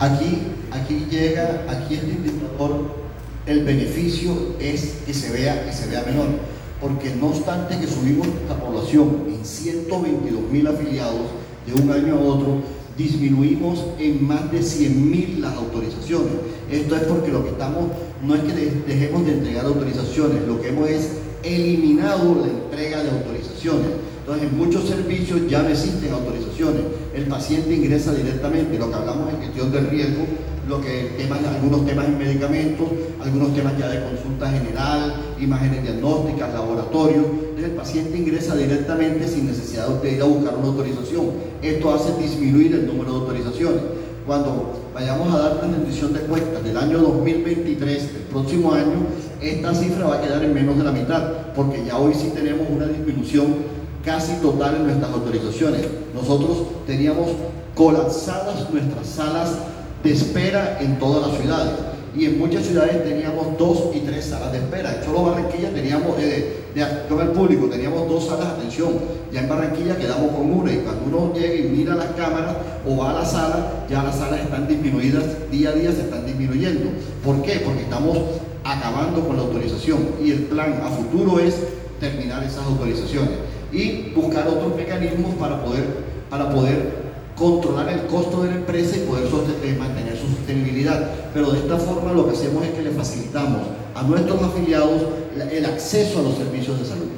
aquí, 0.00 0.52
aquí 0.70 1.06
llega, 1.10 1.64
aquí 1.68 1.94
este 1.94 2.10
indicador, 2.10 3.00
el 3.46 3.64
beneficio 3.64 4.56
es 4.60 4.98
que 5.06 5.14
se 5.14 5.30
vea, 5.32 5.64
que 5.64 5.72
se 5.72 5.86
vea 5.86 6.02
menor. 6.02 6.49
Porque 6.80 7.14
no 7.20 7.26
obstante 7.28 7.78
que 7.78 7.86
subimos 7.86 8.26
la 8.48 8.56
población 8.58 9.24
en 9.28 9.44
122 9.44 10.42
mil 10.50 10.66
afiliados 10.66 11.26
de 11.66 11.82
un 11.82 11.90
año 11.90 12.16
a 12.16 12.20
otro, 12.20 12.56
disminuimos 12.96 13.84
en 13.98 14.26
más 14.26 14.50
de 14.50 14.62
100 14.62 15.10
mil 15.10 15.40
las 15.40 15.54
autorizaciones. 15.56 16.32
Esto 16.70 16.96
es 16.96 17.02
porque 17.02 17.30
lo 17.30 17.44
que 17.44 17.50
estamos, 17.50 17.84
no 18.26 18.34
es 18.34 18.40
que 18.42 18.52
de- 18.54 18.82
dejemos 18.86 19.26
de 19.26 19.32
entregar 19.34 19.66
autorizaciones, 19.66 20.46
lo 20.46 20.60
que 20.60 20.68
hemos 20.68 20.88
es 20.88 21.08
eliminado 21.42 22.34
la 22.40 22.46
entrega 22.48 23.02
de 23.02 23.10
autorizaciones. 23.10 23.88
Entonces, 24.20 24.48
en 24.50 24.58
muchos 24.58 24.84
servicios 24.88 25.40
ya 25.48 25.62
no 25.62 25.68
existen 25.70 26.12
autorizaciones. 26.12 26.82
El 27.14 27.24
paciente 27.24 27.74
ingresa 27.74 28.14
directamente, 28.14 28.78
lo 28.78 28.88
que 28.90 28.94
hablamos 28.96 29.32
en 29.32 29.40
gestión 29.40 29.72
del 29.72 29.88
riesgo, 29.88 30.24
lo 30.68 30.80
que 30.80 31.14
temas, 31.18 31.40
algunos 31.44 31.86
temas 31.86 32.06
en 32.06 32.18
medicamentos, 32.18 32.88
algunos 33.22 33.54
temas 33.54 33.76
ya 33.78 33.88
de 33.88 34.02
consulta 34.02 34.50
general, 34.50 35.14
imágenes 35.40 35.82
diagnósticas, 35.82 36.52
laboratorio. 36.52 37.24
Entonces, 37.50 37.64
el 37.64 37.70
paciente 37.72 38.18
ingresa 38.18 38.56
directamente 38.56 39.26
sin 39.26 39.46
necesidad 39.46 39.88
de 39.88 40.12
ir 40.12 40.22
a 40.22 40.26
buscar 40.26 40.56
una 40.56 40.68
autorización. 40.68 41.30
Esto 41.62 41.94
hace 41.94 42.16
disminuir 42.20 42.74
el 42.74 42.86
número 42.86 43.12
de 43.12 43.18
autorizaciones. 43.20 43.80
Cuando 44.26 44.80
vayamos 44.94 45.34
a 45.34 45.38
dar 45.38 45.56
la 45.56 45.62
rendición 45.62 46.12
de 46.12 46.20
cuentas 46.20 46.62
del 46.62 46.76
año 46.76 46.98
2023, 46.98 48.02
el 48.02 48.22
próximo 48.30 48.72
año, 48.72 49.06
esta 49.40 49.74
cifra 49.74 50.06
va 50.06 50.16
a 50.16 50.20
quedar 50.20 50.44
en 50.44 50.54
menos 50.54 50.76
de 50.76 50.84
la 50.84 50.92
mitad, 50.92 51.52
porque 51.56 51.84
ya 51.84 51.98
hoy 51.98 52.14
sí 52.14 52.30
tenemos 52.34 52.66
una 52.70 52.86
disminución 52.86 53.80
casi 54.04 54.34
total 54.34 54.76
en 54.76 54.84
nuestras 54.84 55.10
autorizaciones. 55.12 55.82
Nosotros 56.14 56.66
teníamos 56.86 57.28
colapsadas 57.74 58.70
nuestras 58.70 59.06
salas 59.06 59.56
de 60.02 60.12
espera 60.12 60.78
en 60.80 60.98
todas 60.98 61.28
las 61.28 61.40
ciudades. 61.40 61.72
Y 62.16 62.24
en 62.24 62.38
muchas 62.38 62.64
ciudades 62.64 63.04
teníamos 63.04 63.56
dos 63.56 63.94
y 63.94 64.00
tres 64.00 64.24
salas 64.24 64.50
de 64.52 64.58
espera. 64.58 64.96
En 64.96 65.04
solo 65.04 65.24
Barranquilla 65.24 65.70
teníamos, 65.70 66.18
eh, 66.18 66.64
de 66.74 67.24
público, 67.34 67.68
teníamos 67.68 68.08
dos 68.08 68.26
salas 68.26 68.48
de 68.48 68.52
atención. 68.54 68.94
Ya 69.32 69.40
en 69.40 69.48
Barranquilla 69.48 69.96
quedamos 69.96 70.32
con 70.32 70.50
una. 70.50 70.72
Y 70.72 70.78
cuando 70.78 71.04
uno 71.06 71.34
llega 71.34 71.54
y 71.54 71.62
mira 71.68 71.94
las 71.94 72.08
cámaras 72.12 72.56
o 72.86 72.96
va 72.96 73.10
a 73.10 73.20
la 73.20 73.24
sala, 73.24 73.84
ya 73.88 74.02
las 74.02 74.16
salas 74.16 74.40
están 74.40 74.66
disminuidas, 74.66 75.24
día 75.52 75.70
a 75.70 75.72
día 75.72 75.92
se 75.92 76.00
están 76.00 76.26
disminuyendo. 76.26 76.90
¿Por 77.24 77.42
qué? 77.42 77.62
Porque 77.64 77.82
estamos 77.82 78.18
acabando 78.64 79.26
con 79.26 79.36
la 79.36 79.42
autorización. 79.42 79.98
Y 80.20 80.32
el 80.32 80.42
plan 80.44 80.80
a 80.84 80.88
futuro 80.88 81.38
es 81.38 81.54
terminar 82.00 82.42
esas 82.42 82.64
autorizaciones 82.64 83.38
y 83.72 84.10
buscar 84.14 84.48
otros 84.48 84.74
mecanismos 84.74 85.34
para 85.36 85.62
poder, 85.62 85.84
para 86.28 86.50
poder 86.50 86.99
controlar 87.40 87.88
el 87.88 88.06
costo 88.06 88.42
de 88.42 88.50
la 88.50 88.56
empresa 88.56 88.98
y 88.98 89.00
poder 89.00 89.24
eh, 89.64 89.76
mantener 89.78 90.14
su 90.14 90.28
sostenibilidad. 90.28 91.10
Pero 91.32 91.50
de 91.50 91.60
esta 91.60 91.78
forma 91.78 92.12
lo 92.12 92.26
que 92.26 92.36
hacemos 92.36 92.62
es 92.66 92.72
que 92.72 92.82
le 92.82 92.90
facilitamos 92.90 93.62
a 93.94 94.02
nuestros 94.02 94.42
afiliados 94.42 95.02
el 95.50 95.64
acceso 95.64 96.18
a 96.18 96.22
los 96.22 96.36
servicios 96.36 96.78
de 96.78 96.84
salud. 96.84 97.08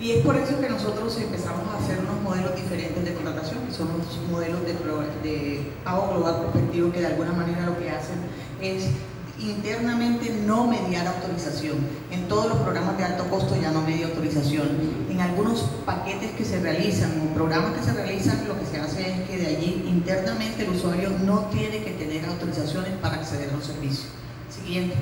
Y 0.00 0.12
es 0.12 0.24
por 0.24 0.36
eso 0.36 0.58
que 0.60 0.68
nosotros 0.68 1.16
empezamos 1.20 1.68
a 1.68 1.78
hacer 1.78 1.98
unos 2.00 2.22
modelos 2.22 2.56
diferentes 2.56 3.04
de 3.04 3.12
contratación, 3.12 3.66
que 3.66 3.72
son 3.72 3.88
unos 3.94 4.06
modelos 4.30 4.60
de, 4.64 5.28
de 5.28 5.72
pago 5.84 6.08
global 6.14 6.40
prospectivo 6.40 6.92
que 6.92 7.00
de 7.00 7.06
alguna 7.06 7.32
manera 7.32 7.66
lo 7.66 7.78
que 7.78 7.90
hacen 7.90 8.16
es 8.62 8.88
internamente 9.40 10.30
no 10.46 10.66
mediar 10.66 11.06
autorización. 11.06 11.76
En 12.10 12.28
todos 12.28 12.48
los 12.48 12.58
programas 12.58 12.96
de 12.96 13.04
alto 13.04 13.28
costo 13.28 13.54
ya 13.60 13.70
no 13.70 13.82
media 13.82 14.06
autorización. 14.06 14.68
En 15.10 15.20
algunos 15.20 15.62
paquetes 15.84 16.32
que 16.32 16.44
se 16.44 16.60
realizan 16.60 17.10
o 17.20 17.34
programas 17.34 17.74
que 17.74 17.84
se 17.84 17.92
realizan, 17.92 18.46
lo 18.48 18.58
que 18.58 18.66
se 18.66 18.78
hace 18.78 19.10
es 19.10 19.28
que 19.28 19.36
de 19.38 19.46
allí 19.46 19.84
internamente 19.88 20.64
el 20.64 20.70
usuario 20.70 21.10
no 21.24 21.46
tiene 21.46 21.82
que 21.82 21.92
tener 21.92 22.24
autorizaciones 22.24 22.92
para 23.02 23.16
acceder 23.16 23.50
a 23.50 23.56
los 23.56 23.64
servicios. 23.64 24.06
Siguiente. 24.48 24.94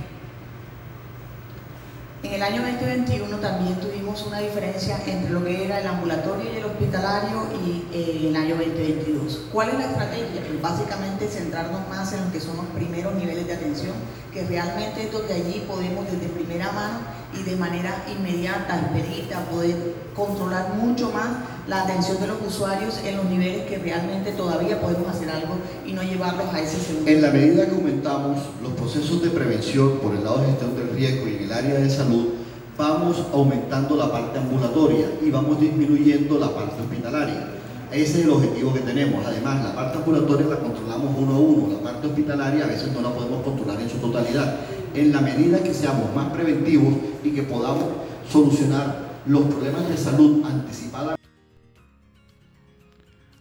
En 2.25 2.33
el 2.33 2.43
año 2.43 2.63
2021 2.63 3.37
también 3.37 3.79
tuvimos 3.81 4.25
una 4.27 4.39
diferencia 4.39 4.99
entre 5.07 5.29
lo 5.29 5.45
que 5.45 5.67
era 5.67 5.81
el 5.81 5.87
ambulatorio 5.87 6.55
y 6.55 6.57
el 6.57 6.65
hospitalario 6.65 7.47
y 7.63 7.85
eh, 7.95 8.29
el 8.29 8.35
año 8.35 8.57
2022. 8.57 9.43
¿Cuál 9.53 9.69
es 9.69 9.75
la 9.75 9.85
estrategia? 9.85 10.41
Pues 10.41 10.63
básicamente 10.63 11.29
centrarnos 11.29 11.87
más 11.91 12.15
en 12.15 12.25
lo 12.25 12.33
que 12.33 12.41
son 12.41 12.57
los 12.57 12.65
primeros 12.67 13.15
niveles 13.15 13.47
de 13.47 13.53
atención, 13.53 13.93
que 14.33 14.43
realmente 14.47 15.03
es 15.03 15.13
donde 15.13 15.35
allí 15.35 15.67
podemos 15.69 16.07
desde 16.11 16.29
primera 16.29 16.73
mano 16.73 17.01
y 17.39 17.43
de 17.43 17.57
manera 17.57 18.05
inmediata, 18.17 18.81
expedita, 18.81 19.45
poder 19.47 19.77
controlar 20.15 20.75
mucho 20.75 21.11
más 21.11 21.29
la 21.67 21.83
atención 21.83 22.21
de 22.21 22.27
los 22.27 22.37
usuarios 22.47 23.01
en 23.05 23.17
los 23.17 23.25
niveles 23.27 23.67
que 23.67 23.79
realmente 23.79 24.33
todavía 24.33 24.81
podemos 24.81 25.09
hacer 25.09 25.31
algo 25.31 25.55
y 25.87 25.93
no 25.93 26.03
llevarlos 26.03 26.53
a 26.53 26.61
ese 26.61 26.79
segundo. 26.79 27.11
En 27.11 27.23
la 27.23 27.31
medida 27.31 27.67
que 27.67 27.75
aumentamos 27.75 28.39
los 28.63 28.73
procesos 28.73 29.23
de 29.23 29.31
prevención 29.31 29.99
por 29.99 30.15
el 30.15 30.25
lado 30.25 30.39
de 30.39 30.47
gestión 30.47 30.77
del 30.77 30.91
riesgo 30.91 31.29
y 31.29 31.37
en 31.37 31.43
el 31.45 31.53
área 31.53 31.75
de 31.75 31.91
salud, 31.91 32.29
vamos 32.77 33.25
aumentando 33.33 33.97
la 33.97 34.11
parte 34.11 34.39
ambulatoria 34.39 35.07
y 35.23 35.31
vamos 35.31 35.61
disminuyendo 35.61 36.39
la 36.39 36.55
parte 36.55 36.83
hospitalaria. 36.83 37.49
Ese 37.93 38.19
es 38.19 38.25
el 38.25 38.31
objetivo 38.31 38.75
que 38.75 38.81
tenemos. 38.81 39.25
Además, 39.25 39.65
la 39.65 39.75
parte 39.75 39.99
ambulatoria 39.99 40.49
la 40.49 40.59
controlamos 40.59 41.15
uno 41.17 41.35
a 41.35 41.39
uno. 41.39 41.75
La 41.75 41.81
parte 41.81 42.09
hospitalaria 42.09 42.65
a 42.65 42.67
veces 42.67 42.93
no 42.93 43.01
la 43.01 43.11
podemos 43.11 43.43
controlar 43.45 43.81
en 43.81 43.89
su 43.89 43.99
totalidad. 43.99 44.57
En 44.95 45.13
la 45.13 45.21
medida 45.21 45.61
que 45.61 45.75
seamos 45.75 46.15
más 46.15 46.31
preventivos 46.33 46.95
y 47.25 47.31
que 47.31 47.43
podamos 47.43 47.85
solucionar 48.31 49.15
los 49.27 49.43
problemas 49.47 49.89
de 49.89 49.97
salud 49.97 50.45
anticipadamente, 50.45 51.23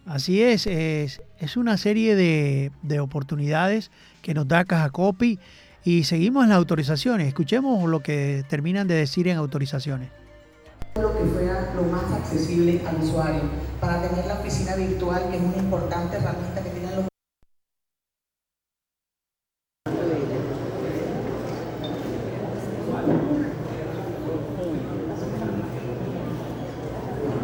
Así 0.06 0.42
es, 0.42 0.66
es, 0.66 1.22
es 1.38 1.56
una 1.56 1.78
serie 1.78 2.14
de, 2.14 2.72
de 2.82 3.00
oportunidades 3.00 3.90
que 4.20 4.34
nos 4.34 4.46
da 4.46 4.64
Caja 4.64 4.90
Copy 4.90 5.38
y 5.82 6.04
seguimos 6.04 6.44
en 6.44 6.50
las 6.50 6.58
autorizaciones. 6.58 7.28
Escuchemos 7.28 7.88
lo 7.88 8.00
que 8.00 8.44
terminan 8.48 8.86
de 8.86 8.94
decir 8.94 9.28
en 9.28 9.38
autorizaciones. 9.38 10.10
lo 11.00 11.16
que 11.16 11.24
fuera 11.24 11.72
lo 11.74 11.82
más 11.84 12.04
accesible 12.12 12.82
al 12.86 13.02
usuario, 13.02 13.42
para 13.80 14.02
tener 14.02 14.26
la 14.26 14.34
oficina 14.34 14.74
virtual, 14.76 15.30
que 15.30 15.36
es 15.36 15.42
una 15.42 15.56
importante 15.56 16.16
herramienta 16.16 16.62
que 16.62 16.70
tienen 16.70 16.96
los 16.96 17.04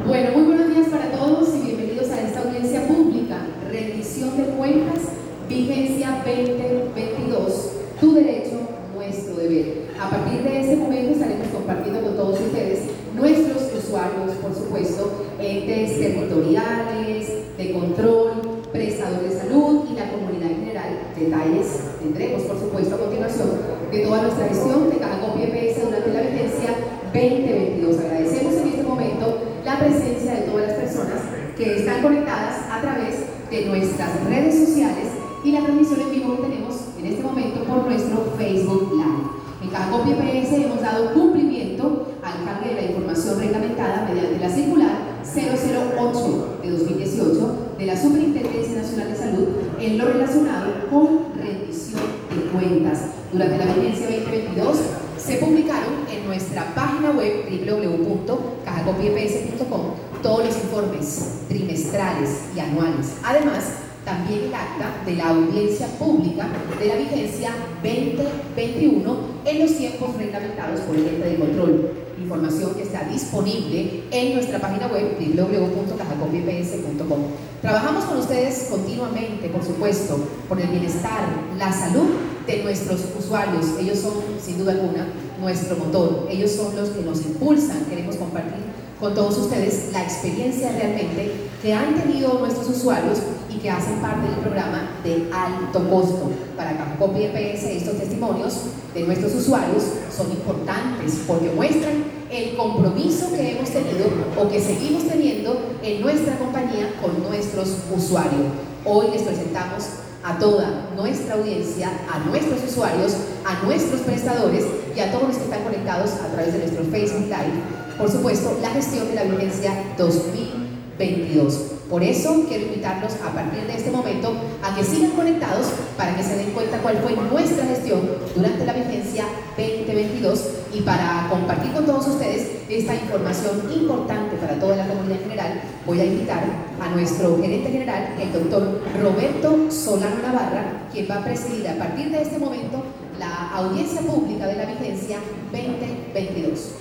Bueno, 0.06 0.30
muy 0.32 0.42
buenos 0.42 0.68
días 0.74 0.88
para 0.88 1.12
todos 1.12 1.54
y 1.54 1.60
bienvenidos 1.66 2.10
a 2.10 2.20
esta 2.22 2.40
audiencia 2.40 2.86
pública, 2.88 3.36
rendición 3.70 4.36
de 4.36 4.44
cuentas, 4.56 5.02
vigencia 5.48 6.22
2022, 6.24 7.70
tu 8.00 8.14
derecho, 8.14 8.58
nuestro 8.94 9.34
deber. 9.36 9.90
A 10.00 10.10
partir 10.10 10.42
de 10.42 10.60
este 10.62 10.76
momento 10.76 11.12
estaremos 11.12 11.46
compartiendo 11.48 12.00
con 12.00 12.16
todos 12.16 12.40
ustedes, 12.40 12.80
nuestros 13.14 13.62
usuarios, 13.78 14.32
por 14.42 14.52
supuesto, 14.54 15.26
entes 15.38 15.98
territoriales, 16.00 17.28
de 17.56 17.72
control, 17.72 18.32
prestadores 18.72 19.34
de 19.34 19.38
salud 19.40 19.84
y 19.90 19.94
la 19.94 20.10
comunidad 20.10 20.50
en 20.50 20.56
general. 20.56 20.98
Detalles 21.18 21.66
tendremos, 22.00 22.42
por 22.42 22.58
supuesto, 22.58 22.94
a 22.94 22.98
continuación 22.98 23.50
de 23.92 23.98
toda 24.00 24.22
nuestra 24.22 24.48
gestión 24.48 24.90
de 24.90 24.96
Caja 24.96 25.20
Copia 25.20 25.44
EPS 25.44 25.84
durante 25.84 26.12
la 26.12 26.20
vigencia 26.22 26.74
2022. 27.12 27.98
Agradecemos 27.98 28.54
en 28.54 28.68
este 28.68 28.82
momento 28.82 29.38
la 29.64 29.78
presencia 29.78 30.34
de 30.34 30.40
todas 30.42 30.68
las 30.68 30.76
personas 30.78 31.20
que 31.56 31.76
están 31.76 32.02
conectadas 32.02 32.56
a 32.70 32.80
través 32.80 33.14
de 33.50 33.64
nuestras 33.66 34.24
redes 34.24 34.54
sociales 34.66 35.08
y 35.44 35.52
la 35.52 35.60
transmisión 35.60 36.00
en 36.00 36.10
vivo 36.10 36.36
que 36.36 36.42
tenemos 36.42 36.76
en 36.98 37.06
este 37.06 37.22
momento 37.22 37.62
por 37.64 37.84
nuestro 37.86 38.32
Facebook 38.38 38.92
Live. 38.92 39.28
En 39.62 39.68
Caja 39.68 39.90
Copia 39.90 40.16
EPS 40.16 40.52
hemos 40.54 40.80
dado 40.80 41.12
cumplimiento 41.12 42.06
al 42.22 42.44
cambio 42.44 42.70
de 42.70 42.76
la 42.80 42.86
información 42.88 43.38
reglamentada 43.40 44.06
mediante 44.08 44.38
la 44.38 44.48
circular 44.48 45.10
008 45.22 46.58
de 46.62 46.70
2018 46.70 47.74
de 47.78 47.86
la 47.86 47.94
Superintendencia 47.96 48.80
Nacional 48.82 49.08
de 49.12 49.16
Salud 49.16 49.48
en 49.78 49.98
lo 49.98 50.06
relacionado 50.06 50.72
con 50.90 51.34
rendición 51.36 52.00
de 52.34 52.40
cuentas. 52.52 52.98
Durante 53.32 53.58
la 53.58 53.64
vigencia 53.74 54.06
2022 54.06 54.78
se 55.18 55.36
publicaron 55.36 55.92
en 56.10 56.24
nuestra 56.26 56.74
página 56.74 57.10
web 57.12 57.44
www.cajacopieps.com 57.48 59.80
todos 60.22 60.46
los 60.46 60.56
informes 60.56 61.40
trimestrales 61.48 62.30
y 62.54 62.60
anuales. 62.60 63.14
Además, 63.22 63.64
también 64.04 64.44
el 64.44 64.54
acta 64.54 65.02
de 65.04 65.14
la 65.16 65.28
audiencia 65.28 65.86
pública 65.98 66.48
de 66.78 66.86
la 66.86 66.94
vigencia 66.96 67.50
2021 67.82 69.16
en 69.44 69.58
los 69.60 69.76
tiempos 69.76 70.16
reglamentados 70.16 70.80
por 70.80 70.96
el 70.96 71.06
ente 71.06 71.28
de 71.28 71.36
control. 71.36 71.90
información 72.18 72.74
que 72.74 72.82
está 72.82 73.04
disponible 73.04 74.02
en 74.10 74.34
nuestra 74.34 74.58
página 74.58 74.86
web 74.88 75.16
www.cajacopips.com. 75.18 77.18
Trabajamos 77.62 78.04
con 78.04 78.18
ustedes 78.18 78.66
continuamente, 78.70 79.48
por 79.48 79.62
supuesto, 79.64 80.18
por 80.48 80.60
el 80.60 80.68
bienestar, 80.68 81.28
la 81.58 81.72
salud 81.72 82.10
de 82.46 82.62
nuestros 82.62 83.00
usuarios. 83.48 83.78
Ellos 83.78 83.98
son, 83.98 84.12
sin 84.44 84.58
duda 84.58 84.72
alguna, 84.72 85.06
nuestro 85.40 85.76
motor. 85.76 86.26
Ellos 86.30 86.50
son 86.50 86.76
los 86.76 86.90
que 86.90 87.02
nos 87.02 87.20
impulsan. 87.24 87.84
Queremos 87.88 88.16
compartir 88.16 88.60
con 88.98 89.14
todos 89.14 89.38
ustedes 89.38 89.90
la 89.92 90.02
experiencia 90.02 90.72
realmente 90.72 91.32
que 91.62 91.72
han 91.72 91.94
tenido 91.94 92.38
nuestros 92.38 92.68
usuarios 92.68 93.18
y 93.48 93.58
que 93.58 93.70
hacen 93.70 93.96
parte 94.00 94.28
del 94.28 94.40
programa 94.40 94.90
de 95.02 95.30
alto 95.32 95.88
costo. 95.88 96.30
Para 96.56 96.96
Copy 96.98 97.24
EPS 97.24 97.64
estos 97.64 97.98
testimonios 97.98 98.54
de 98.94 99.02
nuestros 99.04 99.34
usuarios 99.34 99.84
son 100.14 100.30
importantes 100.30 101.20
porque 101.26 101.50
muestran 101.50 102.04
el 102.30 102.56
compromiso 102.56 103.32
que 103.32 103.52
hemos 103.52 103.70
tenido 103.70 104.06
o 104.38 104.48
que 104.48 104.60
seguimos 104.60 105.08
teniendo 105.08 105.58
en 105.82 106.00
nuestra 106.00 106.38
compañía 106.38 106.92
con 107.00 107.22
nuestros 107.22 107.76
usuarios. 107.94 108.52
Hoy 108.84 109.06
les 109.12 109.22
presentamos 109.22 109.84
a 110.22 110.38
toda 110.38 110.90
nuestra 110.96 111.34
audiencia, 111.34 111.90
a 112.12 112.18
nuestros 112.28 112.62
usuarios, 112.64 113.16
a 113.44 113.64
nuestros 113.64 114.00
prestadores 114.02 114.64
y 114.94 115.00
a 115.00 115.10
todos 115.12 115.28
los 115.28 115.36
que 115.36 115.44
están 115.44 115.62
conectados 115.64 116.10
a 116.12 116.28
través 116.32 116.52
de 116.52 116.58
nuestro 116.60 116.84
Facebook 116.84 117.26
Live 117.26 117.80
por 118.00 118.10
supuesto, 118.10 118.58
la 118.62 118.70
gestión 118.70 119.08
de 119.08 119.14
la 119.14 119.24
vigencia 119.24 119.74
2022. 119.98 121.79
Por 121.90 122.04
eso 122.04 122.44
quiero 122.48 122.66
invitarlos 122.66 123.14
a 123.14 123.34
partir 123.34 123.66
de 123.66 123.74
este 123.74 123.90
momento 123.90 124.32
a 124.62 124.76
que 124.76 124.84
sigan 124.84 125.10
conectados 125.10 125.66
para 125.96 126.16
que 126.16 126.22
se 126.22 126.36
den 126.36 126.52
cuenta 126.52 126.78
cuál 126.78 126.98
fue 126.98 127.16
nuestra 127.16 127.66
gestión 127.66 128.08
durante 128.36 128.64
la 128.64 128.74
vigencia 128.74 129.24
2022 129.56 130.50
y 130.72 130.82
para 130.82 131.26
compartir 131.28 131.72
con 131.72 131.86
todos 131.86 132.06
ustedes 132.06 132.48
esta 132.68 132.94
información 132.94 133.68
importante 133.74 134.36
para 134.36 134.54
toda 134.60 134.76
la 134.76 134.86
comunidad 134.86 135.16
en 135.16 135.22
general, 135.24 135.60
voy 135.84 136.00
a 136.00 136.04
invitar 136.04 136.44
a 136.80 136.90
nuestro 136.94 137.36
gerente 137.42 137.70
general, 137.70 138.14
el 138.20 138.32
doctor 138.32 138.82
Roberto 139.02 139.68
Solano 139.68 140.22
Navarra, 140.22 140.86
quien 140.92 141.08
va 141.10 141.16
a 141.16 141.24
presidir 141.24 141.66
a 141.66 141.74
partir 141.74 142.12
de 142.12 142.22
este 142.22 142.38
momento 142.38 142.84
la 143.18 143.50
audiencia 143.50 144.00
pública 144.02 144.46
de 144.46 144.54
la 144.54 144.66
vigencia 144.66 145.18
2022. 145.50 146.74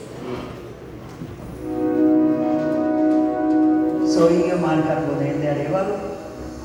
Soy 4.19 4.51
Omar 4.51 4.85
Carbonel 4.85 5.39
de 5.39 5.47
Arevalo, 5.47 5.95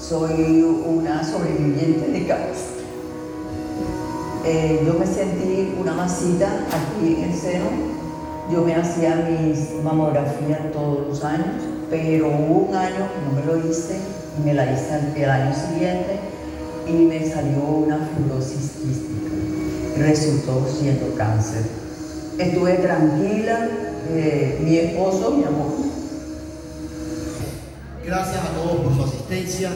soy 0.00 0.60
una 0.64 1.22
sobreviviente 1.22 2.10
de 2.10 2.26
cáncer. 2.26 2.82
Eh, 4.44 4.82
yo 4.84 4.94
me 4.94 5.06
sentí 5.06 5.72
una 5.80 5.92
masita 5.94 6.48
aquí 6.66 7.14
en 7.14 7.30
el 7.30 7.38
seno, 7.38 7.66
yo 8.50 8.62
me 8.62 8.74
hacía 8.74 9.24
mis 9.30 9.70
mamografías 9.84 10.72
todos 10.72 11.06
los 11.06 11.22
años, 11.22 11.62
pero 11.88 12.26
hubo 12.26 12.70
un 12.70 12.74
año 12.74 12.96
que 12.96 13.24
no 13.24 13.40
me 13.40 13.46
lo 13.46 13.70
hice 13.70 14.00
y 14.36 14.44
me 14.44 14.52
la 14.52 14.72
hice 14.72 14.98
el 15.14 15.30
año 15.30 15.54
siguiente 15.54 16.18
y 16.88 16.92
me 17.04 17.24
salió 17.24 17.60
una 17.62 17.98
fibrosis 17.98 18.72
quística. 18.82 19.30
Resultó 19.96 20.66
siendo 20.66 21.14
cáncer. 21.14 21.62
Estuve 22.36 22.72
tranquila, 22.78 23.68
eh, 24.10 24.60
mi 24.60 24.76
esposo, 24.76 25.30
mi 25.30 25.44
amor, 25.44 25.93
Gracias 28.06 28.36
a 28.36 28.48
todos 28.48 28.82
por 28.82 28.94
su 28.94 29.02
asistencia. 29.02 29.70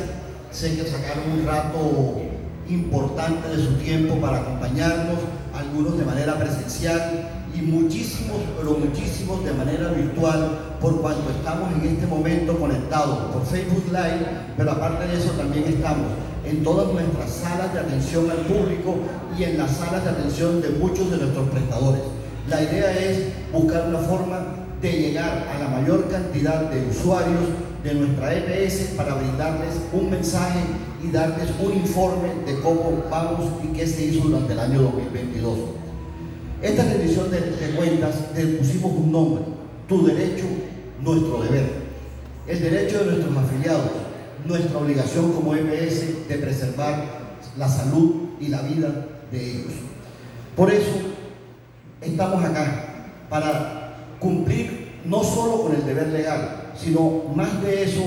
Sé 0.51 0.77
que 0.77 0.85
sacaron 0.85 1.33
un 1.33 1.47
rato 1.47 2.21
importante 2.69 3.49
de 3.49 3.65
su 3.65 3.73
tiempo 3.77 4.17
para 4.21 4.41
acompañarnos, 4.41 5.17
algunos 5.55 5.97
de 5.97 6.05
manera 6.05 6.39
presencial 6.39 7.27
y 7.59 7.63
muchísimos, 7.63 8.37
pero 8.59 8.73
muchísimos 8.73 9.43
de 9.47 9.55
manera 9.55 9.89
virtual, 9.93 10.77
por 10.79 11.01
cuanto 11.01 11.31
estamos 11.31 11.73
en 11.73 11.89
este 11.89 12.07
momento 12.07 12.59
conectados 12.59 13.33
por 13.33 13.47
Facebook 13.47 13.85
Live, 13.87 14.27
pero 14.59 14.73
aparte 14.73 15.07
de 15.07 15.19
eso 15.19 15.31
también 15.31 15.65
estamos 15.65 16.09
en 16.45 16.63
todas 16.63 16.93
nuestras 16.93 17.31
salas 17.31 17.73
de 17.73 17.81
atención 17.81 18.31
al 18.31 18.39
público 18.39 18.97
y 19.39 19.45
en 19.45 19.57
las 19.57 19.71
salas 19.71 20.05
de 20.05 20.11
atención 20.11 20.61
de 20.61 20.69
muchos 20.69 21.11
de 21.11 21.17
nuestros 21.17 21.49
prestadores. 21.49 22.03
La 22.47 22.63
idea 22.63 22.93
es 22.93 23.29
buscar 23.55 23.89
una 23.89 24.01
forma 24.01 24.41
de 24.83 24.93
llegar 24.93 25.49
a 25.49 25.59
la 25.59 25.69
mayor 25.71 26.09
cantidad 26.11 26.71
de 26.71 26.87
usuarios 26.91 27.68
de 27.83 27.95
nuestra 27.95 28.35
EPS 28.35 28.95
para 28.97 29.15
brindarles 29.15 29.75
un 29.93 30.11
mensaje 30.11 30.61
y 31.03 31.11
darles 31.11 31.49
un 31.61 31.73
informe 31.75 32.29
de 32.47 32.61
cómo 32.61 33.05
vamos 33.11 33.53
y 33.65 33.69
qué 33.69 33.87
se 33.87 34.07
hizo 34.07 34.25
durante 34.29 34.53
el 34.53 34.61
año 34.61 34.83
2022. 34.83 35.59
Esta 36.61 36.83
rendición 36.85 37.31
de, 37.31 37.41
de 37.41 37.77
cuentas 37.77 38.15
le 38.35 38.45
pusimos 38.59 38.93
un 38.93 39.13
nombre, 39.13 39.45
tu 39.89 40.07
derecho, 40.07 40.45
nuestro 41.03 41.43
deber. 41.43 41.89
El 42.49 42.61
derecho 42.61 42.99
de 42.99 43.05
nuestros 43.13 43.37
afiliados, 43.37 43.91
nuestra 44.45 44.79
obligación 44.79 45.33
como 45.33 45.55
EPS 45.55 46.29
de 46.29 46.39
preservar 46.39 47.05
la 47.57 47.69
salud 47.69 48.31
y 48.41 48.49
la 48.49 48.63
vida 48.63 49.07
de 49.31 49.51
ellos. 49.51 49.73
Por 50.57 50.73
eso 50.73 50.91
estamos 52.01 52.45
acá, 52.45 53.07
para 53.31 54.17
cumplir 54.19 54.89
no 55.05 55.23
solo 55.23 55.63
con 55.63 55.75
el 55.75 55.87
deber 55.87 56.09
legal, 56.09 56.58
sino 56.81 57.25
más 57.35 57.63
de 57.63 57.85
eso, 57.85 58.03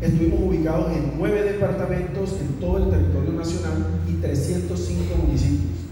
Estuvimos 0.00 0.40
ubicados 0.40 0.96
en 0.96 1.18
nueve 1.18 1.42
departamentos 1.42 2.36
en 2.40 2.54
todo 2.58 2.78
el 2.78 2.88
territorio 2.88 3.32
nacional 3.32 3.84
y 4.08 4.14
305 4.14 5.14
municipios. 5.26 5.83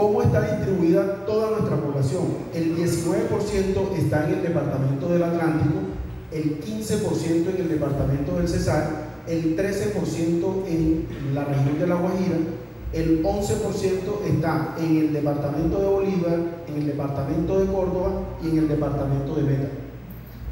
¿Cómo 0.00 0.22
está 0.22 0.40
distribuida 0.56 1.26
toda 1.26 1.50
nuestra 1.50 1.76
población? 1.76 2.22
El 2.54 2.74
19% 2.74 3.98
está 3.98 4.26
en 4.26 4.34
el 4.36 4.42
departamento 4.42 5.08
del 5.08 5.22
Atlántico, 5.22 5.74
el 6.32 6.58
15% 6.58 7.54
en 7.54 7.60
el 7.60 7.68
departamento 7.68 8.36
del 8.36 8.48
Cesar, 8.48 9.20
el 9.26 9.54
13% 9.58 10.66
en 10.68 11.06
la 11.34 11.44
región 11.44 11.78
de 11.78 11.86
La 11.86 11.96
Guajira, 11.96 12.38
el 12.94 13.22
11% 13.22 14.24
está 14.26 14.74
en 14.78 14.96
el 14.96 15.12
departamento 15.12 15.78
de 15.78 15.86
Bolívar, 15.86 16.38
en 16.66 16.76
el 16.76 16.86
departamento 16.86 17.60
de 17.60 17.66
Córdoba 17.66 18.10
y 18.42 18.48
en 18.48 18.56
el 18.56 18.68
departamento 18.68 19.34
de 19.34 19.42
Meta. 19.42 19.68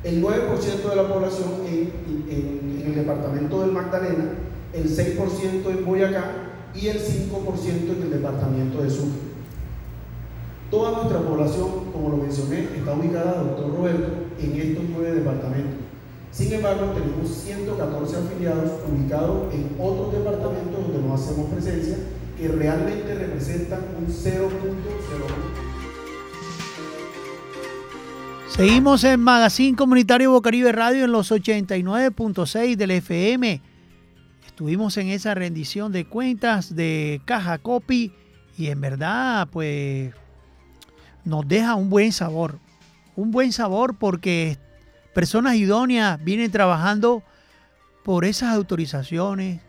El 0.05 0.23
9% 0.23 0.91
de 0.91 0.97
la 0.97 1.09
población 1.09 1.49
en 1.67 2.85
el 2.87 2.95
departamento 2.95 3.63
del 3.63 3.73
Magdalena, 3.73 4.27
el 4.75 4.95
6% 4.95 5.71
en 5.71 5.87
Boyacá 5.87 6.33
y 6.75 6.89
el 6.89 6.99
5% 6.99 7.97
en 7.97 8.03
el 8.03 8.11
departamento 8.11 8.83
de 8.83 8.91
Sucre. 8.91 9.28
Toda 10.71 10.99
nuestra 10.99 11.21
población, 11.21 11.93
como 11.93 12.11
lo 12.11 12.17
mencioné, 12.19 12.65
está 12.77 12.93
ubicada, 12.93 13.43
doctor 13.43 13.75
Roberto, 13.75 14.27
en 14.39 14.61
estos 14.61 14.85
nueve 14.91 15.13
departamentos. 15.13 15.81
Sin 16.31 16.53
embargo, 16.53 16.93
tenemos 16.93 17.27
114 17.31 18.17
afiliados 18.17 18.73
ubicados 18.87 19.55
en 19.55 19.75
otros 19.79 20.13
departamentos 20.13 20.87
donde 20.87 21.09
no 21.09 21.15
hacemos 21.15 21.47
presencia, 21.51 21.97
que 22.37 22.49
realmente 22.49 23.15
representan 23.15 23.81
un 23.99 24.07
0.01. 24.07 25.69
Seguimos 28.49 29.05
en 29.05 29.21
Magazine 29.21 29.77
Comunitario 29.77 30.33
Bocaribe 30.33 30.73
Radio 30.73 31.05
en 31.05 31.13
los 31.13 31.33
89.6 31.33 32.77
del 32.77 32.91
FM. 32.91 33.63
Estuvimos 34.47 34.97
en 34.99 35.09
esa 35.09 35.35
rendición 35.35 35.93
de 35.93 36.05
cuentas 36.05 36.75
de 36.75 37.23
Caja 37.25 37.57
Copy 37.59 38.13
y 38.59 38.67
en 38.67 38.81
verdad, 38.81 39.49
pues, 39.51 40.13
nos 41.25 41.47
deja 41.47 41.75
un 41.75 41.91
buen 41.91 42.13
sabor. 42.13 42.59
Un 43.17 43.31
buen 43.31 43.53
sabor 43.53 43.97
porque 43.97 44.59
personas 45.15 45.57
idóneas 45.57 46.23
vienen 46.23 46.51
trabajando 46.51 47.23
por 48.05 48.25
esas 48.25 48.55
autorizaciones, 48.55 49.61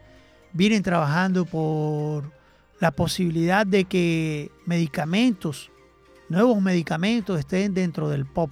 vienen 0.54 0.84
trabajando 0.84 1.45
por 1.45 2.32
la 2.80 2.91
posibilidad 2.91 3.66
de 3.66 3.86
que 3.86 4.52
medicamentos, 4.66 5.72
nuevos 6.30 6.62
medicamentos 6.62 7.39
estén 7.39 7.74
dentro 7.74 8.10
del 8.10 8.26
POP. 8.26 8.52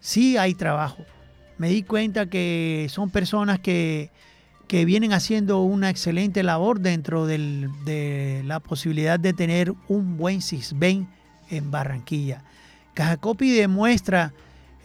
Sí 0.00 0.36
hay 0.36 0.54
trabajo. 0.54 1.04
Me 1.58 1.68
di 1.68 1.84
cuenta 1.84 2.26
que 2.26 2.88
son 2.90 3.10
personas 3.10 3.60
que, 3.60 4.10
que 4.72 4.86
vienen 4.86 5.12
haciendo 5.12 5.60
una 5.60 5.90
excelente 5.90 6.42
labor 6.42 6.80
dentro 6.80 7.26
de 7.26 8.42
la 8.46 8.58
posibilidad 8.58 9.20
de 9.20 9.34
tener 9.34 9.74
un 9.86 10.16
buen 10.16 10.40
CISBEN 10.40 11.06
en 11.50 11.70
Barranquilla. 11.70 12.42
Cajacopi 12.94 13.50
demuestra 13.50 14.32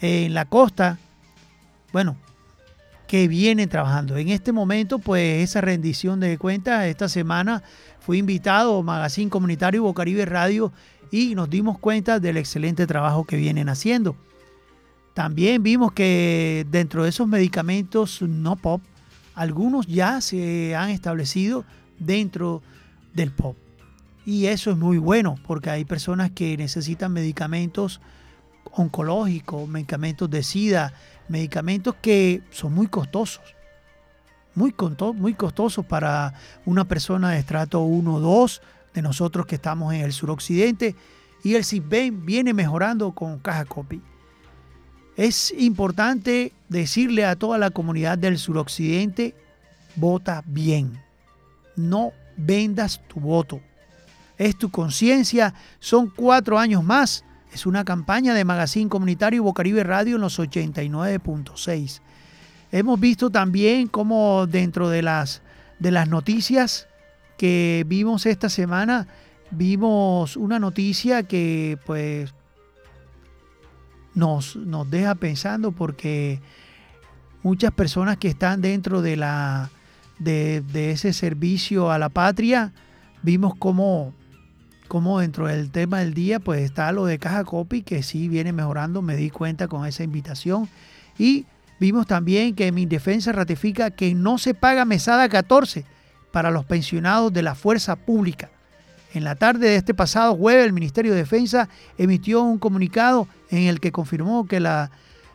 eh, 0.02 0.26
en 0.26 0.34
la 0.34 0.44
costa, 0.44 0.98
bueno, 1.94 2.18
que 3.08 3.30
vienen 3.30 3.70
trabajando. 3.70 4.18
En 4.18 4.28
este 4.28 4.52
momento, 4.52 5.00
pues 5.00 5.42
esa 5.42 5.62
rendición 5.62 6.20
de 6.20 6.38
cuentas, 6.38 6.84
esta 6.88 7.08
semana 7.08 7.64
fui 8.02 8.18
invitado 8.18 8.80
a 8.80 8.84
Magazine 8.84 9.30
Comunitario 9.30 9.84
Bocaribe 9.84 10.26
Radio 10.26 10.74
y 11.12 11.34
nos 11.34 11.50
dimos 11.50 11.80
cuenta 11.80 12.20
del 12.20 12.36
excelente 12.36 12.88
trabajo 12.88 13.24
que 13.24 13.38
vienen 13.38 13.70
haciendo. 13.70 14.18
También 15.14 15.64
vimos 15.64 15.94
que 15.94 16.68
dentro 16.70 17.04
de 17.04 17.10
esos 17.10 17.26
medicamentos 17.26 18.22
no 18.22 18.58
POP, 18.58 18.82
algunos 19.38 19.86
ya 19.86 20.20
se 20.20 20.76
han 20.76 20.90
establecido 20.90 21.64
dentro 22.00 22.62
del 23.14 23.32
POP. 23.32 23.56
Y 24.26 24.48
eso 24.48 24.72
es 24.72 24.78
muy 24.78 24.98
bueno 24.98 25.36
porque 25.46 25.70
hay 25.70 25.86
personas 25.86 26.32
que 26.32 26.58
necesitan 26.58 27.14
medicamentos 27.14 28.02
oncológicos, 28.74 29.70
medicamentos 29.70 30.30
de 30.30 30.44
SIDA, 30.44 30.92
medicamentos 31.30 31.96
que 32.02 32.42
son 32.52 32.74
muy 32.74 32.88
costosos. 32.88 33.42
Muy, 34.56 34.72
conto- 34.72 35.14
muy 35.14 35.36
costosos 35.36 35.86
para 35.86 36.34
una 36.66 36.86
persona 36.86 37.30
de 37.32 37.40
estrato 37.40 37.82
1 37.82 38.16
o 38.16 38.20
2, 38.20 38.62
de 38.96 39.02
nosotros 39.04 39.46
que 39.46 39.56
estamos 39.56 39.94
en 39.94 40.02
el 40.02 40.12
suroccidente. 40.12 40.96
Y 41.44 41.54
el 41.56 41.64
CISBEN 41.64 42.26
viene 42.26 42.54
mejorando 42.54 43.12
con 43.14 43.38
Caja 43.38 43.66
Copy. 43.66 44.02
Es 45.18 45.52
importante 45.58 46.54
decirle 46.70 47.26
a 47.26 47.36
toda 47.36 47.58
la 47.58 47.72
comunidad 47.72 48.20
del 48.20 48.38
suroccidente, 48.38 49.34
vota 49.96 50.44
bien. 50.46 51.02
No 51.76 52.12
vendas 52.38 53.02
tu 53.08 53.20
voto. 53.20 53.60
Es 54.38 54.56
tu 54.56 54.70
conciencia. 54.70 55.56
Son 55.80 56.12
cuatro 56.16 56.60
años 56.60 56.84
más. 56.84 57.26
Es 57.52 57.66
una 57.66 57.84
campaña 57.84 58.36
de 58.36 58.46
Magazine 58.46 58.90
Comunitario 58.90 59.42
Bocaribe 59.42 59.84
Radio 59.84 60.18
en 60.18 60.22
los 60.22 60.38
89.6. 60.38 62.00
Hemos 62.72 63.00
visto 63.00 63.32
también 63.32 63.88
cómo 63.88 64.46
dentro 64.46 64.88
de 64.88 65.02
las, 65.02 65.42
de 65.80 65.90
las 65.90 66.08
noticias 66.08 66.88
que 67.38 67.84
vimos 67.88 68.28
esta 68.28 68.50
semana, 68.50 69.08
vimos 69.50 70.38
una 70.38 70.60
noticia 70.60 71.24
que 71.24 71.80
pues 71.88 72.34
nos, 74.18 74.56
nos 74.56 74.90
deja 74.90 75.14
pensando 75.14 75.72
porque 75.72 76.42
muchas 77.44 77.72
personas 77.72 78.18
que 78.18 78.28
están 78.28 78.62
dentro 78.62 79.04
de, 79.04 79.16
la, 79.16 79.70
de, 80.18 80.62
de 80.74 80.90
ese 80.92 81.14
servicio 81.14 81.92
a 81.92 82.00
la 82.00 82.10
patria, 82.10 82.74
vimos 83.22 83.54
cómo, 83.60 84.16
cómo 84.88 85.20
dentro 85.20 85.48
del 85.48 85.70
tema 85.70 86.00
del 86.00 86.16
día 86.16 86.40
pues 86.40 86.64
está 86.64 86.92
lo 86.92 87.06
de 87.06 87.20
Caja 87.20 87.44
Copy, 87.44 87.84
que 87.84 88.02
sí 88.02 88.28
viene 88.28 88.52
mejorando, 88.54 89.04
me 89.04 89.16
di 89.16 89.30
cuenta 89.30 89.68
con 89.68 89.86
esa 89.86 90.04
invitación. 90.04 90.68
Y 91.20 91.46
vimos 91.80 92.08
también 92.08 92.56
que 92.56 92.72
mi 92.72 92.88
defensa 92.88 93.32
ratifica 93.32 93.92
que 93.92 94.16
no 94.16 94.40
se 94.40 94.56
paga 94.56 94.84
mesada 94.84 95.30
14 95.30 95.86
para 96.32 96.50
los 96.50 96.66
pensionados 96.66 97.32
de 97.32 97.44
la 97.44 97.54
fuerza 97.54 97.96
pública. 97.96 98.50
En 99.18 99.24
la 99.24 99.34
tarde 99.34 99.70
de 99.70 99.78
este 99.78 99.96
pasado 99.96 100.36
jueves, 100.36 100.64
el 100.64 100.74
Ministerio 100.74 101.12
de 101.12 101.18
Defensa 101.18 101.70
emitió 101.98 102.44
un 102.44 102.60
comunicado 102.60 103.28
en 103.50 103.64
el 103.64 103.80
que 103.80 103.92
confirmó 103.92 104.46
que 104.46 104.60
la, 104.60 104.92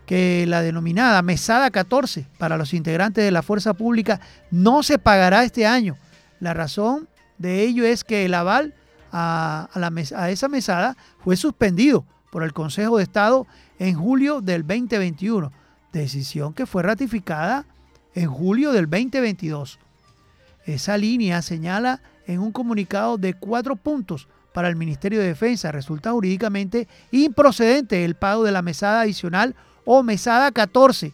que 0.06 0.46
la 0.46 0.62
denominada 0.62 1.20
mesada 1.22 1.68
14 1.68 2.28
para 2.38 2.56
los 2.56 2.74
integrantes 2.74 3.24
de 3.24 3.32
la 3.32 3.42
fuerza 3.42 3.74
pública 3.74 4.20
no 4.52 4.84
se 4.84 5.00
pagará 5.00 5.42
este 5.42 5.66
año. 5.66 5.96
La 6.38 6.54
razón 6.54 7.08
de 7.38 7.64
ello 7.64 7.84
es 7.84 8.04
que 8.04 8.24
el 8.24 8.34
aval 8.34 8.72
a, 9.10 9.68
a 9.74 10.22
a 10.22 10.30
esa 10.30 10.48
mesada 10.48 10.96
fue 11.18 11.36
suspendido 11.36 12.04
por 12.30 12.44
el 12.44 12.52
Consejo 12.52 12.98
de 12.98 13.02
Estado 13.02 13.48
en 13.80 13.96
julio 13.96 14.42
del 14.42 14.64
2021, 14.64 15.50
decisión 15.92 16.54
que 16.54 16.66
fue 16.66 16.84
ratificada 16.84 17.66
en 18.14 18.30
julio 18.30 18.70
del 18.70 18.88
2022. 18.88 19.80
Esa 20.66 20.96
línea 20.96 21.42
señala 21.42 22.00
en 22.26 22.40
un 22.40 22.52
comunicado 22.52 23.18
de 23.18 23.34
cuatro 23.34 23.76
puntos 23.76 24.28
para 24.52 24.68
el 24.68 24.76
Ministerio 24.76 25.20
de 25.20 25.26
Defensa. 25.28 25.72
Resulta 25.72 26.12
jurídicamente 26.12 26.88
improcedente 27.10 28.04
el 28.04 28.14
pago 28.14 28.44
de 28.44 28.52
la 28.52 28.62
mesada 28.62 29.00
adicional 29.02 29.54
o 29.84 30.02
mesada 30.02 30.52
14 30.52 31.12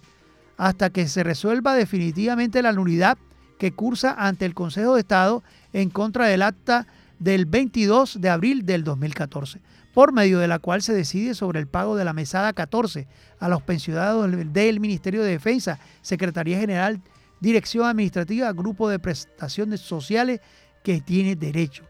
hasta 0.56 0.90
que 0.90 1.06
se 1.06 1.22
resuelva 1.22 1.74
definitivamente 1.74 2.62
la 2.62 2.72
nulidad 2.72 3.16
que 3.59 3.72
cursa 3.72 4.14
ante 4.18 4.44
el 4.44 4.54
Consejo 4.54 4.94
de 4.94 5.00
Estado 5.00 5.42
en 5.72 5.90
contra 5.90 6.26
del 6.26 6.42
acta 6.42 6.86
del 7.18 7.46
22 7.46 8.20
de 8.20 8.28
abril 8.30 8.64
del 8.66 8.84
2014, 8.84 9.61
por 9.94 10.12
medio 10.12 10.38
de 10.38 10.46
la 10.48 10.59
cual 10.59 10.82
se 10.82 10.92
decide 10.94 11.34
sobre 11.34 11.59
el 11.61 11.66
pago 11.66 11.96
de 11.96 12.04
la 12.04 12.12
mesada 12.12 12.52
14 12.52 13.06
a 13.40 13.48
los 13.48 13.62
pensionados 13.62 14.30
del- 14.52 14.80
Ministerio 14.80 15.22
de 15.22 15.30
Defensa, 15.30 15.78
Secretaría 16.02 16.59
General, 16.59 17.00
Dirección 17.40 17.86
Administrativa, 17.86 18.52
Grupo 18.52 18.88
de 18.88 18.98
Prestaciones 18.98 19.80
Sociales 19.80 20.40
que 20.89 21.03
tiene 21.03 21.36
derecho. 21.36 21.84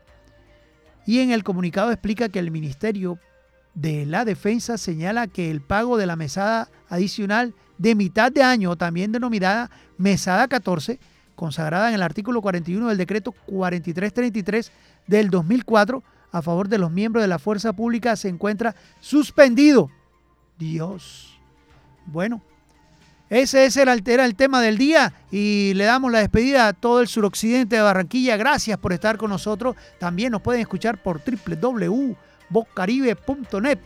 Y 1.06 1.20
en 1.20 1.30
el 1.30 1.44
comunicado 1.44 1.92
explica 1.92 2.28
que 2.28 2.40
el 2.40 2.50
Ministerio 2.50 3.20
de 3.74 4.04
la 4.06 4.24
Defensa 4.24 4.76
señala 4.76 5.28
que 5.28 5.52
el 5.52 5.60
pago 5.60 5.98
de 5.98 6.06
la 6.06 6.16
mesada 6.16 6.68
adicional 6.88 7.54
de 7.78 7.94
mitad 7.94 8.32
de 8.32 8.42
año, 8.42 8.74
también 8.74 9.12
denominada 9.12 9.70
mesada 9.98 10.48
14, 10.48 10.98
consagrada 11.36 11.90
en 11.90 11.94
el 11.94 12.02
artículo 12.02 12.42
41 12.42 12.88
del 12.88 12.98
decreto 12.98 13.30
4333 13.30 14.72
del 15.06 15.30
2004 15.30 16.02
a 16.32 16.42
favor 16.42 16.68
de 16.68 16.78
los 16.78 16.90
miembros 16.90 17.22
de 17.22 17.28
la 17.28 17.38
fuerza 17.38 17.72
pública 17.74 18.16
se 18.16 18.28
encuentra 18.28 18.74
suspendido. 18.98 19.92
Dios. 20.58 21.38
Bueno, 22.04 22.42
ese, 23.30 23.68
era 23.82 23.94
el 23.94 24.02
tema 24.34 24.60
del 24.62 24.78
día 24.78 25.12
y 25.30 25.72
le 25.74 25.84
damos 25.84 26.10
la 26.10 26.18
despedida 26.20 26.68
a 26.68 26.72
todo 26.72 27.00
el 27.00 27.08
suroccidente 27.08 27.76
de 27.76 27.82
Barranquilla. 27.82 28.36
Gracias 28.36 28.78
por 28.78 28.92
estar 28.92 29.18
con 29.18 29.30
nosotros. 29.30 29.76
También 29.98 30.32
nos 30.32 30.42
pueden 30.42 30.62
escuchar 30.62 31.00
por 31.02 31.20
www.bocaribe.net. 31.22 33.78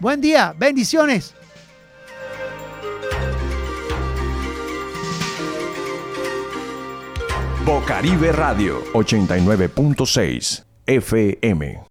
Buen 0.00 0.20
día, 0.20 0.54
bendiciones. 0.56 1.34
Bocaribe 7.64 8.30
Radio 8.32 8.82
89.6 8.94 10.64
FM. 10.86 11.87